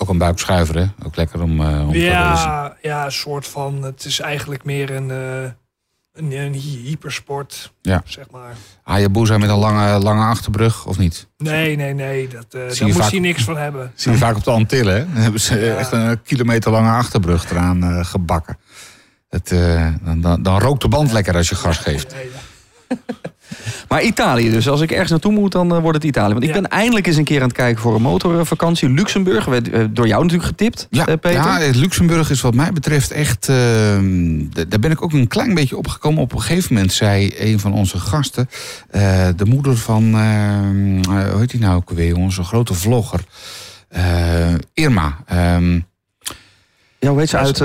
Ook 0.00 0.08
een 0.08 0.18
buikschuiver, 0.18 0.76
hè? 0.78 0.84
Ook 1.04 1.16
lekker 1.16 1.42
om, 1.42 1.60
eh 1.60 1.86
om 1.86 1.92
te 1.92 2.08
racen. 2.08 2.50
ja, 2.50 2.76
ja, 2.82 3.04
een 3.04 3.12
soort 3.12 3.46
van. 3.46 3.82
Het 3.82 4.04
is 4.04 4.20
eigenlijk 4.20 4.64
meer 4.64 4.90
een, 4.90 5.10
eh, 5.10 5.42
een, 6.12 6.32
een 6.32 6.52
hy- 6.52 6.82
hypersport, 6.84 7.72
Ja. 7.82 8.02
zeg 8.04 8.30
maar. 8.30 8.54
Hayabusa 8.82 9.38
met 9.38 9.50
een 9.50 9.56
lange, 9.56 9.98
lange 9.98 10.24
achterbrug, 10.24 10.86
of 10.86 10.98
niet? 10.98 11.28
Nee, 11.36 11.76
nee, 11.76 11.94
nee. 11.94 12.28
Dat, 12.28 12.46
Zie 12.50 12.60
daar 12.60 12.86
moest 12.86 12.98
vaak- 13.00 13.10
hij 13.10 13.20
niks 13.20 13.44
van 13.44 13.56
hebben. 13.56 13.92
Zie 13.94 14.12
je 14.12 14.18
vaak 14.18 14.36
op 14.36 14.44
de 14.44 14.50
Antillen, 14.50 14.94
hè? 14.94 15.12
Dan 15.12 15.22
hebben 15.22 15.40
ze 15.40 15.58
Ja. 15.58 15.76
echt 15.76 15.92
een 15.92 16.22
kilometer 16.22 16.70
lange 16.70 16.90
achterbrug 16.90 17.50
eraan 17.50 18.04
gebakken. 18.06 18.58
Het, 19.28 19.48
dan, 20.04 20.20
dan, 20.20 20.42
dan 20.42 20.58
rookt 20.60 20.82
de 20.82 20.88
band 20.88 21.12
lekker 21.12 21.36
als 21.36 21.48
je 21.48 21.54
gas 21.54 21.78
geeft. 21.78 22.14
Nee, 22.14 22.30
ja. 22.88 22.96
Maar 23.88 24.02
Italië 24.02 24.50
dus. 24.50 24.68
Als 24.68 24.80
ik 24.80 24.90
ergens 24.90 25.10
naartoe 25.10 25.32
moet, 25.32 25.52
dan 25.52 25.74
eh, 25.74 25.80
wordt 25.80 25.96
het 25.96 26.06
Italië. 26.06 26.32
Want 26.32 26.42
ik 26.44 26.54
Ja. 26.54 26.60
ben 26.60 26.68
eindelijk 26.70 27.06
eens 27.06 27.16
een 27.16 27.24
keer 27.24 27.40
aan 27.40 27.48
het 27.48 27.56
kijken 27.56 27.82
voor 27.82 27.94
een 27.94 28.02
motorvakantie. 28.02 28.88
Luxemburg, 28.90 29.44
werd 29.44 29.68
door 29.96 30.06
jou 30.06 30.22
natuurlijk 30.22 30.48
getipt, 30.48 30.86
Ja, 30.90 31.06
eh, 31.06 31.14
Peter. 31.20 31.32
ja, 31.42 31.58
Luxemburg 31.74 32.30
is 32.30 32.40
wat 32.40 32.54
mij 32.54 32.72
betreft 32.72 33.10
echt... 33.10 33.48
eh, 33.48 33.56
d- 33.56 34.70
daar 34.70 34.80
ben 34.80 34.90
ik 34.90 35.02
ook 35.02 35.12
een 35.12 35.28
klein 35.28 35.54
beetje 35.54 35.76
opgekomen. 35.76 36.22
Op 36.22 36.32
een 36.32 36.40
gegeven 36.40 36.74
moment 36.74 36.92
zei 36.92 37.34
een 37.38 37.60
van 37.60 37.72
onze 37.72 37.98
gasten... 37.98 38.48
eh, 38.90 39.28
de 39.36 39.44
moeder 39.44 39.76
van... 39.76 40.14
eh, 40.14 40.58
eh, 40.98 41.30
hoe 41.30 41.40
heet 41.40 41.50
die 41.50 41.60
nou 41.60 41.76
ook 41.76 41.90
weer, 41.90 42.16
onze 42.16 42.42
grote 42.44 42.74
vlogger... 42.74 43.20
eh, 43.88 44.54
Irma. 44.74 45.16
ehm, 45.26 45.80
Ja, 46.98 47.08
hoe 47.10 47.18
heet 47.18 47.28
ze 47.28 47.36
uit? 47.38 47.58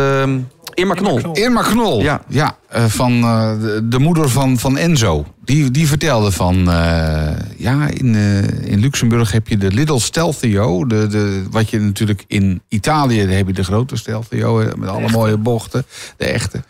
Irma 0.73 0.93
Knol. 0.93 1.17
Knol. 1.17 1.35
Irma 1.35 1.61
Knol. 1.61 2.01
Ja. 2.01 2.21
ja 2.27 2.57
eh, 2.69 2.85
van 2.85 3.23
eh, 3.23 3.51
de, 3.59 3.87
de 3.87 3.99
moeder 3.99 4.29
van, 4.29 4.57
van 4.59 4.77
Enzo. 4.77 5.25
Die, 5.43 5.71
die 5.71 5.87
vertelde 5.87 6.31
van... 6.31 6.71
eh, 6.71 7.31
ja, 7.57 7.87
in, 7.87 8.15
eh, 8.15 8.71
in 8.71 8.79
Luxemburg 8.79 9.31
heb 9.31 9.47
je 9.47 9.57
de 9.57 9.71
Little 9.71 9.99
Stelvio. 9.99 10.85
De, 10.85 11.07
de, 11.07 11.43
wat 11.51 11.69
je 11.69 11.79
natuurlijk 11.79 12.23
in 12.27 12.61
Italië... 12.67 13.19
heb 13.19 13.47
je 13.47 13.53
de 13.53 13.63
grote 13.63 13.95
Stelvio 13.95 14.71
met 14.77 14.89
alle 14.89 15.09
mooie 15.09 15.37
bochten. 15.37 15.85
De 16.17 16.25
echte. 16.25 16.63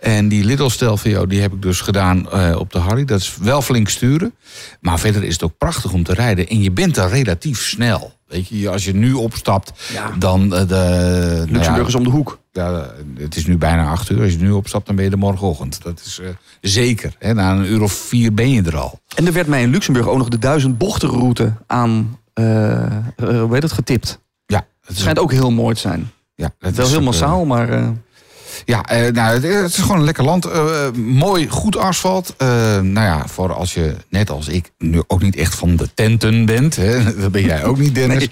En 0.00 0.28
die 0.28 0.44
Little 0.44 0.70
Stelvio 0.70 1.26
die 1.26 1.40
heb 1.40 1.52
ik 1.52 1.62
dus 1.62 1.80
gedaan 1.80 2.30
eh, 2.30 2.56
op 2.58 2.72
de 2.72 2.78
Harry. 2.78 3.04
Dat 3.04 3.20
is 3.20 3.36
wel 3.40 3.62
flink 3.62 3.88
sturen. 3.88 4.34
Maar 4.80 4.98
verder 4.98 5.24
is 5.24 5.32
het 5.32 5.42
ook 5.42 5.58
prachtig 5.58 5.92
om 5.92 6.02
te 6.02 6.14
rijden. 6.14 6.48
En 6.48 6.62
je 6.62 6.70
bent 6.70 6.94
daar 6.94 7.10
relatief 7.10 7.62
snel. 7.62 8.14
Weet 8.26 8.48
je, 8.48 8.70
als 8.70 8.84
je 8.84 8.94
nu 8.94 9.12
opstapt, 9.12 9.72
dan... 10.18 10.48
de, 10.48 10.56
nou 10.56 10.68
ja, 10.68 11.44
Luxemburg 11.50 11.86
is 11.88 11.94
om 11.94 12.04
de 12.04 12.10
hoek. 12.10 12.38
Ja, 12.56 12.90
het 13.18 13.36
is 13.36 13.46
nu 13.46 13.56
bijna 13.58 13.90
acht 13.90 14.10
uur. 14.10 14.22
Als 14.22 14.32
je 14.32 14.38
nu 14.38 14.50
opstapt, 14.50 14.86
dan 14.86 14.96
ben 14.96 15.04
je 15.04 15.10
er 15.10 15.18
morgenochtend. 15.18 15.82
Dat 15.82 16.02
is 16.04 16.18
eh, 16.18 16.28
zeker. 16.60 17.14
Hè? 17.18 17.34
Na 17.34 17.52
een 17.52 17.64
uur 17.72 17.82
of 17.82 17.92
vier 17.92 18.34
ben 18.34 18.50
je 18.50 18.62
er 18.62 18.76
al. 18.76 19.00
En 19.16 19.26
er 19.26 19.32
werd 19.32 19.46
mij 19.46 19.62
in 19.62 19.70
Luxemburg 19.70 20.06
ook 20.06 20.18
nog 20.18 20.28
de 20.28 20.38
duizend 20.38 20.78
bochtenroute 20.78 21.52
aan, 21.66 22.18
eh 22.32 22.84
eh, 22.84 23.02
hoe 23.16 23.48
heet 23.52 23.62
het, 23.62 23.72
getipt. 23.72 24.18
Ja, 24.46 24.66
Het 24.84 24.98
schijnt 24.98 25.18
ook 25.18 25.32
heel 25.32 25.50
mooi 25.50 25.74
te 25.74 25.80
zijn. 25.80 26.10
ja, 26.34 26.50
het 26.58 26.76
Wel 26.76 26.86
is 26.86 26.92
heel 26.92 27.02
massaal, 27.02 27.44
maar... 27.44 27.94
Ja, 28.64 28.82
eh, 28.84 29.12
nou, 29.12 29.34
het, 29.34 29.42
het 29.42 29.72
is 29.72 29.78
gewoon 29.78 29.98
een 29.98 30.04
lekker 30.04 30.24
land. 30.24 30.44
Eh, 30.44 30.62
mooi, 30.94 31.48
goed 31.48 31.76
asfalt. 31.76 32.34
Eh, 32.36 32.46
nou 32.80 33.06
ja, 33.06 33.26
voor 33.26 33.52
als 33.52 33.74
je, 33.74 33.94
net 34.08 34.30
als 34.30 34.48
ik, 34.48 34.70
nu 34.78 35.02
ook 35.06 35.22
niet 35.22 35.36
echt 35.36 35.54
van 35.54 35.76
de 35.76 35.88
tenten 35.94 36.44
bent. 36.46 36.76
Hè, 36.76 37.04
dat 37.20 37.32
ben 37.32 37.44
jij 37.44 37.64
ook 37.64 37.78
niet, 37.78 37.94
Dennis. 37.94 38.28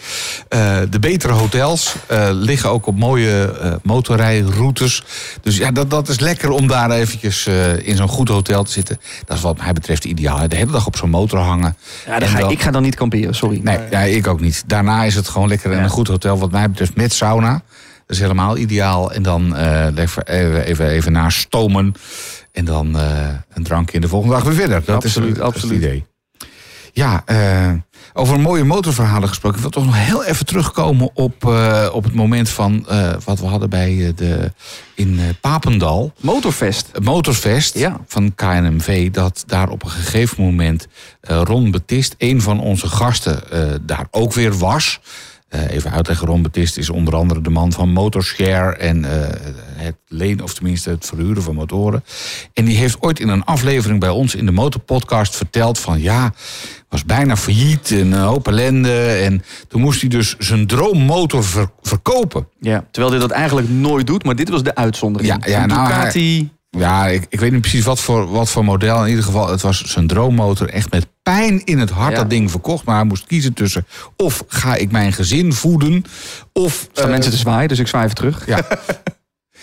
De 0.91 0.99
betere 1.01 1.33
hotels 1.33 1.95
liggen 2.33 2.71
ook 2.71 2.87
op 2.87 2.99
mooie 2.99 3.55
motorrijroutes. 3.83 5.05
Dus 5.43 5.57
ja, 5.57 5.71
dat, 5.71 5.91
dat 5.91 6.09
is 6.09 6.21
lekker 6.21 6.51
om 6.51 6.67
daar 6.67 6.91
eventjes 6.91 7.47
in 7.83 7.97
zo'n 7.97 8.09
goed 8.09 8.29
hotel 8.29 8.63
te 8.65 8.73
zitten. 8.73 9.01
Dat 9.25 9.37
is 9.37 9.43
wat 9.43 9.59
mij 9.59 9.73
betreft 9.73 10.05
ideaal. 10.05 10.49
De 10.49 10.57
hele 10.57 10.71
dag 10.73 10.87
op 10.87 10.97
zo'n 10.97 11.11
motor 11.11 11.39
hangen. 11.39 11.77
ja, 12.07 12.19
dan 12.19 12.29
ga, 12.29 12.39
dan- 12.39 12.51
ik 12.51 12.63
ga 12.63 12.71
dan 12.71 12.83
niet 12.83 12.95
kamperen, 12.95 13.35
sorry. 13.35 13.61
Nee, 13.63 13.79
ja, 13.91 14.01
ik 14.01 14.27
ook 14.27 14.41
niet. 14.41 14.63
Daarna 14.67 15.05
is 15.05 15.15
het 15.15 15.29
gewoon 15.29 15.49
lekker 15.49 15.71
in 15.71 15.77
Ja. 15.77 15.83
een 15.85 15.91
goed 15.91 16.09
hotel, 16.09 16.39
wat 16.39 16.51
mij 16.51 16.71
betreft, 16.71 16.97
met 16.97 17.13
sauna. 17.13 17.63
Dat 18.07 18.17
is 18.17 18.23
helemaal 18.23 18.57
ideaal. 18.57 19.13
En 19.13 19.23
dan 19.23 19.57
eh, 19.57 19.87
even, 19.97 20.27
even, 20.27 20.65
even, 20.65 20.89
even 20.89 21.13
naar 21.13 21.33
stomen. 21.33 21.95
En 22.53 22.65
dan 22.65 22.99
eh, 22.99 23.29
een 23.53 23.63
drankje 23.63 23.95
in 23.95 24.01
de 24.01 24.09
volgende 24.09 24.35
dag 24.35 24.45
weer 24.45 24.55
verder. 24.55 24.85
Dat 24.85 25.05
Absoluut, 25.05 25.37
is, 25.37 25.43
absoluut. 25.43 25.75
het 25.83 25.85
idee. 25.85 26.05
Ja, 26.93 27.23
eh, 27.25 27.73
over 28.13 28.41
mooie 28.41 28.65
motorverhalen 28.65 29.29
gesproken. 29.29 29.57
Ik 29.57 29.63
wil 29.63 29.73
toch 29.73 29.85
nog 29.85 30.07
heel 30.07 30.25
even 30.25 30.47
terugkomen 30.47 31.11
op, 31.15 31.45
op 31.93 32.05
het 32.05 32.15
moment 32.15 32.49
van 32.49 32.87
wat 33.25 33.41
we 33.41 33.47
hadden 33.47 33.71
bij 33.71 34.13
de, 34.17 34.53
in 34.95 35.21
Papendal. 35.41 36.13
Motorfest. 36.21 36.91
Motorfest 37.03 37.79
Ja. 37.79 38.01
van 38.07 38.35
KNMV, 38.35 39.11
dat 39.11 39.45
daar 39.47 39.69
op 39.69 39.83
een 39.85 39.91
gegeven 39.91 40.45
moment 40.45 40.87
Ron 41.21 41.71
Betist, 41.71 42.15
een 42.19 42.43
van 42.43 42.61
onze 42.61 42.87
gasten, 42.89 43.41
daar 43.87 44.07
ook 44.11 44.33
weer 44.33 44.59
was. 44.59 45.01
Eh, 45.55 45.71
even 45.71 45.91
uitleggen, 45.91 46.27
Ron 46.27 46.47
is 46.53 46.91
onder 46.91 47.15
andere 47.15 47.41
de 47.41 47.51
man 47.51 47.73
van 47.73 47.89
Motorshare 47.89 48.77
en 48.77 49.05
eh, 49.05 49.29
het 49.77 49.97
lenen, 50.09 50.45
of 50.45 50.55
tenminste 50.55 50.91
het 50.91 51.07
verhuren 51.07 51.43
van 51.43 51.55
motoren. 51.55 52.05
En 52.53 52.65
die 52.65 52.77
heeft 52.77 52.97
ooit 53.01 53.21
in 53.21 53.29
een 53.29 53.45
aflevering 53.45 54.01
bij 54.01 54.09
ons 54.09 54.35
in 54.35 54.47
de 54.47 54.53
Motorpodcast 54.53 55.37
verteld 55.37 55.79
van 55.79 56.01
ja, 56.01 56.33
was 56.89 57.05
bijna 57.05 57.37
failliet 57.37 57.91
en 57.91 58.13
een 58.13 58.21
hoop 58.23 58.49
ellende. 58.49 59.07
En 59.07 59.43
toen 59.69 59.81
moest 59.81 60.01
hij 60.01 60.11
dus 60.11 60.37
zijn 60.39 60.67
droommotor 60.67 61.45
ver- 61.45 61.71
verkopen. 61.83 62.49
Ja, 62.61 62.85
terwijl 62.91 63.13
dit 63.13 63.23
dat 63.23 63.31
eigenlijk 63.31 63.69
nooit 63.69 64.07
doet, 64.07 64.25
maar 64.25 64.37
dit 64.37 64.49
was 64.49 64.63
de 64.63 64.75
uitzondering. 64.75 65.45
Ja, 65.45 65.51
ja, 65.51 65.67
nou, 65.67 65.89
Ducati. 65.89 66.51
Ja, 66.77 67.07
ik, 67.07 67.27
ik 67.29 67.41
weet 67.41 67.53
niet 67.53 67.61
precies 67.61 67.85
wat 67.85 68.01
voor, 68.01 68.31
wat 68.31 68.51
voor 68.51 68.65
model. 68.65 69.03
In 69.03 69.09
ieder 69.09 69.25
geval, 69.25 69.51
het 69.51 69.63
was 69.63 69.83
zijn 69.85 70.07
droommotor. 70.07 70.69
Echt 70.69 70.91
met 70.91 71.07
pijn 71.23 71.65
in 71.65 71.79
het 71.79 71.91
hart 71.91 72.13
Ja. 72.13 72.19
dat 72.19 72.31
ding 72.31 72.51
verkocht. 72.51 72.85
Maar 72.85 72.97
hij 72.97 73.05
moest 73.05 73.27
kiezen 73.27 73.53
tussen... 73.53 73.87
of 74.17 74.45
ga 74.49 74.75
ik 74.75 74.91
mijn 74.91 75.13
gezin 75.13 75.53
voeden... 75.53 76.05
of... 76.53 76.83
Er 76.83 76.89
staan 76.93 77.05
eh, 77.05 77.11
mensen 77.11 77.33
te 77.33 77.39
zwaaien, 77.39 77.69
dus 77.69 77.79
ik 77.79 77.87
zwaai 77.87 78.05
even 78.05 78.17
terug. 78.17 78.47
ja. 78.47 78.61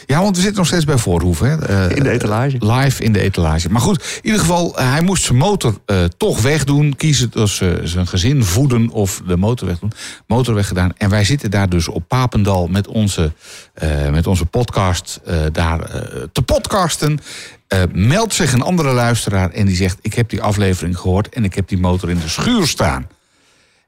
ja, 0.06 0.22
want 0.22 0.36
we 0.36 0.42
zitten 0.42 0.58
nog 0.60 0.68
steeds 0.68 0.86
bij 0.86 0.98
Voorhoef. 0.98 1.40
Hè? 1.40 1.56
Eh, 1.66 1.96
In 1.98 2.04
de 2.04 2.10
etalage. 2.10 2.58
Live 2.60 3.04
in 3.04 3.14
de 3.14 3.20
etalage. 3.22 3.70
Maar 3.70 3.82
goed, 3.82 4.04
in 4.04 4.26
ieder 4.26 4.40
geval, 4.40 4.78
eh, 4.78 4.92
hij 4.92 5.02
moest 5.02 5.24
zijn 5.24 5.38
motor 5.38 5.76
eh, 5.86 6.04
toch 6.18 6.42
wegdoen. 6.42 6.96
Kiezen 6.96 7.30
tussen 7.30 7.88
zijn 7.90 8.08
gezin 8.08 8.44
voeden 8.44 8.90
of 8.90 9.22
de 9.28 9.38
motor 9.38 9.68
wegdoen. 9.68 9.92
Motor 10.28 10.54
weggedaan. 10.56 10.92
En 10.98 11.10
wij 11.10 11.24
zitten 11.24 11.52
daar 11.52 11.70
dus 11.70 11.88
op 11.88 12.04
Papendal 12.08 12.68
met 12.68 12.88
onze, 12.88 13.32
eh, 13.74 14.10
met 14.10 14.28
onze 14.28 14.46
podcast 14.46 15.20
eh, 15.26 15.38
daar 15.52 15.80
eh, 15.80 16.22
te 16.32 16.42
podcasten. 16.42 17.20
Eh, 17.68 17.82
meldt 17.94 18.34
zich 18.34 18.54
een 18.54 18.62
andere 18.62 18.92
luisteraar 18.92 19.50
en 19.52 19.66
die 19.66 19.76
zegt... 19.76 19.98
ik 20.02 20.14
heb 20.14 20.30
die 20.30 20.42
aflevering 20.42 20.98
gehoord 20.98 21.30
en 21.30 21.44
ik 21.44 21.56
heb 21.56 21.68
die 21.68 21.78
motor 21.80 22.10
in 22.10 22.20
de 22.20 22.30
schuur 22.30 22.68
staan. 22.68 23.08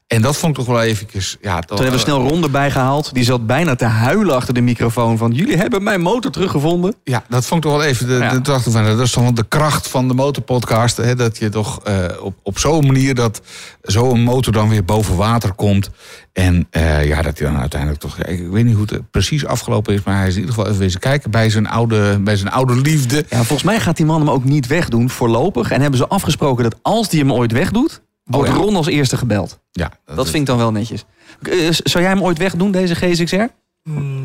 En 0.08 0.22
dat 0.22 0.38
vond 0.38 0.58
ik 0.58 0.64
toch 0.64 0.74
wel 0.74 0.84
eventjes... 0.84 1.38
Ja, 1.42 1.60
Toen 1.60 1.78
hebben 1.78 1.96
we 1.96 2.02
snel 2.02 2.28
Ron 2.28 2.44
erbij 2.44 2.72
gehaald. 2.72 3.14
Die 3.14 3.24
zat 3.24 3.46
bijna 3.48 3.76
te 3.76 3.86
huilen 3.86 4.36
achter 4.36 4.54
de 4.54 4.62
microfoon 4.62 5.18
van... 5.18 5.32
jullie 5.32 5.58
hebben 5.58 5.84
mijn 5.84 6.02
motor 6.02 6.32
teruggevonden. 6.32 6.96
Ja, 7.04 7.24
dat 7.30 7.46
vond 7.46 7.64
ik 7.64 7.72
toch 7.72 7.80
wel 7.80 7.88
even 7.88 8.08
de, 8.08 8.14
Ja. 8.14 8.38
de 8.38 8.60
van, 8.60 8.86
dat 8.86 9.00
is 9.00 9.12
toch 9.12 9.24
wel 9.24 9.34
de 9.34 9.46
kracht 9.48 9.88
van 9.88 10.08
de 10.08 10.14
motorpodcast. 10.14 10.98
Hè, 10.98 11.16
dat 11.16 11.38
je 11.38 11.50
toch 11.50 11.80
eh, 11.84 12.06
op, 12.22 12.36
op 12.44 12.60
zo'n 12.60 12.86
manier 12.86 13.16
dat 13.16 13.42
zo'n 13.82 14.22
motor 14.22 14.54
dan 14.54 14.70
weer 14.70 14.86
boven 14.86 15.16
water 15.16 15.54
komt. 15.54 15.90
En 16.34 16.68
eh, 16.70 17.06
ja, 17.06 17.22
dat 17.22 17.38
hij 17.38 17.48
dan 17.52 17.60
uiteindelijk 17.60 18.02
toch. 18.02 18.18
Ik, 18.18 18.40
ik 18.40 18.48
weet 18.48 18.66
niet 18.66 18.76
hoe 18.76 18.86
het 18.90 19.12
precies 19.12 19.46
afgelopen 19.46 19.94
is, 19.94 20.04
maar 20.04 20.18
hij 20.18 20.28
is 20.28 20.34
in 20.34 20.40
ieder 20.40 20.56
geval 20.56 20.70
even 20.70 20.82
wezen 20.82 21.00
kijken 21.00 21.32
bij 21.32 21.50
zijn 21.50 21.68
oude, 21.68 22.20
bij 22.20 22.36
zijn 22.36 22.52
oude 22.52 22.76
liefde. 22.76 23.26
Ja, 23.30 23.38
volgens 23.38 23.64
mij 23.64 23.80
gaat 23.80 23.98
die 23.98 24.06
man 24.06 24.20
hem 24.20 24.30
ook 24.30 24.44
niet 24.44 24.68
wegdoen 24.68 25.10
voorlopig. 25.10 25.72
En 25.72 25.82
hebben 25.82 26.00
ze 26.00 26.08
afgesproken 26.08 26.64
dat 26.64 26.76
als 26.82 27.10
die 27.10 27.20
hem 27.20 27.34
ooit 27.34 27.52
wegdoet... 27.52 28.02
Wordt 28.24 28.50
Oh, 28.50 28.56
ja. 28.56 28.62
Ron 28.62 28.76
als 28.76 28.88
eerste 28.88 29.18
gebeld. 29.18 29.60
Ja, 29.72 29.92
Dat, 30.06 30.26
vind 30.30 30.36
ik 30.42 30.46
dan 30.46 30.58
wel 30.58 30.72
netjes. 30.72 31.06
Eh, 31.42 31.68
zou 31.72 32.04
jij 32.04 32.14
hem 32.14 32.24
ooit 32.24 32.38
wegdoen, 32.38 32.72
deze 32.72 32.96
GSXR? 32.96 33.46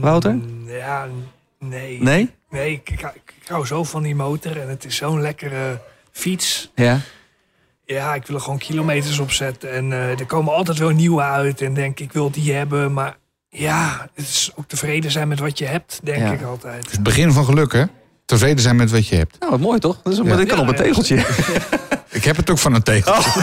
Wouter? 0.00 0.34
Mm, 0.34 0.68
Ja, 0.68 1.06
nee. 1.58 2.02
Nee? 2.02 2.30
Nee, 2.50 2.72
ik, 2.72 2.90
ik, 2.90 3.00
ik 3.42 3.48
hou 3.48 3.66
zo 3.66 3.84
van 3.84 4.02
die 4.02 4.14
motor 4.14 4.60
en 4.60 4.68
het 4.68 4.84
is 4.84 4.96
zo'n 4.96 5.20
lekkere 5.20 5.80
fiets. 6.10 6.70
Ja. 6.74 7.00
Ja, 7.84 8.14
ik 8.14 8.26
wil 8.26 8.36
er 8.36 8.42
gewoon 8.42 8.58
kilometers 8.58 9.18
op 9.18 9.30
zetten. 9.30 9.72
En 9.72 9.92
eh, 9.92 10.18
er 10.18 10.26
komen 10.26 10.54
altijd 10.54 10.78
wel 10.78 10.90
nieuwe 10.90 11.22
uit. 11.22 11.60
En 11.60 11.74
denk 11.74 12.00
ik 12.00 12.12
wil 12.12 12.30
die 12.30 12.52
hebben. 12.52 12.92
Maar 12.92 13.16
ja, 13.48 14.08
het 14.14 14.24
is 14.28 14.50
ook 14.54 14.68
tevreden 14.68 15.10
zijn 15.10 15.28
met 15.28 15.38
wat 15.38 15.58
je 15.58 15.64
hebt, 15.64 16.00
denk 16.02 16.18
Ja. 16.18 16.32
ik 16.32 16.42
altijd. 16.42 16.90
Het 16.90 17.02
begin 17.02 17.32
van 17.32 17.44
geluk, 17.44 17.72
hè? 17.72 17.84
Tevreden 18.24 18.60
zijn 18.62 18.76
met 18.76 18.90
wat 18.90 19.06
je 19.08 19.16
hebt. 19.16 19.36
Nou, 19.40 19.50
wat 19.50 19.60
mooi 19.60 19.78
toch? 19.78 20.00
Dat, 20.02 20.12
is 20.12 20.18
een, 20.18 20.24
Ja. 20.24 20.36
dat 20.36 20.46
kan 20.46 20.56
Ja, 20.56 20.62
op 20.62 20.68
een 20.68 20.76
ja. 20.76 20.82
tegeltje. 20.82 21.16
Ik 22.10 22.24
heb 22.24 22.36
het 22.36 22.50
ook 22.50 22.58
van 22.58 22.74
een 22.74 22.82
tegeltje. 22.82 23.42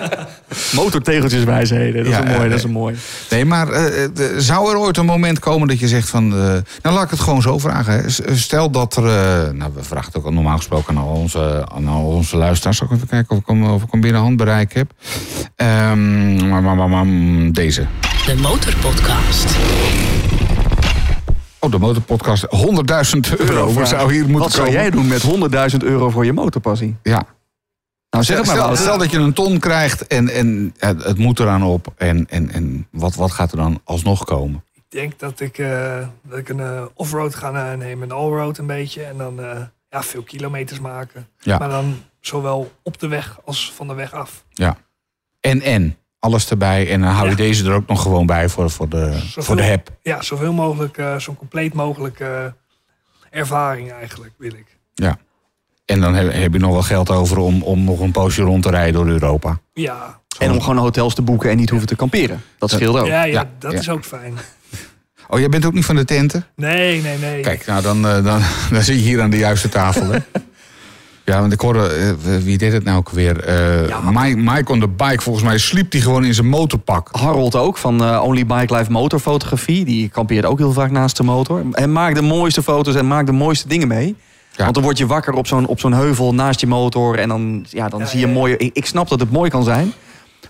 Motortegeltjeswijsheden, 0.74 2.04
dat 2.04 2.12
is 2.12 2.18
Ja, 2.18 2.36
mooi, 2.36 2.48
dat 2.48 2.58
is 2.58 2.64
een 2.64 2.72
nee. 2.72 2.78
mooi. 2.80 2.96
Nee, 3.30 3.44
maar 3.44 3.68
eh, 3.68 4.04
eh, 4.04 4.10
zou 4.36 4.70
er 4.70 4.76
ooit 4.78 4.96
een 4.96 5.06
moment 5.06 5.38
komen 5.38 5.68
dat 5.68 5.78
je 5.78 5.88
zegt 5.88 6.08
van... 6.08 6.32
eh, 6.32 6.38
nou, 6.82 6.94
laat 6.94 7.04
ik 7.04 7.10
het 7.10 7.20
gewoon 7.20 7.42
zo 7.42 7.58
vragen. 7.58 7.92
Hè. 7.92 8.34
Stel 8.36 8.70
dat 8.70 8.96
er... 8.96 9.04
eh, 9.06 9.50
nou, 9.52 9.70
we 9.74 9.82
vragen 9.82 10.06
het 10.06 10.16
ook 10.16 10.24
al 10.24 10.32
normaal 10.32 10.56
gesproken 10.56 10.96
aan 10.96 11.02
al 11.02 11.08
onze, 11.14 11.66
aan 11.74 11.88
al 11.88 12.04
onze 12.04 12.36
luisteraars. 12.36 12.76
Zal 12.76 12.86
ik 12.86 12.92
even 12.92 13.08
kijken 13.08 13.36
of 13.36 13.42
ik 13.42 13.46
hem, 13.46 13.64
of 13.64 13.82
ik 13.82 13.88
hem 13.90 14.00
binnen 14.00 14.20
handbereik 14.20 14.74
heb. 14.74 14.90
Ehm, 15.56 16.48
maar, 16.48 16.62
maar, 16.62 16.76
maar, 16.76 16.88
maar, 16.88 17.06
mm, 17.06 17.52
deze. 17.52 17.86
De 18.26 18.34
Motorpodcast. 18.36 19.46
Oh, 21.58 21.70
de 21.70 21.78
motorpodcast. 21.78 22.46
100.000 22.50 23.36
euro. 23.38 23.72
Wat 23.72 23.88
zou 23.88 24.12
hier 24.12 24.20
moeten 24.22 24.40
Wat 24.40 24.52
zou 24.52 24.70
jij 24.70 24.90
doen 24.90 25.06
met 25.06 25.22
100.000 25.72 25.76
euro 25.78 26.10
voor 26.10 26.24
je 26.24 26.32
motorpassie? 26.32 26.96
Ja. 27.02 27.26
Nou, 28.10 28.24
zeg 28.24 28.36
het 28.36 28.46
maar, 28.46 28.56
stel, 28.56 28.76
stel 28.76 28.98
dat 28.98 29.10
je 29.10 29.18
een 29.18 29.32
ton 29.32 29.58
krijgt 29.58 30.06
en, 30.06 30.28
en 30.28 30.74
het, 30.78 31.04
het 31.04 31.18
moet 31.18 31.40
eraan 31.40 31.62
op. 31.62 31.92
En, 31.96 32.26
en, 32.28 32.50
en 32.50 32.86
wat, 32.90 33.14
wat 33.14 33.30
gaat 33.30 33.50
er 33.50 33.56
dan 33.56 33.80
alsnog 33.84 34.24
komen? 34.24 34.64
Ik 34.74 34.84
denk 34.88 35.18
dat 35.18 35.40
ik, 35.40 35.58
eh, 35.58 36.06
dat 36.22 36.38
ik 36.38 36.48
een 36.48 36.60
eh, 36.60 36.82
offroad 36.94 37.34
ga 37.34 37.74
nemen. 37.76 38.10
Een 38.10 38.16
allroad 38.16 38.58
een 38.58 38.66
beetje. 38.66 39.02
En 39.04 39.16
dan 39.16 39.40
eh, 39.42 39.60
ja, 39.90 40.02
veel 40.02 40.22
kilometers 40.22 40.80
maken. 40.80 41.28
Ja. 41.38 41.58
Maar 41.58 41.68
dan 41.68 42.02
zowel 42.20 42.72
op 42.82 42.98
de 42.98 43.08
weg 43.08 43.38
als 43.44 43.72
van 43.72 43.88
de 43.88 43.94
weg 43.94 44.12
af. 44.12 44.44
Ja. 44.52 44.76
En, 45.40 45.60
en. 45.62 45.96
Alles 46.20 46.50
erbij. 46.50 46.90
En 46.90 47.00
dan 47.00 47.10
hou 47.10 47.28
je 47.28 47.34
deze 47.34 47.64
er 47.64 47.72
ook 47.74 47.86
nog 47.86 48.02
gewoon 48.02 48.26
bij 48.26 48.48
voor, 48.48 48.70
voor, 48.70 48.88
de, 48.88 49.12
Zoveel- 49.12 49.42
voor 49.42 49.56
de 49.56 49.62
heb. 49.62 49.90
Ja, 50.02 50.22
zoveel 50.22 50.52
mogelijk, 50.52 50.98
eh, 50.98 51.16
zo'n 51.18 51.36
compleet 51.36 51.74
mogelijke 51.74 52.54
ervaring 53.30 53.92
eigenlijk 53.92 54.32
wil 54.38 54.52
ik. 54.52 54.76
Ja. 54.94 55.18
En 55.88 56.00
dan 56.00 56.14
heb, 56.14 56.32
heb 56.32 56.52
je 56.52 56.58
nog 56.58 56.72
wel 56.72 56.82
geld 56.82 57.10
over 57.10 57.38
om, 57.38 57.62
om 57.62 57.84
nog 57.84 58.00
een 58.00 58.10
poosje 58.10 58.42
rond 58.42 58.62
te 58.62 58.70
rijden 58.70 58.92
door 58.92 59.06
Europa. 59.06 59.60
Ja, 59.74 60.18
En 60.38 60.50
om 60.50 60.60
gewoon 60.60 60.76
hotels 60.76 61.14
te 61.14 61.22
boeken 61.22 61.50
en 61.50 61.56
niet 61.56 61.70
hoeven 61.70 61.88
te 61.88 61.96
kamperen. 61.96 62.42
Dat 62.58 62.70
scheelt 62.70 62.96
ook. 62.98 63.06
ja, 63.06 63.24
ja, 63.24 63.32
Ja, 63.40 63.48
dat 63.58 63.72
ja. 63.72 63.78
is 63.78 63.88
ook 63.88 64.04
fijn. 64.04 64.34
Oh, 65.30 65.38
jij 65.38 65.48
bent 65.48 65.64
ook 65.66 65.72
niet 65.72 65.84
van 65.84 65.96
de 65.96 66.04
tenten? 66.04 66.46
Nee, 66.56 67.02
nee, 67.02 67.18
nee. 67.18 67.40
Kijk, 67.40 67.66
nou 67.66 67.82
dan, 67.82 68.06
eh, 68.06 68.24
dan, 68.24 68.40
dan 68.72 68.82
zit 68.82 68.96
je 68.96 69.02
hier 69.02 69.22
aan 69.22 69.30
de 69.30 69.36
juiste 69.36 69.68
tafel. 69.68 70.10
Hè? 70.10 70.18
Ja, 71.24 71.40
want 71.40 71.52
ik 71.52 71.60
hoorde, 71.60 71.86
eh, 71.88 72.36
wie 72.42 72.58
deed 72.58 72.72
het 72.72 72.84
nou 72.84 72.96
ook 72.98 73.10
weer? 73.10 73.44
Eh 73.44 74.10
Mike, 74.10 74.36
Mike 74.36 74.72
on 74.72 74.80
the 74.80 74.88
bike, 74.88 75.22
volgens 75.22 75.44
mij 75.44 75.58
sliep 75.58 75.92
hij 75.92 76.00
gewoon 76.00 76.24
in 76.24 76.34
zijn 76.34 76.48
motorpak. 76.48 77.08
Harold 77.12 77.56
ook 77.56 77.76
van 77.76 78.04
eh, 78.04 78.22
Only 78.24 78.46
Bike 78.46 78.76
Life 78.76 78.90
Motorfotografie. 78.90 79.84
Die 79.84 80.08
kampeert 80.08 80.44
ook 80.44 80.58
heel 80.58 80.72
vaak 80.72 80.90
naast 80.90 81.16
de 81.16 81.22
motor. 81.22 81.62
En 81.72 81.92
maakt 81.92 82.14
de 82.14 82.22
mooiste 82.22 82.62
foto's 82.62 82.94
en 82.94 83.06
maakt 83.06 83.26
de 83.26 83.32
mooiste 83.32 83.68
dingen 83.68 83.88
mee. 83.88 84.16
Want 84.64 84.74
dan 84.74 84.82
word 84.82 84.98
je 84.98 85.06
wakker 85.06 85.32
op 85.34 85.46
zo'n, 85.46 85.66
op 85.66 85.80
zo'n 85.80 85.92
heuvel 85.92 86.34
naast 86.34 86.60
je 86.60 86.66
motor. 86.66 87.18
En 87.18 87.28
dan, 87.28 87.66
ja, 87.70 87.88
dan 87.88 88.06
zie 88.06 88.20
je 88.20 88.26
mooie... 88.26 88.56
Ik, 88.56 88.70
ik 88.72 88.86
snap 88.86 89.08
dat 89.08 89.20
het 89.20 89.30
mooi 89.30 89.50
kan 89.50 89.64
zijn. 89.64 89.92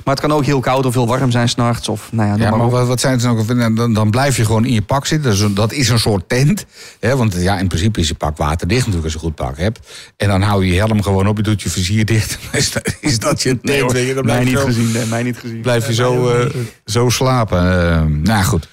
Maar 0.05 0.15
het 0.15 0.25
kan 0.27 0.33
ook 0.33 0.45
heel 0.45 0.61
koud 0.61 0.87
of 0.87 0.95
heel 0.95 1.07
warm 1.07 1.31
zijn 1.31 1.49
s'nachts. 1.49 1.89
Of 1.89 2.09
nou 2.13 2.29
ja, 2.29 2.45
Ja, 2.45 2.57
maar 2.57 2.71
wat, 2.71 2.87
wat 2.87 3.01
zijn 3.01 3.13
het 3.13 3.23
dan, 3.23 3.39
ook? 3.39 3.77
Dan, 3.77 3.93
dan 3.93 4.11
blijf 4.11 4.37
je 4.37 4.45
gewoon 4.45 4.65
in 4.65 4.73
je 4.73 4.83
pak 4.83 5.07
zitten. 5.07 5.29
Dat 5.31 5.39
is 5.39 5.45
een, 5.45 5.55
dat 5.55 5.73
is 5.73 5.89
een 5.89 5.99
soort 5.99 6.29
tent. 6.29 6.65
Hè? 7.01 7.17
Want 7.17 7.35
ja, 7.39 7.59
in 7.59 7.67
principe 7.69 8.01
is 8.01 8.09
je 8.09 8.15
pak 8.15 8.37
waterdicht 8.37 8.87
natuurlijk 8.87 9.05
als 9.05 9.13
je 9.13 9.19
een 9.19 9.25
goed 9.25 9.35
pak 9.35 9.59
hebt. 9.59 9.79
En 10.17 10.29
dan 10.29 10.43
hou 10.43 10.65
je 10.67 10.73
je 10.73 10.79
helm 10.79 11.03
gewoon 11.03 11.27
op, 11.27 11.37
je 11.37 11.43
doet 11.43 11.63
je 11.63 11.71
vizier 11.71 12.05
dicht. 12.05 12.39
Is 12.53 12.73
dat, 12.73 12.95
is 13.01 13.19
dat 13.19 13.43
je 13.43 13.49
tent? 13.49 13.63
Nee, 13.63 13.81
hoor. 13.83 14.15
Dan 14.15 14.25
mij 14.27 14.39
je 14.39 14.45
niet 14.45 14.59
zo- 14.59 14.65
gezien. 14.65 14.93
Nee, 14.93 15.07
mij 15.07 15.23
niet 15.23 15.39
gezien. 15.39 15.61
Blijf 15.61 15.87
je 15.87 15.95
zo, 15.95 16.29
eh, 16.29 16.47
zo 16.85 17.09
slapen. 17.09 17.91
Eh, 17.93 18.03
nou 18.05 18.45
goed, 18.45 18.69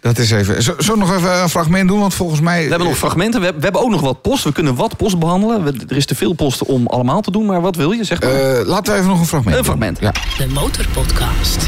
dat 0.00 0.18
is 0.18 0.30
even... 0.30 0.62
Zullen 0.62 0.84
we 0.84 0.96
nog 0.96 1.14
even 1.16 1.42
een 1.42 1.48
fragment 1.48 1.88
doen? 1.88 2.00
Want 2.00 2.14
volgens 2.14 2.40
mij... 2.40 2.62
We 2.62 2.68
hebben 2.68 2.88
nog 2.88 2.96
fragmenten. 2.96 3.38
We 3.40 3.44
hebben, 3.44 3.62
we 3.64 3.68
hebben 3.68 3.84
ook 3.86 3.90
nog 3.92 4.00
wat 4.00 4.22
post. 4.22 4.44
We 4.44 4.52
kunnen 4.52 4.74
wat 4.74 4.96
post 4.96 5.18
behandelen. 5.18 5.64
We- 5.64 5.84
er 5.88 5.96
is 5.96 6.06
te 6.06 6.14
veel 6.14 6.32
post 6.32 6.62
om 6.62 6.86
allemaal 6.86 7.20
te 7.20 7.30
doen. 7.30 7.46
Maar 7.46 7.60
wat 7.60 7.76
wil 7.76 7.90
je? 7.92 8.04
Zeg 8.04 8.20
maar. 8.20 8.30
Eh, 8.58 8.66
laten 8.66 8.92
we 8.92 8.98
even 8.98 9.10
nog 9.10 9.20
een 9.20 9.26
fragment 9.26 9.56
Een 9.56 9.64
fragment. 9.64 9.98
Ja. 10.00 10.12
De 10.38 10.46
Motorpodcast. 10.46 11.58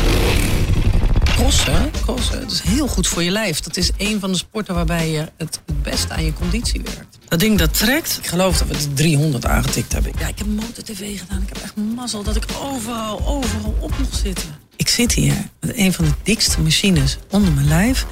Crossen, 1.37 1.91
crossen, 2.03 2.41
dat 2.41 2.51
is 2.51 2.61
heel 2.61 2.87
goed 2.89 3.07
voor 3.07 3.23
je 3.23 3.31
lijf. 3.31 3.61
Dat 3.61 3.77
is 3.77 3.91
een 3.99 4.21
van 4.21 4.31
de 4.33 4.37
sporten 4.39 4.75
waarbij 4.75 5.11
je 5.11 5.19
het, 5.37 5.61
het 5.67 5.83
beste 5.83 6.13
aan 6.15 6.25
je 6.25 6.33
conditie 6.33 6.81
werkt. 6.85 7.19
Dat 7.29 7.39
ding 7.41 7.59
dat 7.59 7.79
trekt. 7.79 8.19
Ik 8.23 8.27
geloof 8.29 8.59
dat 8.59 8.69
we 8.69 8.77
de 8.89 8.93
300 8.95 9.47
aangetikt 9.47 9.93
hebben. 9.93 10.13
Ja, 10.19 10.27
ik 10.29 10.39
heb 10.39 10.47
motor-tv 10.47 11.19
gedaan. 11.19 11.43
Ik 11.43 11.49
heb 11.49 11.63
echt 11.63 11.75
mazzel 11.95 12.23
dat 12.23 12.37
ik 12.37 12.45
overal, 12.73 13.21
overal 13.27 13.75
op 13.81 13.91
mag 13.91 14.09
zitten. 14.23 14.45
Ik 14.81 14.89
zit 14.89 15.13
hier 15.13 15.35
met 15.61 15.77
een 15.77 15.93
van 15.93 16.05
de 16.05 16.11
dikste 16.23 16.61
machines 16.61 17.19
onder 17.31 17.53
mijn 17.53 17.69
lijf. 17.69 18.07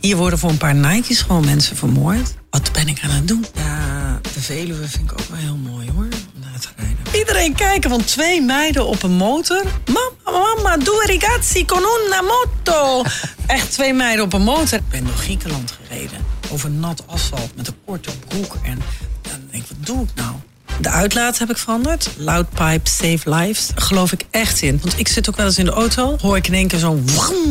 Hier 0.00 0.16
worden 0.16 0.38
voor 0.38 0.50
een 0.50 0.56
paar 0.56 0.74
Nike's 0.74 1.20
gewoon 1.20 1.44
mensen 1.44 1.76
vermoord. 1.76 2.34
Wat 2.50 2.72
ben 2.72 2.88
ik 2.88 3.00
aan 3.02 3.10
het 3.10 3.28
doen? 3.28 3.44
Ja, 3.54 4.20
de 4.34 4.40
Veluwe 4.40 4.88
vind 4.88 5.10
ik 5.10 5.20
ook 5.20 5.26
wel 5.28 5.38
heel 5.38 5.56
mooi 5.56 5.90
hoor. 5.94 6.08
Naar 6.34 6.60
te 6.60 6.68
rijden. 6.76 7.18
Iedereen 7.18 7.54
kijken 7.54 7.90
van 7.90 8.04
twee 8.04 8.42
meiden 8.42 8.86
op 8.86 9.02
een 9.02 9.16
motor. 9.16 9.64
Mama, 9.86 10.54
mama, 10.54 10.76
due 10.76 11.06
ragazzi 11.06 11.64
con 11.64 11.78
una 11.78 12.22
moto. 12.22 13.02
Echt 13.46 13.72
twee 13.72 13.94
meiden 13.94 14.24
op 14.24 14.32
een 14.32 14.42
motor. 14.42 14.78
Ik 14.78 14.88
ben 14.88 15.04
door 15.04 15.16
Griekenland 15.16 15.78
gereden. 15.82 16.18
Over 16.50 16.70
nat 16.70 17.06
asfalt 17.06 17.56
met 17.56 17.66
een 17.66 17.76
korte 17.84 18.10
broek. 18.28 18.56
En 18.62 18.78
dan 19.22 19.40
denk 19.50 19.62
ik, 19.62 19.68
wat 19.68 19.86
doe 19.86 20.02
ik 20.02 20.10
nou? 20.14 20.34
De 20.80 20.90
uitlaat 20.90 21.38
heb 21.38 21.50
ik 21.50 21.56
veranderd. 21.56 22.10
Loud 22.16 22.48
pipe, 22.50 22.90
save 22.90 23.34
lives. 23.34 23.66
Daar 23.66 23.84
geloof 23.84 24.12
ik 24.12 24.24
echt 24.30 24.62
in. 24.62 24.78
Want 24.82 24.98
ik 24.98 25.08
zit 25.08 25.28
ook 25.28 25.36
wel 25.36 25.46
eens 25.46 25.58
in 25.58 25.64
de 25.64 25.70
auto. 25.70 26.16
Hoor 26.20 26.36
ik 26.36 26.46
in 26.46 26.54
één 26.54 26.68
keer 26.68 26.78
zo'n... 26.78 27.04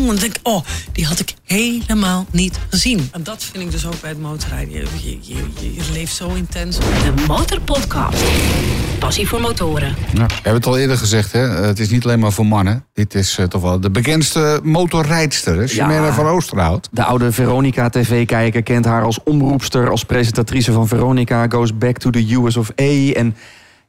En 0.03 0.05
dan 0.05 0.15
denk 0.15 0.35
ik, 0.35 0.39
oh, 0.43 0.65
die 0.91 1.05
had 1.05 1.19
ik 1.19 1.33
helemaal 1.45 2.25
niet 2.31 2.59
gezien. 2.69 3.09
En 3.11 3.23
dat 3.23 3.43
vind 3.43 3.63
ik 3.63 3.71
dus 3.71 3.85
ook 3.85 4.01
bij 4.01 4.09
het 4.09 4.19
motorrijden. 4.19 4.73
Je, 4.73 5.17
je, 5.21 5.35
je, 5.59 5.81
leeft 5.93 6.15
zo 6.15 6.33
intens. 6.33 6.77
De 6.77 7.13
Motorpodcast. 7.27 8.23
Passie 8.99 9.27
voor 9.27 9.41
motoren. 9.41 9.95
Ja, 10.13 10.25
we 10.25 10.33
hebben 10.33 10.53
het 10.53 10.65
al 10.65 10.77
eerder 10.77 10.97
gezegd, 10.97 11.31
hè? 11.31 11.39
het 11.39 11.79
is 11.79 11.89
niet 11.89 12.03
alleen 12.03 12.19
maar 12.19 12.31
voor 12.31 12.45
mannen. 12.45 12.85
Dit 12.93 13.15
is 13.15 13.37
eh, 13.37 13.45
toch 13.45 13.61
wel 13.61 13.79
de 13.79 13.89
bekendste 13.89 14.59
motorrijdster, 14.63 15.57
hè? 15.57 15.67
Chimène 15.67 16.11
van 16.11 16.25
Oosterhout. 16.25 16.89
De 16.91 17.03
oude 17.03 17.31
Veronica-tv-kijker 17.31 18.63
kent 18.63 18.85
haar 18.85 19.03
als 19.03 19.19
omroepster, 19.23 19.89
als 19.89 20.03
presentatrice 20.03 20.71
van 20.71 20.87
Veronica, 20.87 21.45
Goes 21.49 21.77
Back 21.77 21.97
to 21.97 22.09
the 22.09 22.33
US 22.33 22.57
of 22.57 22.71
A. 22.81 23.12
En 23.15 23.35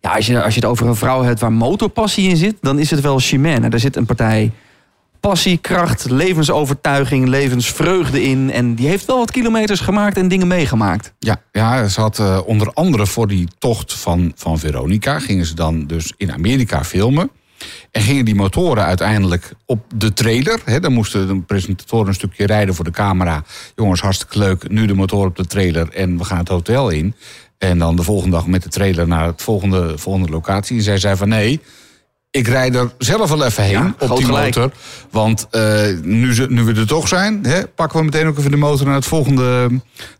ja, 0.00 0.14
als 0.14 0.26
je, 0.26 0.42
als 0.42 0.54
je 0.54 0.60
het 0.60 0.68
over 0.68 0.86
een 0.86 0.96
vrouw 0.96 1.22
hebt 1.22 1.40
waar 1.40 1.52
motorpassie 1.52 2.28
in 2.28 2.36
zit, 2.36 2.56
dan 2.60 2.78
is 2.78 2.90
het 2.90 3.00
wel 3.00 3.18
Chimène. 3.18 3.68
Daar 3.68 3.80
zit 3.80 3.96
een 3.96 4.06
partij 4.06 4.52
passie, 5.28 5.58
kracht, 5.58 6.10
levensovertuiging, 6.10 7.28
levensvreugde 7.28 8.22
in. 8.22 8.50
En 8.50 8.74
die 8.74 8.88
heeft 8.88 9.04
wel 9.04 9.18
wat 9.18 9.30
kilometers 9.30 9.80
gemaakt 9.80 10.16
en 10.16 10.28
dingen 10.28 10.46
meegemaakt. 10.46 11.12
Ja, 11.18 11.40
ja, 11.52 11.88
ze 11.88 12.00
had 12.00 12.18
eh, 12.18 12.40
onder 12.46 12.72
andere 12.72 13.06
voor 13.06 13.26
die 13.26 13.48
tocht 13.58 13.94
van, 13.94 14.32
van 14.34 14.58
Veronica... 14.58 15.18
gingen 15.18 15.46
ze 15.46 15.54
dan 15.54 15.86
dus 15.86 16.12
in 16.16 16.32
Amerika 16.32 16.84
filmen. 16.84 17.30
En 17.90 18.02
gingen 18.02 18.24
die 18.24 18.34
motoren 18.34 18.84
uiteindelijk 18.84 19.52
op 19.66 19.84
de 19.94 20.12
trailer. 20.12 20.60
Hè, 20.64 20.80
dan 20.80 20.92
moesten 20.92 21.26
de 21.26 21.40
presentatoren 21.40 22.08
een 22.08 22.14
stukje 22.14 22.46
rijden 22.46 22.74
voor 22.74 22.84
de 22.84 22.90
camera. 22.90 23.44
Jongens, 23.76 24.00
hartstikke 24.00 24.38
leuk. 24.38 24.68
Nu 24.70 24.86
de 24.86 24.94
motor 24.94 25.26
op 25.26 25.36
de 25.36 25.46
trailer 25.46 25.88
en 25.88 26.18
we 26.18 26.24
gaan 26.24 26.38
het 26.38 26.48
hotel 26.48 26.88
in. 26.88 27.14
En 27.68 27.78
dan 27.78 27.96
de 27.96 28.02
volgende 28.02 28.36
dag 28.36 28.46
met 28.46 28.62
de 28.62 28.68
trailer 28.68 29.08
naar 29.08 29.26
het 29.26 29.42
volgende, 29.42 29.98
volgende 29.98 30.28
locatie. 30.28 30.76
En 30.76 30.82
zij 30.82 30.98
zei 30.98 31.16
van 31.16 31.28
nee, 31.28 31.60
ik 32.30 32.48
rijd 32.48 32.74
er 32.74 32.92
zelf 32.98 33.28
wel 33.30 33.44
even 33.44 33.62
heen 33.62 33.72
Ja, 33.72 33.94
op 33.98 34.16
die 34.16 34.24
gelijk. 34.26 34.54
motor. 34.56 34.72
Want 35.10 35.46
eh, 35.50 35.82
nu, 36.02 36.34
ze, 36.34 36.46
nu 36.48 36.62
we 36.62 36.74
er 36.74 36.86
toch 36.86 37.08
zijn, 37.08 37.44
hè, 37.46 37.66
pakken 37.66 37.98
we 37.98 38.04
meteen 38.04 38.26
ook 38.26 38.38
even 38.38 38.50
de 38.50 38.56
motor 38.56 38.86
naar, 38.86 38.94
het 38.94 39.06
volgende, 39.06 39.68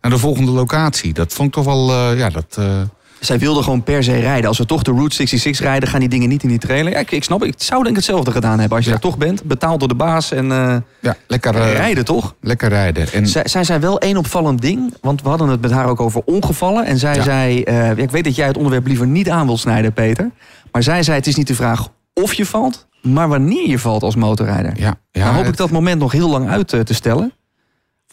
naar 0.01 0.11
de 0.11 0.18
volgende 0.18 0.51
locatie. 0.51 1.12
Dat 1.12 1.32
vond 1.32 1.49
ik 1.49 1.55
toch 1.55 1.64
wel, 1.64 1.90
eh, 1.90 2.18
ja, 2.18 2.28
dat... 2.28 2.57
eh, 2.59 2.80
Zij 3.25 3.39
wilde 3.39 3.62
gewoon 3.62 3.83
per 3.83 4.05
se 4.05 4.18
rijden. 4.18 4.49
Als 4.49 4.59
we 4.59 4.66
toch 4.66 4.83
de 4.83 4.91
Route 4.91 5.14
66 5.14 5.64
rijden, 5.66 5.89
gaan 5.89 6.01
die 6.01 6.09
dingen 6.09 6.29
niet 6.29 6.43
in 6.43 6.49
die 6.49 6.59
trailer. 6.59 6.93
Ja, 6.93 6.99
ik, 6.99 7.11
ik 7.11 7.25
snap. 7.25 7.45
Ik 7.45 7.55
zou 7.57 7.79
denk 7.83 7.91
ik 7.91 7.97
hetzelfde 7.97 8.31
gedaan 8.31 8.59
hebben. 8.59 8.77
Als 8.77 8.85
je 8.87 8.91
daar 8.93 9.01
toch 9.01 9.18
bent, 9.18 9.43
betaald 9.43 9.79
door 9.79 9.89
de 9.89 9.95
baas 9.95 10.31
en 10.33 10.53
eh, 10.53 10.77
ja, 11.01 11.16
lekker 11.27 11.55
eh, 11.55 11.72
rijden 11.72 12.05
toch? 12.05 12.35
Lekker 12.41 12.68
rijden. 12.68 13.12
En, 13.12 13.27
Zij, 13.27 13.49
zij 13.49 13.64
zei 13.64 13.79
wel 13.79 13.99
één 13.99 14.16
opvallend 14.16 14.61
ding. 14.61 14.95
Want 15.01 15.22
we 15.22 15.29
hadden 15.29 15.49
het 15.49 15.61
met 15.61 15.70
haar 15.70 15.87
ook 15.89 16.01
over 16.01 16.22
ongevallen. 16.25 16.85
En 16.87 16.99
zij 16.99 17.14
Ja. 17.14 17.22
zei, 17.22 17.62
eh, 17.62 17.75
ja, 17.75 17.91
ik 17.97 18.11
weet 18.11 18.25
dat 18.25 18.35
jij 18.37 18.47
het 18.47 18.57
onderwerp 18.57 18.87
liever 18.87 19.07
niet 19.07 19.31
aan 19.31 19.47
wil 19.47 19.59
snijden, 19.59 19.93
Peter. 19.93 20.31
Maar 20.72 20.83
zij 20.83 21.03
zei, 21.03 21.16
het 21.16 21.27
is 21.27 21.37
niet 21.37 21.47
de 21.47 21.55
vraag 21.55 21.89
of 22.14 22.35
je 22.35 22.47
valt, 22.47 22.87
maar 23.03 23.29
wanneer 23.29 23.68
je 23.68 23.79
valt 23.79 24.03
als 24.03 24.16
motorrijder. 24.16 24.72
ja, 24.77 24.95
ja, 25.11 25.25
nou 25.25 25.37
hoop 25.37 25.47
ik 25.47 25.57
dat 25.57 25.70
moment 25.70 26.01
nog 26.01 26.12
heel 26.12 26.29
lang 26.31 26.49
uit 26.49 26.68
te 26.68 26.95
stellen. 26.95 27.33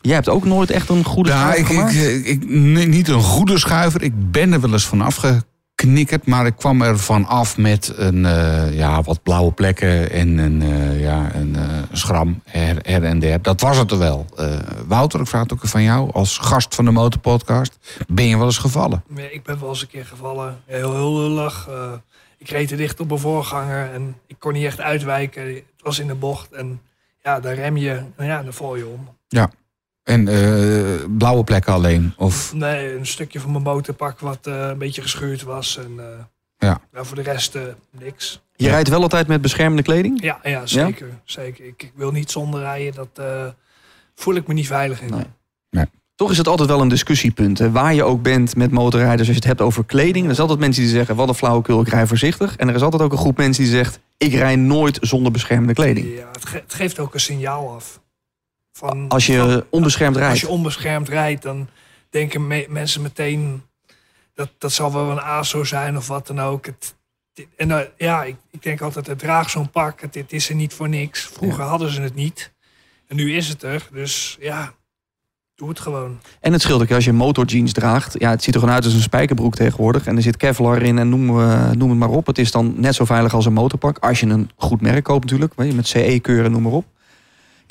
Jij 0.02 0.14
hebt 0.14 0.30
ook 0.30 0.46
nooit 0.46 0.70
echt 0.72 0.90
een 0.90 1.04
goede 1.04 1.30
Ja, 1.30 1.40
schuif 1.40 1.58
ik, 1.60 1.66
gemaakt? 1.66 1.94
ik, 1.94 2.26
ik, 2.26 2.50
nee, 2.50 2.88
niet 2.88 3.08
een 3.08 3.22
goede 3.22 3.58
schuiver. 3.58 4.02
Ik 4.02 4.32
ben 4.32 4.54
er 4.54 4.62
wel 4.62 4.72
eens 4.72 4.88
van 4.88 5.12
geknikkerd, 5.82 6.26
maar 6.28 6.46
ik 6.46 6.56
kwam 6.56 6.82
er 6.82 7.00
van 7.00 7.26
af 7.26 7.58
met 7.58 7.94
een, 7.96 8.26
eh, 8.26 8.78
ja, 8.78 9.02
wat 9.02 9.24
blauwe 9.24 9.52
plekken 9.52 10.12
en 10.12 10.38
een, 10.38 10.62
eh, 10.62 11.02
ja, 11.02 11.36
een 11.36 11.56
eh, 11.56 11.64
schram 11.92 12.42
her, 12.46 12.78
her 12.82 13.04
en 13.04 13.20
der. 13.20 13.42
Dat 13.42 13.62
was 13.62 13.78
het 13.78 13.92
er 13.92 13.98
wel. 13.98 14.26
Eh, 14.38 14.56
Wouter, 14.88 15.20
ik 15.20 15.28
vraag 15.28 15.42
het 15.42 15.54
ook 15.54 15.68
van 15.68 15.84
jou 15.84 16.12
als 16.12 16.38
gast 16.38 16.76
van 16.76 16.86
de 16.86 16.92
Motorpodcast. 16.92 17.78
Ben 18.08 18.26
je 18.26 18.38
wel 18.38 18.46
eens 18.46 18.58
gevallen? 18.58 19.04
Nee, 19.08 19.32
ik 19.32 19.44
ben 19.44 19.60
wel 19.60 19.70
eens 19.70 19.82
een 19.82 19.88
keer 19.88 20.06
gevallen. 20.06 20.60
Heel, 20.66 20.94
heel 20.96 21.18
lullig. 21.18 21.68
Eh, 21.70 21.92
ik 22.38 22.50
reed 22.50 22.68
te 22.68 22.76
dicht 22.76 23.00
op 23.00 23.12
een 23.12 23.20
voorganger 23.20 23.94
en 23.94 24.16
ik 24.28 24.36
kon 24.40 24.54
niet 24.54 24.66
echt 24.66 24.80
uitwijken. 24.80 25.48
Het 25.48 25.64
was 25.84 26.00
in 26.00 26.08
de 26.08 26.16
bocht 26.16 26.52
en 26.52 26.82
ja, 27.24 27.40
dan 27.40 27.54
rem 27.54 27.78
je. 27.78 28.02
Nou 28.18 28.30
ja, 28.30 28.44
dan 28.44 28.54
val 28.54 28.76
je 28.76 28.86
om. 28.88 29.08
Ja. 29.28 29.50
En 30.04 30.28
eh, 30.28 31.06
blauwe 31.18 31.44
plekken 31.44 31.74
alleen? 31.74 32.14
Of, 32.18 32.54
Nee, 32.54 32.98
een 32.98 33.06
stukje 33.06 33.40
van 33.40 33.52
mijn 33.52 33.64
motorpak 33.64 34.20
wat 34.20 34.48
eh, 34.48 34.68
een 34.68 34.78
beetje 34.78 35.02
geschuurd 35.02 35.44
was. 35.44 35.78
En 35.78 35.92
eh, 36.00 36.06
ja. 36.58 36.82
nou, 36.92 37.06
voor 37.06 37.16
de 37.16 37.22
rest 37.22 37.56
eh, 37.56 37.62
niks. 38.00 38.42
Je 38.56 38.70
rijdt 38.70 38.90
wel 38.90 39.02
altijd 39.02 39.28
met 39.28 39.42
beschermende 39.42 39.84
kleding? 39.84 40.22
Ja, 40.24 40.40
ja 40.44 40.66
zeker. 40.66 41.08
zeker. 41.24 41.66
Ik, 41.66 41.82
ik 41.84 41.92
wil 41.96 42.12
niet 42.12 42.32
zonder 42.32 42.60
rijden. 42.60 42.94
Dat 42.94 43.26
eh, 43.26 43.46
voel 44.16 44.36
ik 44.36 44.48
me 44.48 44.54
niet 44.54 44.68
veilig 44.68 45.02
in. 45.02 45.14
Toch 46.16 46.32
is 46.32 46.38
het 46.38 46.48
altijd 46.48 46.70
wel 46.70 46.82
een 46.82 46.88
discussiepunt. 46.88 47.58
Hè? 47.60 47.72
Waar 47.72 47.94
je 47.94 48.04
ook 48.04 48.22
bent 48.22 48.56
met 48.56 48.72
motorrijders, 48.72 49.20
als 49.20 49.28
je 49.28 49.34
het 49.36 49.44
hebt 49.44 49.62
over 49.62 49.86
kleding. 49.86 50.26
Er 50.28 50.30
zijn 50.36 50.42
altijd 50.42 50.60
mensen 50.60 50.84
die 50.84 50.92
zeggen, 50.92 51.16
wat 51.16 51.28
een 51.28 51.34
flauwekul, 51.36 51.82
ik 51.82 51.88
rij 51.88 52.08
voorzichtig. 52.08 52.56
En 52.56 52.70
er 52.70 52.76
is 52.76 52.82
altijd 52.82 53.02
ook 53.02 53.12
een 53.12 53.18
groep 53.18 53.38
mensen 53.38 53.64
die 53.64 53.72
zegt, 53.72 54.00
ik 54.18 54.34
rij 54.34 54.56
nooit 54.56 54.98
zonder 55.02 55.32
beschermende 55.32 55.74
kleding. 55.74 56.08
Ja, 56.18 56.28
het, 56.32 56.46
ge- 56.46 56.58
het 56.64 56.74
geeft 56.74 57.00
ook 57.00 57.14
een 57.14 57.20
signaal 57.20 57.70
af. 57.76 58.01
Van, 58.74 59.08
Als 59.10 59.26
je 59.26 59.66
onbeschermd 59.70 60.16
rijdt. 60.16 60.32
Als 60.32 60.42
je 60.42 60.48
onbeschermd 60.50 61.10
rijdt, 61.10 61.42
dan 61.42 61.68
denken 62.10 62.48
me- 62.48 62.66
mensen 62.70 63.02
meteen... 63.02 63.64
Dat, 64.34 64.50
dat 64.58 64.72
zal 64.72 64.94
wel 64.94 65.12
een 65.12 65.22
ASO 65.22 65.64
zijn 65.64 65.98
of 65.98 66.08
wat 66.08 66.28
dan 66.28 66.40
ook. 66.42 66.66
Het, 66.66 66.96
dit- 67.34 67.48
en 67.56 67.72
eh, 67.72 67.80
ja, 67.98 68.24
ik, 68.24 68.36
ik 68.52 68.64
denk 68.64 68.82
altijd, 68.82 69.08
het 69.08 69.20
draag 69.20 69.50
zo'n 69.50 69.70
pak. 69.70 70.02
Het, 70.02 70.16
het 70.16 70.34
is 70.34 70.50
er 70.50 70.56
niet 70.56 70.74
voor 70.74 70.90
niks. 70.90 71.22
Vroeger 71.34 71.64
hadden 71.64 71.92
ze 71.92 72.02
het 72.02 72.16
niet. 72.16 72.54
En 73.08 73.16
nu 73.16 73.34
is 73.36 73.48
het 73.48 73.64
er. 73.64 73.88
Dus 73.92 74.38
ja, 74.40 74.74
doe 75.56 75.70
het 75.70 75.80
gewoon. 75.80 76.20
En 76.40 76.52
het 76.52 76.62
scheelt 76.62 76.82
ook 76.82 76.92
als 76.92 77.06
je 77.06 77.14
motorjeans 77.14 77.72
draagt. 77.74 78.16
Ja, 78.20 78.30
het 78.30 78.44
ziet 78.44 78.54
er 78.54 78.60
gewoon 78.60 78.76
uit 78.76 78.86
als 78.86 78.94
een 78.94 79.02
spijkerbroek 79.02 79.56
tegenwoordig. 79.56 80.06
En 80.06 80.16
er 80.16 80.22
zit 80.22 80.38
Kevlar 80.38 80.82
in 80.82 80.98
en 80.98 81.10
noem, 81.10 81.30
eh, 81.42 81.72
noem 81.72 81.90
het 81.90 82.00
maar 82.00 82.10
op. 82.10 82.26
Het 82.28 82.38
is 82.38 82.52
dan 82.52 82.74
net 82.78 82.96
zo 82.96 83.06
veilig 83.06 83.34
als 83.34 83.46
een 83.46 83.54
motorpak. 83.54 83.98
Als 83.98 84.20
je 84.20 84.26
een 84.26 84.50
goed 84.56 84.82
merk 84.82 85.04
koopt 85.04 85.24
natuurlijk. 85.24 85.56
Met 85.56 85.88
CE-keuren, 85.88 86.52
noem 86.52 86.62
maar 86.62 86.72
op. 86.72 86.86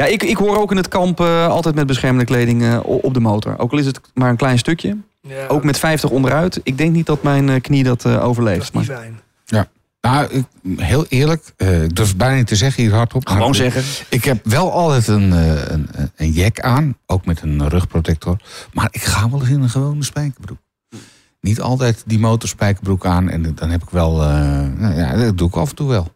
Ja, 0.01 0.07
ik, 0.07 0.23
ik 0.23 0.37
hoor 0.37 0.59
ook 0.59 0.71
in 0.71 0.77
het 0.77 0.89
kamp 0.89 1.21
eh, 1.21 1.47
altijd 1.49 1.75
met 1.75 1.87
beschermende 1.87 2.25
kleding 2.25 2.63
eh, 2.63 2.79
op 2.85 3.15
de 3.15 3.21
motor. 3.21 3.59
Ook 3.59 3.73
al 3.73 3.79
is 3.79 3.87
het 3.87 4.01
maar 4.15 4.31
een 4.31 4.37
klein 4.37 4.59
stukje. 4.59 4.97
Ja, 5.21 5.47
Ook 5.47 5.65
met 5.65 5.79
50 5.79 6.11
onderuit. 6.11 6.61
Ik 6.63 6.79
denk 6.79 6.93
niet 6.93 7.07
dat 7.07 7.23
mijn 7.23 7.49
eh, 7.49 7.61
knie 7.61 7.85
dat 7.85 8.05
eh, 8.05 8.25
overleeft. 8.25 8.73
niet 8.75 8.87
Maar- 8.89 8.97
fijn. 8.97 9.21
Ja. 9.45 9.67
Nou, 10.01 10.27
ik, 10.31 10.45
heel 10.77 11.07
eerlijk, 11.09 11.53
eh, 11.57 11.83
ik 11.83 11.97
durf 11.97 12.09
het 12.09 12.17
bijna 12.17 12.35
niet 12.37 12.47
te 12.47 12.57
zeggen 12.57 12.83
hier 12.83 12.93
hardop. 12.95 13.29
Gewoon 13.29 13.49
ik- 13.49 13.55
zeggen. 13.55 13.83
Ik 14.09 14.25
heb 14.25 14.45
wel 14.47 14.73
altijd 14.73 15.09
een, 15.09 15.33
eh, 15.33 15.63
een, 15.69 15.89
een- 16.17 16.31
jack 16.33 16.61
aan, 16.61 16.97
ook 17.07 17.27
met 17.27 17.43
een 17.43 17.69
rugprotector. 17.69 18.37
Maar 18.73 18.89
ik 18.91 19.03
ga 19.03 19.31
wel 19.31 19.41
eens 19.41 19.49
in 19.49 19.63
een 19.63 19.71
gewone 19.71 20.05
spijkerbroek. 20.05 20.59
Niet 21.41 21.61
altijd 21.61 22.03
die 22.07 22.19
motorspijkerbroek 22.19 23.07
aan 23.07 23.29
en 23.29 23.53
dan 23.55 23.71
heb 23.71 23.83
ik 23.83 23.91
wel, 23.91 24.23
eh, 24.23 24.29
nou 24.77 24.95
ja, 24.95 25.17
dat 25.17 25.39
doe 25.39 25.49
ik 25.49 25.57
af 25.57 25.69
en 25.71 25.75
toe 25.77 25.89
wel. 25.89 26.15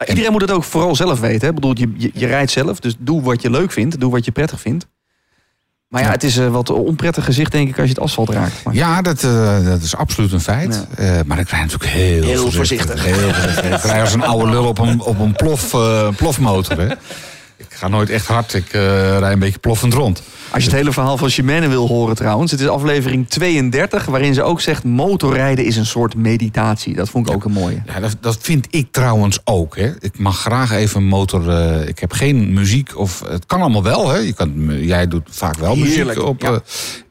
Ja, 0.00 0.06
Iedereen 0.06 0.32
moet 0.32 0.40
het 0.40 0.50
ook 0.50 0.64
vooral 0.64 0.96
zelf 0.96 1.20
weten. 1.20 1.40
Hè? 1.40 1.48
Ik 1.48 1.54
bedoel, 1.54 1.72
je, 1.78 1.92
je, 1.96 2.10
je 2.14 2.26
rijdt 2.26 2.50
zelf, 2.50 2.78
dus 2.80 2.94
doe 2.98 3.22
wat 3.22 3.42
je 3.42 3.50
leuk 3.50 3.72
vindt. 3.72 4.00
Doe 4.00 4.10
wat 4.10 4.24
je 4.24 4.30
prettig 4.30 4.60
vindt. 4.60 4.86
Maar 5.88 6.02
ja, 6.02 6.10
het 6.10 6.22
is 6.24 6.36
een 6.36 6.50
wat 6.50 6.70
onprettig 6.70 7.24
gezicht, 7.24 7.52
denk 7.52 7.68
ik, 7.68 7.78
als 7.78 7.88
je 7.88 7.94
het 7.94 8.02
asfalt 8.02 8.30
raakt. 8.30 8.64
Maar- 8.64 8.74
Ja, 8.74 9.02
dat, 9.02 9.22
eh, 9.22 9.64
dat 9.64 9.82
is 9.82 9.96
absoluut 9.96 10.32
een 10.32 10.40
feit. 10.40 10.86
Eh, 10.96 11.20
maar 11.26 11.38
ik 11.38 11.48
rij 11.48 11.60
natuurlijk 11.60 11.90
heel, 11.90 12.22
Heel 12.22 12.50
voorzichtig. 12.50 13.04
Heel 13.04 13.14
voorzichtig. 13.32 13.84
ik 13.84 13.90
rij 13.90 14.00
als 14.00 14.12
een 14.12 14.22
oude 14.22 14.50
lul 14.50 14.64
op 14.66 14.78
een, 14.78 15.00
op 15.00 15.18
een 15.18 15.32
plof, 15.32 15.74
eh, 15.74 16.08
plofmotor. 16.16 16.78
Hè. 16.80 16.94
Ik 17.68 17.76
ga 17.76 17.88
nooit 17.88 18.10
echt 18.10 18.26
hard, 18.26 18.54
ik 18.54 18.72
eh, 18.72 19.18
rij 19.18 19.32
een 19.32 19.38
beetje 19.38 19.58
ploffend 19.58 19.94
rond. 19.94 20.22
Als 20.52 20.62
je 20.64 20.68
het 20.68 20.78
hele 20.78 20.92
verhaal 20.92 21.16
van 21.16 21.28
Chimène 21.28 21.68
wil 21.68 21.86
horen 21.86 22.14
trouwens. 22.16 22.50
Het 22.50 22.60
is 22.60 22.66
aflevering 22.68 23.28
32, 23.28 24.04
waarin 24.04 24.34
ze 24.34 24.42
ook 24.42 24.60
zegt... 24.60 24.84
motorrijden 24.84 25.64
is 25.64 25.76
een 25.76 25.86
soort 25.86 26.14
meditatie. 26.14 26.94
Dat 26.94 27.08
vond 27.08 27.28
ik 27.28 27.34
ook 27.34 27.44
een 27.44 27.52
mooie. 27.52 27.82
Ja, 27.86 28.00
dat, 28.00 28.16
dat 28.20 28.38
vind 28.40 28.66
ik 28.70 28.92
trouwens 28.92 29.38
ook. 29.44 29.76
Hè. 29.76 29.92
Ik 29.98 30.18
mag 30.18 30.38
graag 30.40 30.70
even 30.72 31.00
een 31.00 31.06
motor. 31.06 31.48
eh, 31.50 31.88
ik 31.88 31.98
heb 31.98 32.12
geen 32.12 32.52
muziek 32.52 32.98
of 32.98 33.22
het 33.28 33.46
kan 33.46 33.60
allemaal 33.60 33.82
wel. 33.82 34.08
Hè. 34.08 34.18
Je 34.18 34.32
kan, 34.32 34.78
jij 34.86 35.08
doet 35.08 35.28
vaak 35.30 35.56
wel 35.56 35.74
Heerlijk, 35.74 36.06
muziek 36.08 36.22
op. 36.28 36.42
ja. 36.42 36.52
eh, 36.52 36.58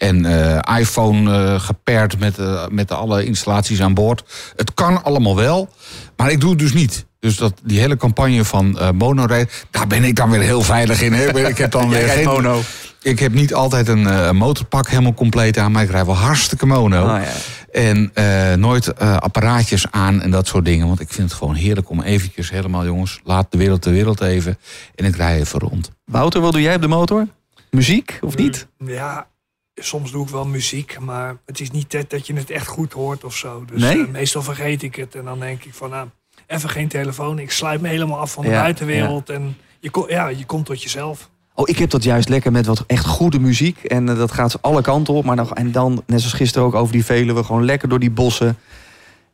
en 0.08 0.26
eh, 0.66 0.80
iPhone 0.80 1.32
eh, 1.54 1.60
gepaard 1.60 2.20
met, 2.20 2.38
eh, 2.38 2.68
met 2.70 2.92
alle 2.92 3.26
installaties 3.26 3.82
aan 3.82 3.94
boord. 3.94 4.24
Het 4.56 4.74
kan 4.74 5.04
allemaal 5.04 5.36
wel, 5.36 5.70
maar 6.16 6.32
ik 6.32 6.40
doe 6.42 6.50
het 6.50 6.60
dus 6.60 6.74
niet. 6.74 7.08
Dus 7.20 7.36
dat, 7.38 7.54
die 7.64 7.80
hele 7.80 7.98
campagne 7.98 8.46
van 8.46 8.80
eh 8.80 8.92
monorijden, 8.92 9.50
daar 9.72 9.88
ben 9.88 10.04
ik 10.04 10.16
dan 10.16 10.30
weer 10.30 10.42
heel 10.42 10.62
veilig 10.62 11.02
in. 11.02 11.14
Hè. 11.14 11.48
Ik 11.48 11.58
heb 11.58 11.72
dan 11.72 11.90
weer 11.96 12.08
geen 12.08 12.26
mono. 12.26 12.62
Ik 13.02 13.20
heb 13.20 13.34
niet 13.34 13.54
altijd 13.54 13.88
een 13.88 14.08
eh, 14.08 14.32
motorpak 14.32 14.88
helemaal 14.88 15.14
compleet 15.14 15.58
aan, 15.58 15.72
maar 15.72 15.84
ik 15.84 15.90
rij 15.90 16.06
wel 16.06 16.16
hartstikke 16.16 16.66
mono. 16.66 17.06
Ah, 17.06 17.24
ja. 17.24 17.32
En 17.72 18.12
eh, 18.14 18.54
nooit 18.54 18.88
eh, 18.94 19.18
apparaatjes 19.18 19.92
aan 19.92 20.22
en 20.22 20.32
dat 20.32 20.48
soort 20.48 20.66
dingen. 20.66 20.88
Want 20.88 21.00
ik 21.00 21.10
vind 21.10 21.30
het 21.30 21.40
gewoon 21.40 21.56
heerlijk 21.56 21.90
om 21.90 22.02
eventjes 22.02 22.50
helemaal, 22.50 22.86
jongens, 22.86 23.20
laat 23.24 23.52
de 23.52 23.58
wereld 23.58 23.84
de 23.84 23.92
wereld 23.92 24.22
even. 24.22 24.58
En 24.96 25.06
ik 25.06 25.16
rij 25.16 25.40
even 25.40 25.60
rond. 25.60 25.92
Wouter, 26.06 26.42
wat 26.42 26.52
doe 26.52 26.62
jij 26.62 26.76
op 26.76 26.82
de 26.82 26.88
motor? 26.88 27.28
Muziek 27.72 28.18
of 28.22 28.36
niet? 28.38 28.68
Ja, 28.86 29.28
soms 29.76 30.12
doe 30.12 30.24
ik 30.24 30.30
wel 30.30 30.46
muziek, 30.46 31.00
maar 31.00 31.38
het 31.46 31.60
is 31.60 31.72
niet 31.72 31.92
dat, 31.92 32.10
dat 32.10 32.28
je 32.28 32.34
het 32.34 32.50
echt 32.50 32.68
goed 32.68 32.94
hoort 32.94 33.24
of 33.24 33.36
zo. 33.36 33.66
Dus 33.72 33.82
Nee? 33.82 34.08
meestal 34.08 34.42
vergeet 34.42 34.84
ik 34.84 34.96
het 34.96 35.16
en 35.16 35.26
dan 35.26 35.40
denk 35.40 35.64
ik 35.64 35.74
van, 35.74 35.90
nou, 35.90 36.08
even 36.50 36.70
geen 36.70 36.88
telefoon. 36.88 37.40
Ik 37.40 37.52
sluit 37.52 37.82
me 37.82 37.88
helemaal 37.88 38.20
af 38.20 38.32
van 38.32 38.44
de 38.44 38.50
Ja, 38.50 38.62
buitenwereld 38.62 39.30
en 39.30 39.58
je, 39.80 39.90
ko- 39.90 40.06
ja, 40.10 40.28
je 40.28 40.46
komt 40.46 40.66
tot 40.66 40.84
jezelf. 40.84 41.30
Oh, 41.56 41.70
ik 41.70 41.78
heb 41.78 41.90
dat 41.90 42.04
juist 42.04 42.30
lekker 42.30 42.52
met 42.52 42.66
wat 42.66 42.84
echt 42.88 43.06
goede 43.06 43.40
muziek. 43.40 43.84
En 43.84 44.10
eh, 44.10 44.18
dat 44.18 44.32
gaat 44.32 44.62
alle 44.62 44.82
kanten 44.82 45.14
op. 45.14 45.26
Maar 45.26 45.36
dan, 45.36 45.52
en 45.54 45.72
dan, 45.72 46.04
net 46.06 46.20
zoals 46.20 46.34
gisteren 46.36 46.68
ook 46.68 46.76
over 46.76 46.94
die 46.94 47.06
Veluwe, 47.06 47.44
gewoon 47.44 47.66
lekker 47.66 47.90
door 47.90 48.00
die 48.00 48.12
bossen. 48.12 48.58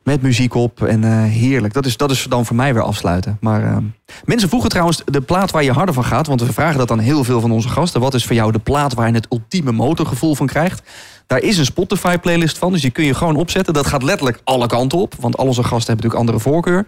Met 0.02 0.22
muziek 0.22 0.54
op 0.54 0.82
en 0.82 1.04
eh, 1.04 1.10
heerlijk. 1.22 1.72
Dat 1.74 1.86
is, 1.86 1.96
dat 1.96 2.10
is 2.10 2.24
dan 2.24 2.46
voor 2.46 2.56
mij 2.56 2.74
weer 2.74 2.82
afsluiten. 2.82 3.36
Maar 3.40 3.62
eh, 3.64 3.76
mensen 4.24 4.48
vroegen 4.48 4.70
trouwens 4.70 5.02
de 5.04 5.20
plaat 5.20 5.50
waar 5.50 5.62
je 5.64 5.72
harder 5.72 5.94
van 5.94 6.04
gaat. 6.04 6.26
Want 6.26 6.40
we 6.40 6.52
vragen 6.52 6.78
dat 6.78 6.90
aan 6.90 6.98
heel 6.98 7.24
veel 7.24 7.40
van 7.40 7.50
onze 7.52 7.68
gasten. 7.68 8.00
Wat 8.00 8.14
is 8.14 8.24
voor 8.24 8.36
jou 8.36 8.52
de 8.52 8.58
plaat 8.58 8.94
waar 8.94 9.08
je 9.08 9.14
het 9.14 9.26
ultieme 9.30 9.72
motorgevoel 9.72 10.34
van 10.34 10.46
krijgt? 10.46 10.82
Daar 11.26 11.42
is 11.42 11.58
een 11.58 11.64
Spotify 11.64 12.16
playlist 12.16 12.58
van. 12.58 12.72
Dus 12.72 12.80
die 12.80 12.90
kun 12.90 13.04
je 13.04 13.14
gewoon 13.14 13.36
opzetten. 13.36 13.74
Dat 13.74 13.86
gaat 13.86 14.02
letterlijk 14.02 14.40
alle 14.44 14.66
kanten 14.66 14.98
op. 14.98 15.14
Want 15.20 15.36
al 15.36 15.46
onze 15.46 15.62
gasten 15.62 15.86
hebben 15.86 16.10
natuurlijk 16.10 16.20
andere 16.20 16.50
voorkeur. 16.50 16.86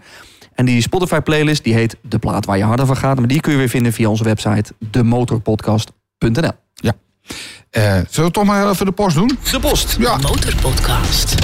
En 0.53 0.65
die 0.65 0.81
Spotify 0.81 1.19
playlist 1.19 1.63
die 1.63 1.73
heet 1.73 1.97
De 2.01 2.19
plaat 2.19 2.45
waar 2.45 2.57
je 2.57 2.63
harder 2.63 2.85
van 2.85 2.97
gaat. 2.97 3.17
Maar 3.19 3.27
die 3.27 3.39
kun 3.39 3.51
je 3.51 3.57
weer 3.57 3.69
vinden 3.69 3.93
via 3.93 4.09
onze 4.09 4.23
website 4.23 4.73
demotorpodcast.nl. 4.91 6.51
Ja. 6.73 6.93
Eh, 7.69 7.83
zullen 8.09 8.29
we 8.29 8.31
toch 8.31 8.45
maar 8.45 8.69
even 8.69 8.85
de 8.85 8.91
post 8.91 9.15
doen? 9.15 9.37
De 9.51 9.59
post. 9.59 9.95
Ja. 9.99 10.17
Motorpodcast. 10.17 11.35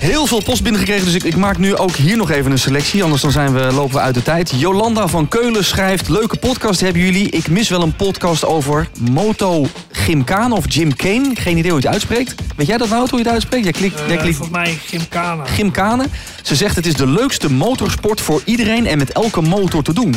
Heel 0.00 0.26
veel 0.26 0.42
post 0.42 0.62
binnengekregen, 0.62 1.04
dus 1.04 1.14
ik, 1.14 1.22
ik 1.22 1.36
maak 1.36 1.58
nu 1.58 1.76
ook 1.76 1.96
hier 1.96 2.16
nog 2.16 2.30
even 2.30 2.50
een 2.50 2.58
selectie. 2.58 3.02
Anders 3.02 3.22
dan 3.22 3.30
zijn 3.30 3.52
we, 3.52 3.72
lopen 3.72 3.94
we 3.94 4.00
uit 4.00 4.14
de 4.14 4.22
tijd. 4.22 4.52
Jolanda 4.56 5.06
van 5.08 5.28
Keulen 5.28 5.64
schrijft... 5.64 6.08
Leuke 6.08 6.36
podcast 6.36 6.80
hebben 6.80 7.02
jullie. 7.02 7.30
Ik 7.30 7.48
mis 7.48 7.68
wel 7.68 7.82
een 7.82 7.96
podcast 7.96 8.44
over 8.44 8.88
Moto 9.10 9.66
Gymkhana 9.92 10.54
of 10.54 10.64
Jim 10.68 10.96
Kane. 10.96 11.30
Geen 11.34 11.56
idee 11.56 11.70
hoe 11.70 11.80
je 11.80 11.86
het 11.86 11.94
uitspreekt. 11.94 12.34
Weet 12.56 12.66
jij 12.66 12.76
dat 12.76 12.88
nou, 12.88 13.08
hoe 13.08 13.18
je 13.18 13.24
het 13.24 13.32
uitspreekt? 13.32 13.64
Jij 13.64 13.72
klikt, 13.72 13.98
jij 13.98 14.16
Eh, 14.16 14.22
klikt 14.22 14.36
volgens 14.36 14.58
mij 14.58 14.78
Gymkhana. 14.86 15.44
Gymkhana. 15.44 16.04
Ze 16.42 16.54
zegt 16.54 16.76
het 16.76 16.86
is 16.86 16.94
de 16.94 17.06
leukste 17.06 17.50
motorsport 17.50 18.20
voor 18.20 18.42
iedereen 18.44 18.86
en 18.86 18.98
met 18.98 19.12
elke 19.12 19.40
motor 19.40 19.82
te 19.82 19.92
doen. 19.92 20.14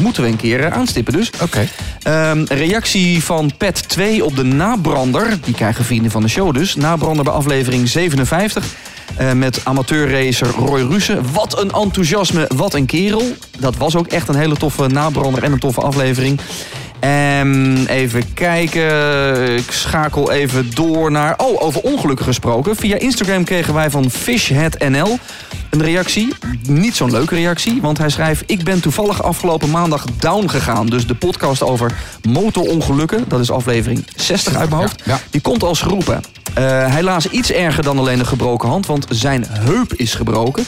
Moeten 0.00 0.22
we 0.22 0.28
een 0.28 0.36
keer 0.36 0.64
eh, 0.64 0.72
aanstippen 0.72 1.12
dus. 1.12 1.30
Oké. 1.42 1.68
Ehm, 2.02 2.44
reactie 2.48 3.24
van 3.24 3.52
Pet 3.58 3.88
2 3.88 4.24
op 4.24 4.36
de 4.36 4.44
nabrander. 4.44 5.38
Die 5.44 5.54
krijgen 5.54 5.84
vrienden 5.84 6.10
van 6.10 6.22
de 6.22 6.28
show 6.28 6.54
dus. 6.54 6.74
Nabrander 6.74 7.24
bij 7.24 7.32
aflevering 7.32 7.88
57. 7.88 8.64
Eh, 9.16 9.32
met 9.32 9.60
amateurracer 9.64 10.48
Roy 10.48 10.80
Russen. 10.80 11.32
Wat 11.32 11.60
een 11.62 11.70
enthousiasme, 11.70 12.48
wat 12.56 12.74
een 12.74 12.86
kerel. 12.86 13.32
Dat 13.58 13.76
was 13.76 13.96
ook 13.96 14.06
echt 14.06 14.28
een 14.28 14.36
hele 14.36 14.56
toffe 14.56 14.86
nabrander 14.86 15.42
en 15.42 15.52
een 15.52 15.58
toffe 15.58 15.80
aflevering. 15.80 16.40
Even 17.86 18.32
kijken. 18.34 19.56
Ik 19.56 19.70
schakel 19.70 20.32
even 20.32 20.74
door 20.74 21.10
naar. 21.10 21.34
Oh, 21.36 21.62
over 21.62 21.80
ongelukken 21.80 22.24
gesproken. 22.24 22.76
Via 22.76 22.98
Instagram 22.98 23.44
kregen 23.44 23.74
wij 23.74 23.90
van 23.90 24.10
FishheadNL 24.10 25.18
een 25.70 25.82
reactie. 25.82 26.34
Niet 26.62 26.96
zo'n 26.96 27.10
leuke 27.10 27.34
reactie, 27.34 27.80
want 27.80 27.98
hij 27.98 28.08
schrijft: 28.08 28.42
Ik 28.46 28.64
ben 28.64 28.80
toevallig 28.80 29.22
afgelopen 29.22 29.70
maandag 29.70 30.04
down 30.18 30.48
gegaan. 30.48 30.86
Dus 30.86 31.06
de 31.06 31.14
podcast 31.14 31.62
over 31.62 31.92
motorongelukken, 32.22 33.24
dat 33.28 33.40
is 33.40 33.50
aflevering 33.50 34.04
60 34.16 34.54
uit 34.54 34.68
mijn 34.70 34.80
hoofd. 34.80 35.02
Die 35.30 35.40
komt 35.40 35.62
als 35.62 35.80
geroepen. 35.80 36.22
Eh, 36.56 36.94
helaas 36.94 37.28
iets 37.28 37.52
erger 37.52 37.82
dan 37.82 37.98
alleen 37.98 38.18
een 38.18 38.26
gebroken 38.26 38.68
hand, 38.68 38.86
want 38.86 39.06
zijn 39.08 39.44
heup 39.48 39.94
is 39.94 40.14
gebroken. 40.14 40.64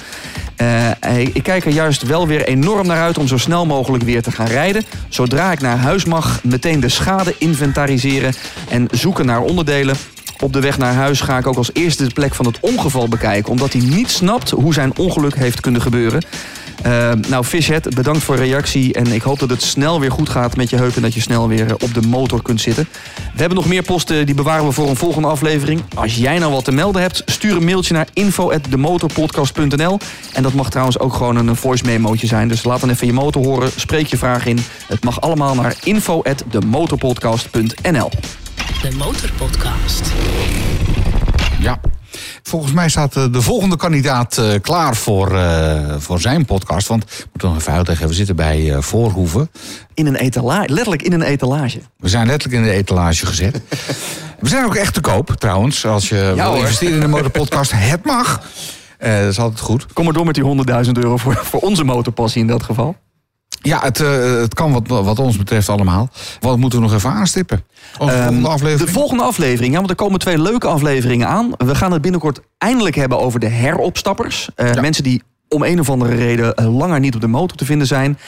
Eh, 0.56 1.18
ik 1.18 1.42
kijk 1.42 1.64
er 1.64 1.72
juist 1.72 2.02
wel 2.02 2.26
weer 2.26 2.44
enorm 2.44 2.86
naar 2.86 3.02
uit 3.02 3.18
om 3.18 3.26
zo 3.26 3.36
snel 3.36 3.66
mogelijk 3.66 4.04
weer 4.04 4.22
te 4.22 4.30
gaan 4.30 4.46
rijden. 4.46 4.84
Zodra 5.08 5.52
ik 5.52 5.60
naar 5.60 5.76
huis 5.76 6.04
mag, 6.04 6.40
meteen 6.42 6.80
de 6.80 6.88
schade 6.88 7.34
inventariseren 7.38 8.34
en 8.68 8.88
zoeken 8.90 9.26
naar 9.26 9.40
onderdelen 9.40 9.96
Op 10.40 10.52
de 10.52 10.60
weg 10.60 10.78
naar 10.78 10.94
huis 10.94 11.20
ga 11.20 11.38
ik 11.38 11.46
ook 11.46 11.56
als 11.56 11.70
eerste 11.72 12.04
de 12.04 12.12
plek 12.12 12.34
van 12.34 12.46
het 12.46 12.60
ongeval 12.60 13.08
bekijken. 13.08 13.50
Omdat 13.50 13.72
hij 13.72 13.82
niet 13.82 14.10
snapt 14.10 14.50
hoe 14.50 14.74
zijn 14.74 14.96
ongeluk 14.96 15.34
heeft 15.34 15.60
kunnen 15.60 15.82
gebeuren. 15.82 16.22
Uh, 16.86 17.12
nou, 17.28 17.44
Fishhead, 17.44 17.94
bedankt 17.94 18.22
voor 18.22 18.36
de 18.36 18.42
reactie. 18.42 18.94
En 18.94 19.06
ik 19.06 19.22
hoop 19.22 19.38
dat 19.38 19.50
het 19.50 19.62
snel 19.62 20.00
weer 20.00 20.10
goed 20.10 20.28
gaat 20.28 20.56
met 20.56 20.70
je 20.70 20.76
heup. 20.76 20.96
En 20.96 21.02
dat 21.02 21.14
je 21.14 21.20
snel 21.20 21.48
weer 21.48 21.74
op 21.78 21.94
de 21.94 22.02
motor 22.02 22.42
kunt 22.42 22.60
zitten. 22.60 22.88
We 23.14 23.40
hebben 23.40 23.58
nog 23.58 23.66
meer 23.66 23.82
posten, 23.82 24.26
die 24.26 24.34
bewaren 24.34 24.66
we 24.66 24.72
voor 24.72 24.88
een 24.88 24.96
volgende 24.96 25.28
aflevering. 25.28 25.82
Als 25.94 26.16
jij 26.16 26.38
nou 26.38 26.52
wat 26.52 26.64
te 26.64 26.72
melden 26.72 27.02
hebt, 27.02 27.22
stuur 27.26 27.56
een 27.56 27.64
mailtje 27.64 27.94
naar 27.94 28.08
info.demotorpodcast.nl. 28.12 29.98
En 30.32 30.42
dat 30.42 30.52
mag 30.52 30.70
trouwens 30.70 30.98
ook 30.98 31.14
gewoon 31.14 31.36
een 31.36 31.56
voice 31.56 31.84
memootje 31.84 32.26
zijn. 32.26 32.48
Dus 32.48 32.64
laat 32.64 32.80
dan 32.80 32.90
even 32.90 33.06
je 33.06 33.12
motor 33.12 33.44
horen, 33.44 33.70
spreek 33.76 34.06
je 34.06 34.16
vraag 34.16 34.46
in. 34.46 34.58
Het 34.86 35.04
mag 35.04 35.20
allemaal 35.20 35.54
naar 35.54 35.74
info.demotorpodcast.nl. 35.82 38.10
De 38.82 38.90
Motorpodcast. 38.96 40.12
Ja. 41.58 41.80
Volgens 42.48 42.72
mij 42.72 42.88
staat 42.88 43.16
eh, 43.16 43.24
de 43.30 43.42
volgende 43.42 43.76
kandidaat 43.76 44.38
eh, 44.38 44.50
klaar 44.60 44.96
voor, 44.96 45.32
uh, 45.32 45.94
voor 45.98 46.20
zijn 46.20 46.44
podcast. 46.44 46.88
Want 46.88 47.02
ik 47.02 47.26
moet 47.32 47.42
nog 47.42 47.56
even 47.56 47.72
uitleggen, 47.72 48.08
we 48.08 48.14
zitten 48.14 48.36
bij 48.36 48.60
uh, 48.60 48.80
Voorhoeven. 48.80 49.50
In 49.94 50.06
een 50.06 50.16
etalage, 50.16 50.68
letterlijk 50.68 51.02
in 51.02 51.12
een 51.12 51.22
etalage. 51.22 51.80
We 51.96 52.08
zijn 52.08 52.26
letterlijk 52.26 52.62
in 52.62 52.68
de 52.68 52.74
etalage 52.76 53.26
gezet. 53.26 53.60
we 54.40 54.48
zijn 54.48 54.64
ook 54.64 54.74
echt 54.74 54.94
te 54.94 55.00
koop, 55.00 55.30
trouwens. 55.30 55.86
Als 55.86 56.08
je 56.08 56.32
Ja, 56.36 56.50
wil 56.50 56.60
investeren 56.60 56.94
in 56.94 57.00
de 57.00 57.08
motorpodcast, 57.08 57.72
het 57.92 58.04
mag. 58.04 58.40
Eh, 58.98 59.18
dat 59.18 59.30
is 59.30 59.38
altijd 59.38 59.60
goed. 59.60 59.92
Kom 59.92 60.04
maar 60.04 60.12
door 60.12 60.24
met 60.24 60.34
die 60.34 60.64
100.000 60.84 60.90
euro 60.92 61.16
voor, 61.16 61.36
voor 61.42 61.60
onze 61.60 61.84
motorpassie 61.84 62.40
in 62.40 62.46
dat 62.46 62.62
geval. 62.62 62.96
Ja, 63.60 63.80
het, 63.80 64.00
eh, 64.00 64.22
het 64.40 64.54
kan 64.54 64.72
wat, 64.72 64.86
wat 65.04 65.18
ons 65.18 65.36
betreft 65.36 65.68
allemaal. 65.68 66.08
Wat 66.40 66.58
moeten 66.58 66.78
we 66.78 66.84
nog 66.84 66.94
even 66.94 67.10
aanstippen? 67.10 67.64
Onze 67.98 68.14
Ehm, 68.14 68.22
volgende 68.24 68.48
aflevering? 68.48 68.86
De 68.86 68.92
volgende 68.92 69.22
aflevering, 69.22 69.72
ja, 69.72 69.78
want 69.78 69.90
er 69.90 69.96
komen 69.96 70.18
twee 70.18 70.38
leuke 70.40 70.66
afleveringen 70.66 71.28
aan. 71.28 71.50
We 71.56 71.74
gaan 71.74 71.92
het 71.92 72.02
binnenkort 72.02 72.40
eindelijk 72.58 72.96
hebben 72.96 73.18
over 73.20 73.40
de 73.40 73.48
heropstappers. 73.48 74.48
Eh, 74.54 74.74
Mensen 74.74 75.02
die 75.04 75.22
om 75.48 75.62
een 75.62 75.80
of 75.80 75.90
andere 75.90 76.14
reden 76.14 76.54
eh, 76.54 76.76
langer 76.78 77.00
niet 77.00 77.14
op 77.14 77.20
de 77.20 77.26
motor 77.26 77.56
te 77.56 77.64
vinden 77.64 77.86
zijn. 77.86 78.18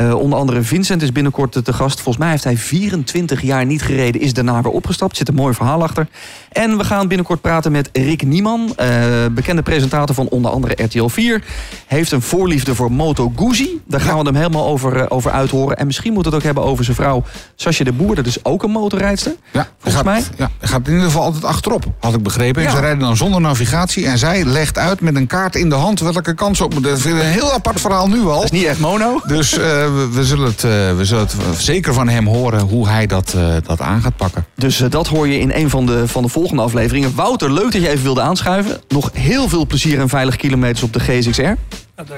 Eh, 0.00 0.14
onder 0.14 0.38
andere 0.38 0.62
Vincent 0.62 1.02
is 1.02 1.12
binnenkort 1.12 1.64
te 1.64 1.72
gast. 1.72 1.94
Volgens 2.00 2.16
mij 2.16 2.30
heeft 2.30 2.44
hij 2.44 2.56
24 2.56 3.42
jaar 3.42 3.66
niet 3.66 3.82
gereden, 3.82 4.20
is 4.20 4.32
daarna 4.32 4.62
weer 4.62 4.72
opgestapt. 4.72 5.16
Zit 5.16 5.28
een 5.28 5.34
mooi 5.34 5.54
verhaal 5.54 5.82
achter. 5.82 6.06
En 6.52 6.76
we 6.76 6.84
gaan 6.84 7.08
binnenkort 7.08 7.40
praten 7.40 7.72
met 7.72 7.88
Rick 7.92 8.22
Nieman, 8.22 8.72
eh, 8.76 8.88
bekende 9.30 9.62
presentator 9.62 10.14
van 10.14 10.28
onder 10.28 10.50
andere 10.50 10.82
RTL 10.82 11.06
4. 11.08 11.42
Heeft 11.86 12.12
een 12.12 12.22
voorliefde 12.22 12.74
voor 12.74 12.92
Moto 12.92 13.32
Guzzi. 13.36 13.80
Daar 13.86 14.00
gaan 14.00 14.18
we 14.18 14.24
hem 14.24 14.34
helemaal 14.34 14.66
over, 14.66 14.96
eh, 14.96 15.06
over 15.08 15.30
uithoren. 15.30 15.76
En 15.76 15.86
misschien 15.86 16.12
moeten 16.12 16.32
we 16.32 16.36
het 16.38 16.46
ook 16.46 16.54
hebben 16.54 16.72
over 16.72 16.84
zijn 16.84 16.96
vrouw 16.96 17.24
Sasje 17.54 17.84
de 17.84 17.92
Boer. 17.92 18.14
Dat 18.14 18.26
is 18.26 18.44
ook 18.44 18.62
een 18.62 18.70
motorrijdster. 18.70 19.34
Ja, 19.52 19.68
volgens 19.78 20.04
mij. 20.04 20.22
Ja, 20.36 20.50
gaat 20.60 20.86
in 20.86 20.92
ieder 20.92 21.06
geval 21.06 21.22
altijd 21.22 21.44
achterop, 21.44 21.84
had 22.00 22.14
ik 22.14 22.22
begrepen. 22.22 22.62
En 22.62 22.68
Ja. 22.68 22.74
ze 22.74 22.80
rijden 22.80 22.98
dan 22.98 23.16
zonder 23.16 23.40
navigatie. 23.40 24.06
En 24.06 24.18
zij 24.18 24.44
legt 24.44 24.78
uit 24.78 25.00
met 25.00 25.16
een 25.16 25.26
kaart 25.26 25.54
in 25.56 25.68
de 25.68 25.74
hand 25.74 26.00
welke 26.00 26.34
kant 26.34 26.56
ze 26.56 26.64
op 26.64 26.74
moet. 26.74 26.82
Dat 26.84 27.00
vind 27.00 27.14
ik 27.16 27.22
een 27.22 27.28
heel 27.28 27.52
apart 27.52 27.80
verhaal 27.80 28.08
nu 28.08 28.20
al. 28.20 28.34
Dat 28.34 28.44
is 28.44 28.50
niet 28.50 28.64
echt 28.64 28.78
mono. 28.78 29.20
Dus 29.26 29.58
we, 29.94 30.08
we 30.12 30.24
zullen 30.24 30.44
het, 30.46 30.64
eh, 30.64 30.70
we 30.96 31.04
zullen 31.04 31.22
het 31.22 31.36
zeker 31.58 31.94
van 31.94 32.08
hem 32.08 32.26
horen 32.26 32.60
hoe 32.60 32.88
hij 32.88 33.06
dat, 33.06 33.34
eh, 33.36 33.54
dat 33.66 33.80
aan 33.80 34.00
gaat 34.02 34.16
pakken. 34.16 34.46
Dus 34.54 34.80
eh, 34.80 34.90
dat 34.90 35.06
hoor 35.08 35.28
je 35.28 35.38
in 35.38 35.50
een 35.54 35.70
van 35.70 35.86
de, 35.86 36.08
van 36.08 36.22
de 36.22 36.28
volgende 36.28 36.62
afleveringen. 36.62 37.14
Wouter, 37.14 37.52
leuk 37.52 37.72
dat 37.72 37.82
je 37.82 37.88
even 37.88 38.02
wilde 38.02 38.20
aanschuiven. 38.20 38.80
Nog 38.88 39.10
heel 39.12 39.48
veel 39.48 39.66
plezier 39.66 39.98
en 40.00 40.08
veilige 40.08 40.36
kilometers 40.38 40.82
op 40.82 40.92
de 40.92 41.00
GSXR. 41.00 41.52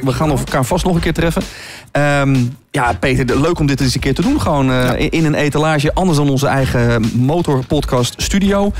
We 0.03 0.13
gaan 0.13 0.31
elkaar 0.31 0.65
vast 0.65 0.85
nog 0.85 0.95
een 0.95 1.01
keer 1.01 1.13
treffen. 1.13 1.43
Ehm, 1.91 2.37
ja, 2.71 2.93
Peter, 3.01 3.41
leuk 3.41 3.59
om 3.59 3.67
dit 3.67 3.81
eens 3.81 3.95
een 3.95 4.01
keer 4.01 4.15
te 4.15 4.23
doen. 4.23 4.41
Gewoon 4.41 4.71
eh, 4.73 5.01
in- 5.01 5.11
in 5.11 5.25
een 5.25 5.35
etalage, 5.35 5.95
anders 5.95 6.19
dan 6.19 6.29
onze 6.31 6.47
eigen 6.47 7.11
motorpodcast 7.15 8.15
studio. 8.17 8.73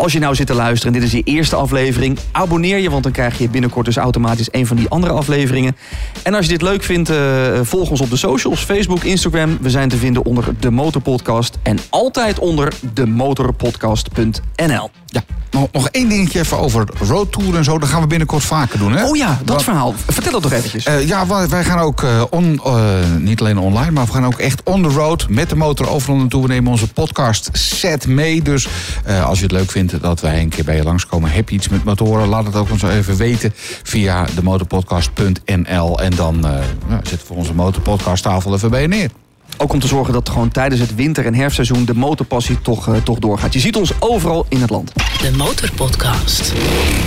Als 0.00 0.12
je 0.12 0.18
nou 0.18 0.34
zit 0.34 0.46
te 0.46 0.54
luisteren 0.54 0.94
en 0.94 1.00
dit 1.00 1.08
is 1.08 1.14
je 1.16 1.22
eerste 1.24 1.56
aflevering, 1.56 2.18
abonneer 2.32 2.78
je, 2.78 2.90
want 2.90 3.02
dan 3.02 3.12
krijg 3.12 3.38
je 3.38 3.48
binnenkort 3.48 3.86
dus 3.86 3.96
automatisch 3.96 4.48
een 4.50 4.66
van 4.66 4.76
die 4.76 4.88
andere 4.88 5.12
afleveringen. 5.12 5.76
En 6.22 6.34
als 6.34 6.44
je 6.44 6.50
dit 6.50 6.62
leuk 6.62 6.82
vindt, 6.82 7.10
eh, 7.10 7.16
volg 7.62 7.90
ons 7.90 8.00
op 8.00 8.10
de 8.10 8.16
socials, 8.16 8.60
Facebook, 8.60 9.04
Instagram. 9.04 9.58
We 9.60 9.70
zijn 9.70 9.88
te 9.88 9.96
vinden 9.96 10.24
onder 10.24 10.44
de 10.60 10.70
Motorpodcast 10.70 11.58
en 11.62 11.78
altijd 11.90 12.38
onder 12.38 12.72
demotorpodcast.nl. 12.92 14.90
Ja, 15.06 15.22
nog, 15.50 15.68
nog 15.72 15.88
één 15.88 16.08
dingetje 16.08 16.38
even 16.38 16.58
over 16.58 16.88
roadtour 17.08 17.56
en 17.56 17.64
zo. 17.64 17.78
Dat 17.78 17.88
gaan 17.88 18.00
we 18.00 18.06
binnenkort 18.06 18.42
vaker 18.42 18.78
doen. 18.78 18.92
Hè? 18.92 19.04
Oh 19.04 19.16
ja, 19.16 19.40
dat 19.44 19.62
verhaal. 19.62 19.94
Vertel 20.06 20.32
dat 20.32 20.42
toch 20.42 20.52
eventjes. 20.52 20.84
Eh, 20.84 21.08
ja, 21.08 21.48
wij, 21.48 21.64
gaan 21.64 21.78
ook 21.78 22.02
eh, 22.02 22.22
on, 22.30 22.60
eh, 22.64 22.72
niet 23.18 23.40
alleen 23.40 23.58
online, 23.58 23.90
maar 23.90 24.06
we 24.06 24.12
gaan 24.12 24.26
ook 24.26 24.38
echt 24.38 24.62
on 24.62 24.82
the 24.82 24.88
road 24.88 25.26
met 25.28 25.48
de 25.48 25.56
motor 25.56 25.88
overal 25.88 26.16
naartoe. 26.16 26.42
We 26.42 26.48
nemen 26.48 26.70
onze 26.70 26.88
podcast 26.88 27.48
set 27.52 28.06
mee. 28.06 28.42
Dus 28.42 28.68
eh, 29.04 29.26
als 29.26 29.38
je 29.38 29.44
het 29.44 29.52
leuk 29.52 29.70
vindt 29.70 29.89
dat 29.98 30.20
wij 30.20 30.40
een 30.40 30.48
keer 30.48 30.64
bij 30.64 30.76
je 30.76 30.82
langskomen, 30.82 31.30
heb 31.30 31.48
je 31.48 31.54
iets 31.54 31.68
met 31.68 31.84
motoren, 31.84 32.28
laat 32.28 32.46
het 32.46 32.56
ook 32.56 32.70
ons 32.70 32.82
even 32.82 33.16
weten 33.16 33.52
via 33.82 34.26
demotorpodcast.nl. 34.34 36.00
En 36.00 36.10
dan 36.10 36.46
eh 36.46 36.52
nou, 36.88 37.00
zetten 37.02 37.28
we 37.28 37.34
onze 37.34 37.54
motorpodcasttafel 37.54 38.54
even 38.54 38.70
bij 38.70 38.82
je 38.82 38.88
neer. 38.88 39.10
Ook 39.56 39.72
om 39.72 39.80
te 39.80 39.86
zorgen 39.86 40.12
dat 40.12 40.28
gewoon 40.28 40.48
tijdens 40.48 40.80
het 40.80 40.94
winter- 40.94 41.26
en 41.26 41.34
herfstseizoen 41.34 41.84
de 41.84 41.94
motorpassie 41.94 42.60
toch, 42.60 42.88
eh, 42.88 43.02
toch 43.02 43.18
doorgaat. 43.18 43.52
Je 43.52 43.60
ziet 43.60 43.76
ons 43.76 43.92
overal 43.98 44.46
in 44.48 44.60
het 44.60 44.70
land. 44.70 44.92
De 44.94 45.30
Motorpodcast. 45.36 46.52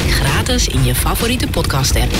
Gratis 0.08 0.68
in 0.68 0.84
je 0.84 0.96
favoriete 0.96 1.48
podcast 1.48 1.96
app. 1.96 2.12